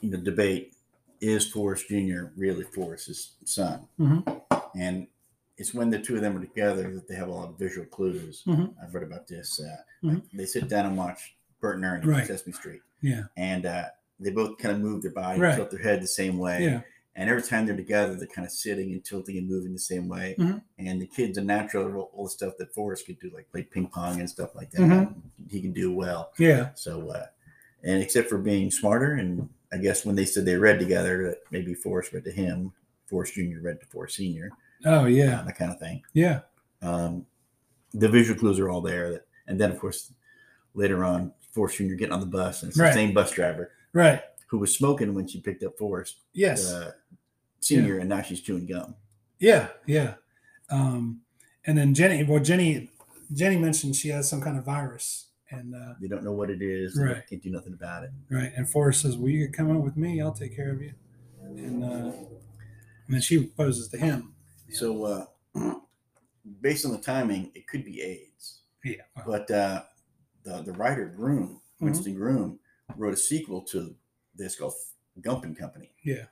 [0.00, 0.74] you know, debate
[1.20, 2.26] is Forrest Jr.
[2.36, 3.86] really Forrest's son?
[3.98, 4.42] Mhm.
[4.74, 5.06] And
[5.56, 7.86] it's when the two of them are together that they have a lot of visual
[7.86, 8.42] clues.
[8.46, 8.74] Mhm.
[8.82, 9.60] I've read about this.
[9.60, 10.22] Uh, Mhm.
[10.32, 12.26] they sit down and watch Bert and Ernie Right.
[12.26, 13.24] Sesame Street, yeah.
[13.36, 13.84] and uh,
[14.18, 15.54] they both kind of move their body, Right.
[15.54, 16.64] tilt their head the same way.
[16.64, 16.82] Yeah.
[17.14, 20.08] And every time they're together, they're kind of sitting and tilting and moving the same
[20.08, 20.34] way.
[20.38, 20.62] Mhm.
[20.78, 23.62] And the kids are natural, all- all the stuff that Forrest could do, like play
[23.64, 24.80] ping pong and stuff like that.
[24.80, 25.14] Mhm.
[25.50, 26.32] He can do well.
[26.38, 26.70] Yeah.
[26.74, 27.26] So, uh,
[27.82, 31.38] and except for being smarter, and I guess when they said they read together, that
[31.50, 32.72] maybe Forrest read to him,
[33.06, 33.60] Forrest Jr.
[33.60, 34.50] read to Forrest Sr.,
[34.86, 35.42] Oh, yeah.
[35.44, 36.02] that kind of thing.
[36.14, 36.40] Yeah.
[36.80, 37.26] Um,
[37.92, 39.10] the visual clues are all there.
[39.12, 40.12] That, and then, of course,
[40.74, 41.94] later on, Forrest Jr.
[41.94, 42.88] getting on the bus, and it's Right.
[42.88, 44.22] the same bus driver Right.
[44.52, 46.70] Who was smoking when she picked up Forrest Yes.
[46.70, 46.92] uh,
[47.60, 48.94] Sr., and now she's chewing gum.
[49.38, 50.14] Yeah, yeah.
[50.68, 51.22] Um,
[51.64, 52.90] and then Jenny, well, Jenny,
[53.32, 56.60] Jenny mentioned she has some kind of virus, and uh, They don't know what it
[56.60, 56.98] is.
[57.00, 57.22] Right.
[57.26, 58.10] can't do nothing about it.
[58.28, 58.52] right.
[58.54, 60.20] And Forrest says, "Will you come up with me.
[60.20, 60.92] I'll take care of you."
[61.40, 62.12] And uh,
[63.06, 64.34] and then she proposes to him.
[64.70, 65.24] So, uh,
[66.60, 68.60] based on the timing, it could be AIDS.
[68.84, 69.02] Yeah.
[69.26, 69.82] But uh,
[70.44, 71.84] the the writer Groom, Mm-hmm.
[71.86, 72.58] Winston Groom,
[72.96, 73.94] wrote a sequel to
[74.36, 74.74] this called
[75.20, 76.24] Gump and Company, yeah.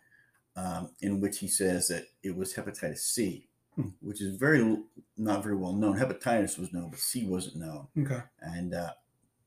[0.57, 3.47] um, in which he says that it was hepatitis C,
[3.77, 3.89] Hmm.
[4.01, 4.79] which is very
[5.17, 5.97] not very well known.
[5.97, 8.21] Hepatitis was known, but C wasn't known, Okay.
[8.41, 8.93] and uh,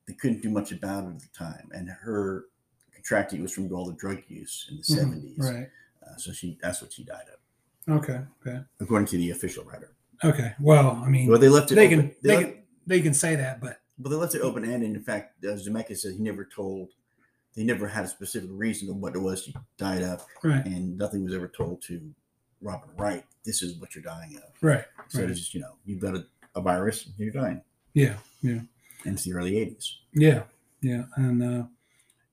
[0.08, 1.70] they couldn't do much about it at the time.
[1.74, 2.46] And her
[2.94, 4.98] contracting it was from all the drug use in the Mhm,
[5.36, 5.40] 70s.
[5.40, 5.70] Right.
[6.06, 8.22] Uh, so she that's what she died of, Okay.
[8.46, 8.64] Okay.
[8.80, 9.92] according to the official writer.
[10.24, 10.54] Okay.
[10.60, 11.76] Well, I mean, Well, they left it.
[11.76, 12.00] they open.
[12.00, 14.64] can they they left- can they can say that, but But they left it open
[14.64, 14.92] ended.
[14.96, 16.90] In fact, uh, Zemeckis said he never told
[17.56, 20.66] they never had a specific reason of what it was she died of, Right.
[20.66, 22.14] and nothing was ever told to
[22.62, 23.26] Robin Wright.
[23.46, 24.44] This is what you're dying of.
[24.62, 24.86] Right.
[25.10, 25.30] So right.
[25.30, 26.26] it's just you know you've got a,
[26.56, 27.62] a virus, you're dying.
[27.94, 28.16] Yeah.
[28.42, 28.62] Yeah.
[29.06, 29.86] And it's the early '80s.
[30.14, 30.44] Yeah,
[30.82, 31.66] yeah, and uh,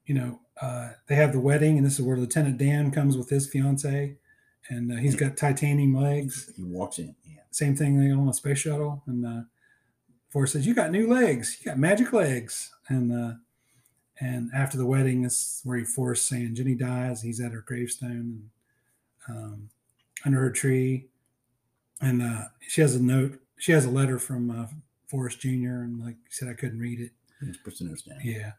[0.06, 3.28] you know uh, they have the wedding, and this is where Lieutenant Dan comes with
[3.28, 4.16] his fiance,
[4.68, 6.52] and uh, he's got titanium legs.
[6.56, 7.14] He walks in.
[7.24, 7.40] Yeah.
[7.50, 9.42] Same thing they on a space shuttle, and uh,
[10.28, 11.58] Forrest says, "You got new legs.
[11.60, 13.34] You got magic legs." And uh,
[14.20, 17.22] and after the wedding, is where he Forrest saying Jenny dies.
[17.22, 18.48] He's at her gravestone,
[19.28, 19.70] and um,
[20.24, 21.06] under her tree,
[22.00, 23.38] and uh, she has a note.
[23.58, 24.66] She has a letter from uh,
[25.10, 25.82] Forrest Jr.
[25.82, 27.10] and like he said, I couldn't read it.
[27.42, 28.18] It's prisoners down.
[28.22, 28.52] Yeah.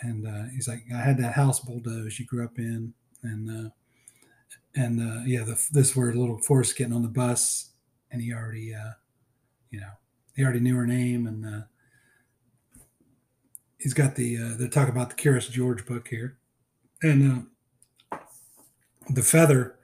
[0.00, 2.94] And uh, he's like, I had that house bulldozed you grew up in.
[3.22, 3.70] And, uh,
[4.74, 7.72] and uh, yeah, the, this where little Forrest getting on the bus
[8.10, 8.92] and he already, uh,
[9.70, 9.90] you know,
[10.34, 11.26] he already knew her name.
[11.26, 11.66] And uh,
[13.78, 16.36] he's got the, uh, they're talking about the Curious George book here.
[17.02, 17.46] And
[18.12, 18.16] uh,
[19.10, 19.76] the feather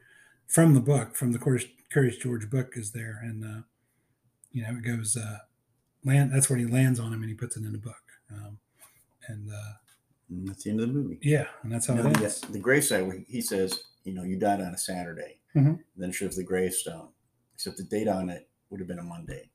[0.46, 3.20] from the book, from the Curious, Curious George book is there.
[3.22, 3.62] And, uh,
[4.52, 5.38] you know, it goes, uh,
[6.04, 8.02] land, that's where he lands on him and he puts it in the book.
[8.32, 8.58] Um,
[9.28, 9.72] and, uh,
[10.28, 11.18] And that's the end of the movie.
[11.22, 12.40] yeah, and that's how know, it the, ends.
[12.40, 15.38] the gravesite he says, you know, you died on a Saturday.
[15.54, 15.78] Mhm.
[15.96, 17.08] Then it shows the gravestone,
[17.54, 19.50] except the date on it would have been a Monday.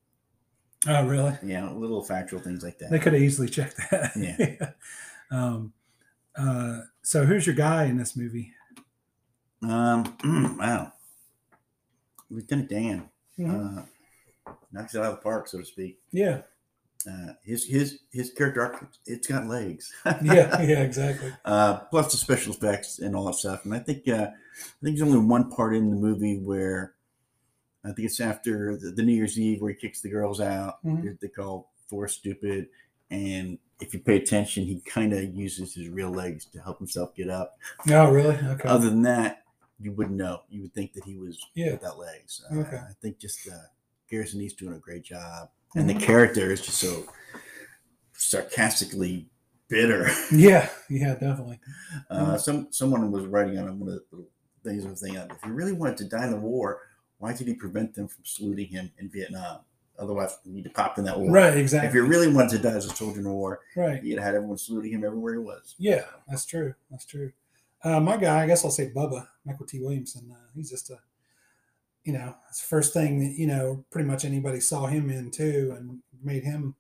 [0.88, 1.38] Oh, really?
[1.44, 2.90] Yeah, little factual things like that.
[2.90, 4.12] They could have easily checked that.
[4.16, 4.72] Yeah.
[5.32, 5.74] um,
[6.38, 8.54] uh, so who's your guy in this movie?
[9.62, 10.16] Um,
[10.60, 10.94] wow.
[12.30, 13.10] Lieutenant Dan.
[13.38, 13.80] Mhm.
[13.80, 16.00] Uh, knocks it out of the park, so to speak.
[16.12, 16.42] Yeah.
[17.10, 19.94] Uh, his his his character arc, it's got legs.
[20.06, 20.22] Yeah,
[20.62, 21.34] yeah, exactly.
[21.46, 23.64] Uh, plus the special effects and all that stuff.
[23.66, 26.94] And I think uh, I think there's only one part in the movie where
[27.84, 30.84] I think it's after the, the New Year's Eve where he kicks the girls out.
[30.84, 31.04] Mhm.
[31.04, 32.68] They, they call four stupid,
[33.10, 37.16] and if you pay attention, he kind of uses his real legs to help himself
[37.16, 37.58] get up.
[37.90, 38.36] Oh, really?
[38.36, 38.68] Okay.
[38.68, 39.44] Other than that,
[39.80, 40.42] you wouldn't know.
[40.50, 41.72] You would think that he was Yeah.
[41.74, 42.44] without legs.
[42.52, 42.76] Uh, Okay.
[42.78, 43.56] I think just uh,
[44.10, 46.00] Gary Sinise doing a great job, and Mhm.
[46.00, 47.06] the character is just so
[48.14, 49.30] sarcastically
[49.70, 50.10] bitter.
[50.34, 51.60] yeah, yeah, definitely.
[52.10, 54.26] Uh, some someone was writing on one of the
[54.64, 56.82] things I was thinking, if you really wanted to die in the war,
[57.20, 59.60] why did he prevent them from saluting him in Vietnam?
[59.98, 61.30] Otherwise, he'd have popped in that war.
[61.30, 61.88] Right, exactly.
[61.90, 64.02] If he really wanted to die as a soldier in the war, Right.
[64.02, 65.76] he'd have had everyone saluting him everywhere he was.
[65.78, 66.74] Yeah, that's true.
[66.90, 67.34] That's true.
[67.84, 70.32] Uh, my guy, I guess I'll say Bubba, Mykelti Williamson.
[70.32, 71.00] Uh, he's just a,
[72.06, 75.32] you know, it's the first thing that, you know, pretty much anybody saw him in
[75.32, 76.76] too and made him,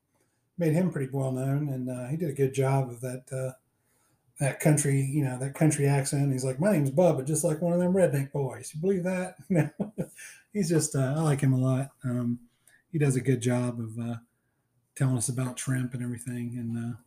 [0.57, 1.67] made him pretty well known.
[1.69, 3.51] And uh, he did a good job of that, uh,
[4.39, 6.31] that country, you know, that country accent.
[6.31, 8.71] He's like, my name's Bubba, but just like one of them redneck boys.
[8.73, 9.35] You believe that?
[9.49, 9.69] No,
[10.53, 11.89] he's just, uh, I like him a lot.
[12.03, 12.39] Um,
[12.91, 14.15] he does a good job of uh,
[14.95, 16.55] telling us about shrimp and everything.
[16.57, 16.97] And uh,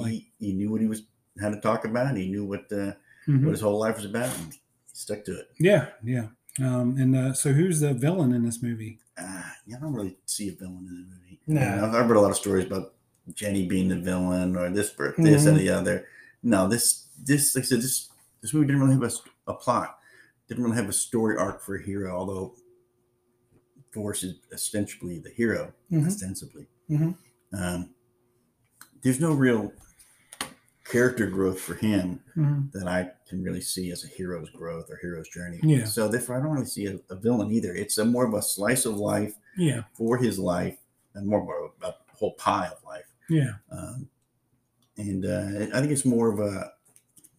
[0.00, 1.02] like- He, he knew what he was
[1.40, 2.16] how to talk about.
[2.16, 2.92] He knew what uh,
[3.28, 3.44] Mhm.
[3.44, 4.54] what his whole life was about, and
[4.92, 5.48] stuck to it.
[5.58, 6.26] Yeah, yeah.
[6.60, 9.00] Um, and uh, so, who's the villain in this movie?
[9.18, 11.40] Uh, yeah, I don't really see a villain in the movie.
[11.48, 11.84] No.
[11.88, 12.94] I've, I've read a lot of stories about
[13.34, 15.58] Jenny being the villain or this, this, and Mhm.
[15.58, 16.06] the other.
[16.46, 18.08] No, this, this, like I said, this,
[18.40, 19.12] this movie didn't really have
[19.48, 19.98] a plot.
[20.48, 22.54] Didn't really have a story arc for a hero, although
[23.92, 26.06] Forrest is ostensibly the hero, Mhm.
[26.06, 26.66] ostensibly.
[26.88, 27.16] Mhm.
[27.52, 27.90] Um,
[29.02, 29.72] there's no real
[30.88, 32.70] character growth for him Mhm.
[32.72, 35.58] that I can really see as a hero's growth or hero's journey.
[35.64, 35.84] Yeah.
[35.84, 37.74] So therefore, I don't really see a, a villain either.
[37.74, 40.78] It's a more of a slice of life Yeah, for his life
[41.14, 43.06] and more of a, a whole pie of life.
[43.28, 44.08] yeah, Um,
[44.96, 46.72] and uh, I think it's more of a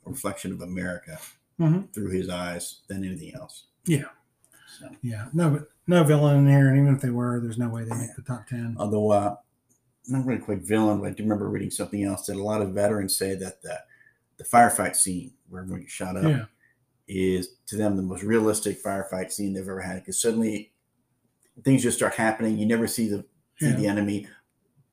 [0.05, 1.17] reflection of America
[1.59, 1.91] Mhm.
[1.93, 3.65] through his eyes than anything else.
[3.85, 4.05] yeah,
[4.79, 5.27] So, yeah.
[5.33, 7.95] No, but no villain in here, and even if they were, there's no way they
[7.95, 8.75] make the top ten.
[8.77, 9.35] although uh,
[10.07, 12.73] not really quite villain, but I do remember reading something else that a lot of
[12.73, 13.79] veterans say that the,
[14.37, 16.45] the firefight scene where everyone gets shot up Yeah,
[17.07, 20.71] is to them the most realistic firefight scene they've ever had because suddenly
[21.63, 22.57] things just start happening.
[22.57, 23.25] You never see the
[23.59, 23.75] see Yeah.
[23.75, 24.27] the enemy.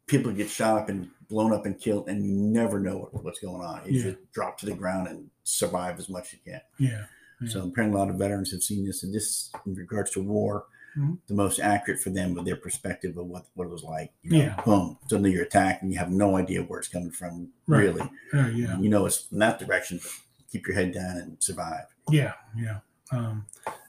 [0.06, 3.40] People get shot up and blown up and killed, and you never know what, what's
[3.40, 3.82] going on.
[3.86, 4.02] You Yeah.
[4.10, 6.60] just drop to the ground and survive as much as you can.
[6.78, 7.06] yeah,
[7.40, 7.48] yeah.
[7.48, 10.66] So apparently, a lot of veterans have seen this, and this, in regards to war,
[10.96, 11.18] Mhm.
[11.26, 14.12] the most accurate for them with their perspective of what, what it was like.
[14.22, 14.62] You know, Yeah.
[14.64, 17.52] boom, suddenly you're attacked, and you have no idea where it's coming from.
[17.66, 17.80] Right.
[17.80, 18.02] Really,
[18.32, 19.98] Oh, yeah, you know it's in that direction.
[20.02, 20.12] But
[20.50, 21.86] keep your head down and survive.
[22.10, 22.78] yeah, yeah.
[23.10, 23.46] Um,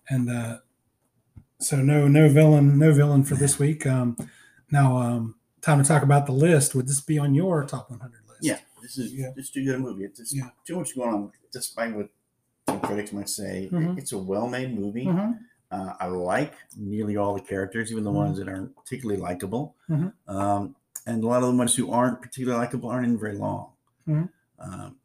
[0.09, 0.59] and uh,
[1.59, 3.85] so no, no villain, no villain for this week.
[3.87, 4.17] Um,
[4.71, 5.35] now, um,
[5.65, 6.75] time to talk about the list.
[6.75, 8.43] Would this be on your top 100 list?
[8.43, 9.31] Yeah, this is Yeah.
[9.35, 10.05] just too good a movie.
[10.05, 10.49] It's just Yeah.
[10.65, 12.09] too much going on, despite what
[12.67, 13.69] some critics might say.
[13.71, 13.97] Mhm.
[13.97, 15.05] It's a well-made movie.
[15.05, 15.39] Mhm.
[15.71, 18.15] Uh, I like nearly all the characters, even the Mhm.
[18.15, 19.75] ones that aren't particularly likable.
[19.89, 20.13] Mhm.
[20.27, 20.75] Um,
[21.07, 23.71] and a lot of the ones who aren't particularly likable aren't in very long.
[24.07, 24.29] Mhm.
[24.59, 24.99] Um,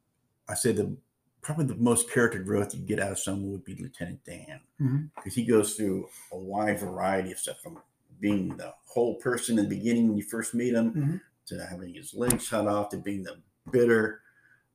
[0.49, 0.97] I say the
[1.43, 5.11] probably the most character growth you get out of someone would be Lieutenant Dan Mhm.
[5.17, 7.79] because he goes through a wide variety of stuff from
[8.21, 11.21] being the whole person in the beginning when you first meet him Mhm.
[11.47, 13.37] to having his legs cut off to being the
[13.71, 14.21] bitter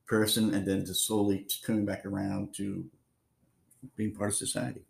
[0.05, 2.89] person and then to slowly coming back around to
[3.95, 4.83] being part of society.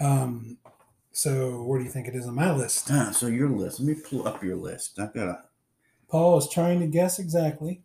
[0.00, 0.58] Um,
[1.12, 2.88] so where do you think it is on my list?
[2.90, 3.80] Ah, so your list.
[3.80, 4.98] Let me pull up your list.
[4.98, 5.42] I've got a
[6.08, 7.82] Paul is trying to guess exactly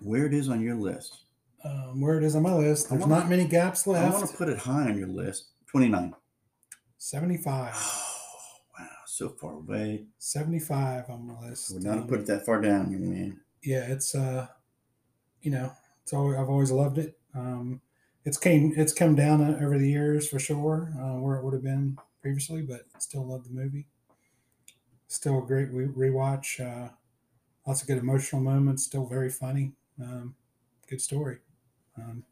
[0.00, 1.20] where it is on your list.
[1.66, 2.90] um, where it is on my list.
[2.90, 4.14] There's wanna- not many gaps left.
[4.14, 5.46] I want to put it high on your list.
[5.68, 6.14] 29.
[7.04, 7.72] 75.
[7.76, 8.02] Oh,
[8.80, 10.06] wow, so far away.
[10.16, 11.70] 75 on my list.
[11.70, 13.40] I would not have put it that far down, young man.
[13.62, 14.46] yeah, it's uh,
[15.42, 15.70] you know,
[16.02, 17.18] it's always, I've always loved it.
[17.34, 17.82] Um,
[18.24, 21.52] it's came it's come down uh, over the years for sure, uh, where it would
[21.52, 23.86] have been previously, but still love the movie.
[25.08, 26.58] Still a great re- rewatch.
[26.58, 26.88] Uh,
[27.66, 28.82] lots of good emotional moments.
[28.82, 29.72] Still very funny.
[30.02, 30.36] Um,
[30.88, 31.40] good story.
[31.98, 32.24] Um,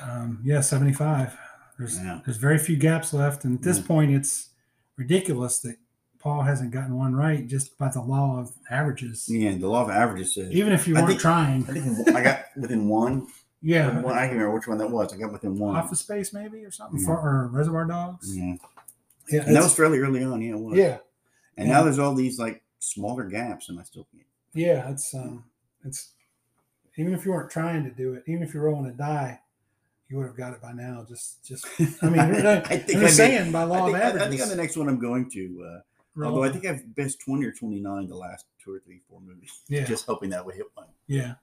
[0.00, 1.36] um, yeah, seventy five.
[1.82, 2.22] There's Wow.
[2.24, 3.86] there's very few gaps left, and at this Yeah.
[3.86, 4.50] point, it's
[4.96, 5.76] ridiculous that
[6.20, 9.28] Paul hasn't gotten one right just by the law of averages.
[9.28, 10.52] Yeah, the law of averages says.
[10.52, 11.64] Even if you I weren't think- trying.
[11.68, 13.26] I think I got within one.
[13.60, 14.00] Yeah.
[14.00, 15.12] One, I can't remember which one that was.
[15.12, 15.74] I got within one.
[15.74, 17.06] Office Space, maybe, or something, Yeah.
[17.06, 18.36] for, or Reservoir Dogs.
[18.36, 18.54] Yeah.
[19.28, 20.40] Yeah, And that was fairly early on.
[20.42, 20.78] Yeah, it was.
[20.78, 20.98] Yeah.
[21.56, 21.74] And Yeah.
[21.74, 24.26] now there's all these like smaller gaps, and I still can't.
[24.54, 25.44] yeah, it's um,
[25.84, 26.12] it's
[26.96, 29.40] even if you weren't trying to do it, even if you're rolling a die,
[30.12, 31.06] you would have got it by now.
[31.08, 31.66] Just, just
[32.02, 32.34] I mean, I'm
[32.66, 34.26] I think I may- saying by law I think, of averages.
[34.26, 35.66] I think on the next one I'm going to.
[35.66, 35.80] Uh,
[36.14, 36.34] Roll.
[36.34, 39.62] although I think I've best 20 or 29 the last two or three, four movies.
[39.68, 39.84] Yeah.
[39.84, 40.88] Just hoping that would hit one.
[41.06, 41.34] Yeah.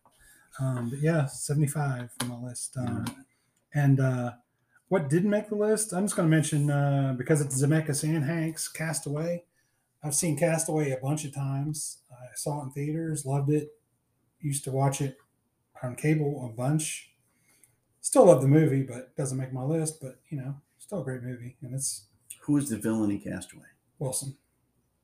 [0.60, 2.78] Um, but yeah, 75 on my list.
[2.78, 3.06] Um,
[3.74, 4.34] and uh,
[4.90, 8.24] what didn't make the list, I'm just going to mention uh, because it's Zemeckis and
[8.24, 9.44] Hanks, Castaway.
[10.04, 12.04] I've seen Castaway a bunch of times.
[12.12, 13.70] I saw it in theaters, loved it.
[14.40, 15.18] Used to watch it
[15.82, 17.09] on cable a bunch.
[18.02, 20.00] Still love the movie, but doesn't make my list.
[20.02, 22.06] But you know, still a great movie, and it's
[22.42, 23.66] Who was the villain in Castaway?
[24.00, 24.38] Wilson.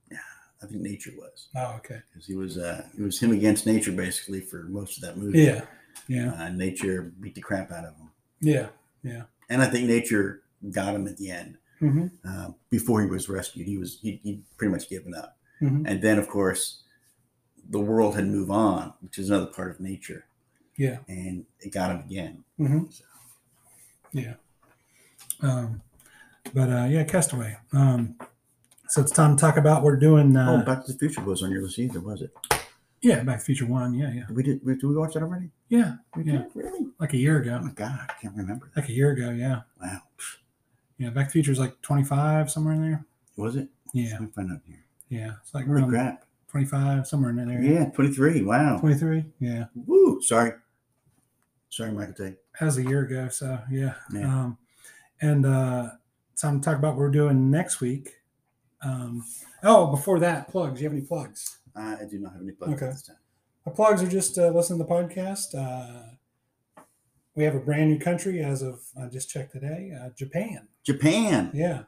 [0.10, 0.18] Yeah,
[0.64, 1.50] I think nature was.
[1.56, 2.02] Oh, okay.
[2.12, 5.42] Because he was, uh, it was him against nature basically for most of that movie.
[5.44, 5.66] Yeah,
[6.08, 6.34] yeah.
[6.34, 8.10] Uh, nature beat the crap out of him,
[8.40, 8.68] Yeah,
[9.04, 9.24] yeah.
[9.50, 11.58] and I think nature got him at the end.
[11.82, 12.12] Mhm.
[12.24, 15.84] Uh, before he was rescued, he was he he pretty much given up, Mhm.
[15.86, 16.84] and then of course,
[17.70, 20.26] the world had moved on, which is another part of nature,
[20.78, 20.98] Yeah.
[21.08, 22.44] and it got him again.
[22.60, 22.84] Mm-hmm.
[24.12, 24.34] Yeah.
[25.42, 25.82] Um,
[26.54, 27.58] but uh, yeah, Castaway.
[27.74, 28.16] Um,
[28.88, 30.36] so it's time to talk about what we're doing.
[30.36, 32.32] Uh, oh, Back to the Future was on your list either, was it?
[33.02, 33.94] yeah, Back to the Future One.
[33.94, 34.64] Yeah, yeah, We did.
[34.66, 35.50] We, Did we watch that already?
[35.70, 36.32] yeah, We yeah.
[36.40, 36.88] did really.
[37.00, 37.58] Like a year ago.
[37.62, 38.72] Oh my god, I can't remember.
[38.76, 39.32] Like a year ago.
[39.32, 39.62] Yeah.
[39.82, 40.02] Wow,
[40.98, 41.10] Yeah.
[41.10, 43.06] Back to the Future is like twenty five somewhere in there.
[43.36, 43.68] was it?
[43.94, 44.12] Yeah.
[44.14, 44.86] Let me find out here.
[45.10, 45.32] Yeah.
[45.42, 46.26] It's like Holy around crap!
[46.48, 47.72] twenty five somewhere in that area.
[47.82, 48.42] Yeah, twenty three.
[48.44, 48.78] Wow.
[48.80, 49.26] Twenty three.
[49.40, 49.66] Yeah.
[49.76, 50.22] Woo!
[50.22, 50.52] Sorry,
[51.76, 52.36] sorry, Michael Tate.
[52.60, 53.28] That was a year ago.
[53.30, 53.96] So yeah.
[54.14, 54.26] Yeah.
[54.28, 54.58] Um,
[55.22, 55.90] and uh,
[56.38, 58.14] time to talk about what we're doing next week.
[58.82, 59.26] Um,
[59.64, 60.80] oh, before that, plugs.
[60.82, 61.58] You have any plugs?
[61.76, 62.86] I I do not have any plugs Okay.
[62.92, 63.18] this time.
[63.66, 65.56] My plugs are just uh, listen to the podcast.
[65.56, 66.82] Uh,
[67.36, 70.68] we have a brand new country as of I just checked today, uh, Japan.
[70.84, 71.52] Japan.
[71.54, 71.84] Yeah,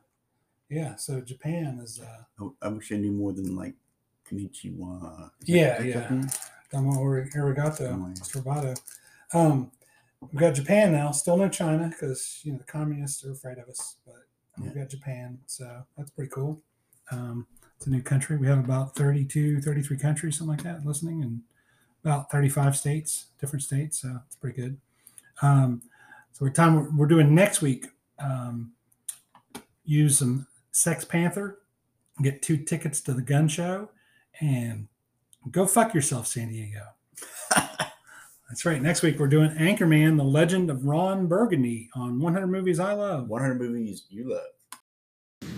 [0.70, 0.96] yeah.
[0.96, 3.76] So Japan is uh, I wish I knew more than like
[4.30, 5.30] Konnichiwa.
[5.44, 6.22] Is yeah, yeah.
[6.72, 8.74] Domo arigato, Oh, yeah.
[9.34, 9.72] Um,
[10.22, 11.12] we've got Japan now.
[11.12, 14.16] Still no China because you know the communists are afraid of us, but
[14.60, 16.62] we've got Japan, so that's pretty cool.
[17.12, 18.38] Um, it's a new country.
[18.38, 21.42] We have about 32, 33 countries, something like that, listening, and
[22.04, 24.02] about 35 states, different states.
[24.02, 24.78] So it's pretty good.
[25.42, 25.82] Um,
[26.32, 27.88] so we're time we're, we're doing next week.
[28.20, 28.74] Um,
[29.86, 31.60] use some Sex Panther,
[32.22, 33.90] get two tickets to the gun show,
[34.42, 34.88] and
[35.52, 36.82] go fuck yourself, San Diego.
[38.50, 38.82] That's right.
[38.82, 43.28] Next week we're doing Anchorman: The Legend of Ron Burgundy on 100 Movies I Love.
[43.28, 45.52] 100 movies you love.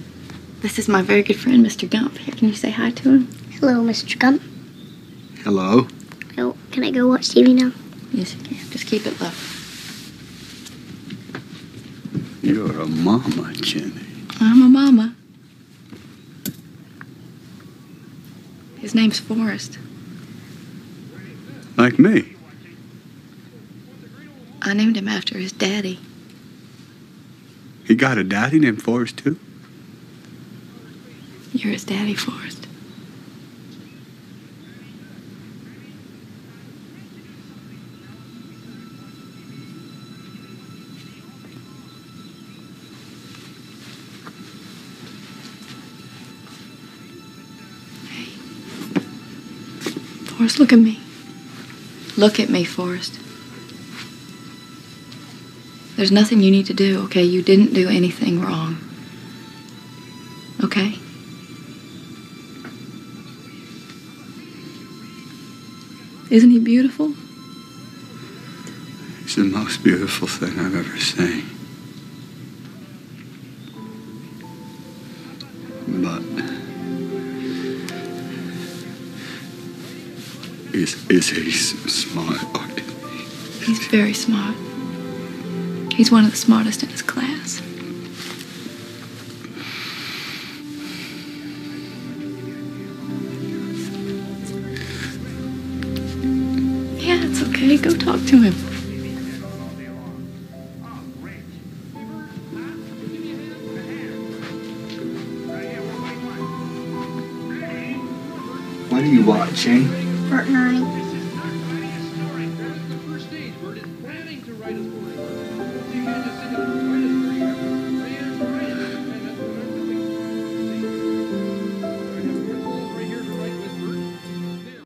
[0.62, 1.90] This is my very good friend, Mr.
[1.90, 2.18] Gump.
[2.18, 3.28] Here, can you say hi to him?
[3.52, 4.18] Hello, Mr.
[4.18, 4.42] Gump.
[5.44, 5.88] Hello.
[6.38, 7.72] Oh, can I go watch TV now?
[8.12, 8.58] Yes, you can.
[8.70, 9.32] Just keep it low.
[12.42, 13.94] You're a mama, Jenny.
[14.42, 15.16] I'm a mama.
[18.80, 19.78] His name's Forrest.
[21.78, 22.36] Like me.
[24.62, 26.00] I named him after his daddy.
[27.86, 29.40] He got a daddy named Forrest, too?
[31.54, 32.68] You're his daddy, Forrest.
[48.08, 48.26] Hey.
[50.26, 51.00] Forrest, look at me.
[52.18, 53.20] Look at me, Forrest.
[56.00, 57.24] There's nothing you need to do, okay?
[57.24, 58.78] You didn't do anything wrong.
[60.64, 60.98] Okay?
[66.30, 67.14] Isn't he beautiful?
[69.24, 71.44] It's the most beautiful thing I've ever seen.
[75.86, 76.24] But
[80.74, 82.42] is is he smart?
[82.56, 82.66] Or
[83.66, 84.56] He's very smart.
[86.00, 87.60] He's one of the smartest in his class.
[97.04, 97.76] Yeah, it's okay.
[97.76, 98.54] Go talk to him.
[108.90, 109.84] What are you watching?
[109.84, 109.96] Fortnite.
[109.96, 109.99] Eh?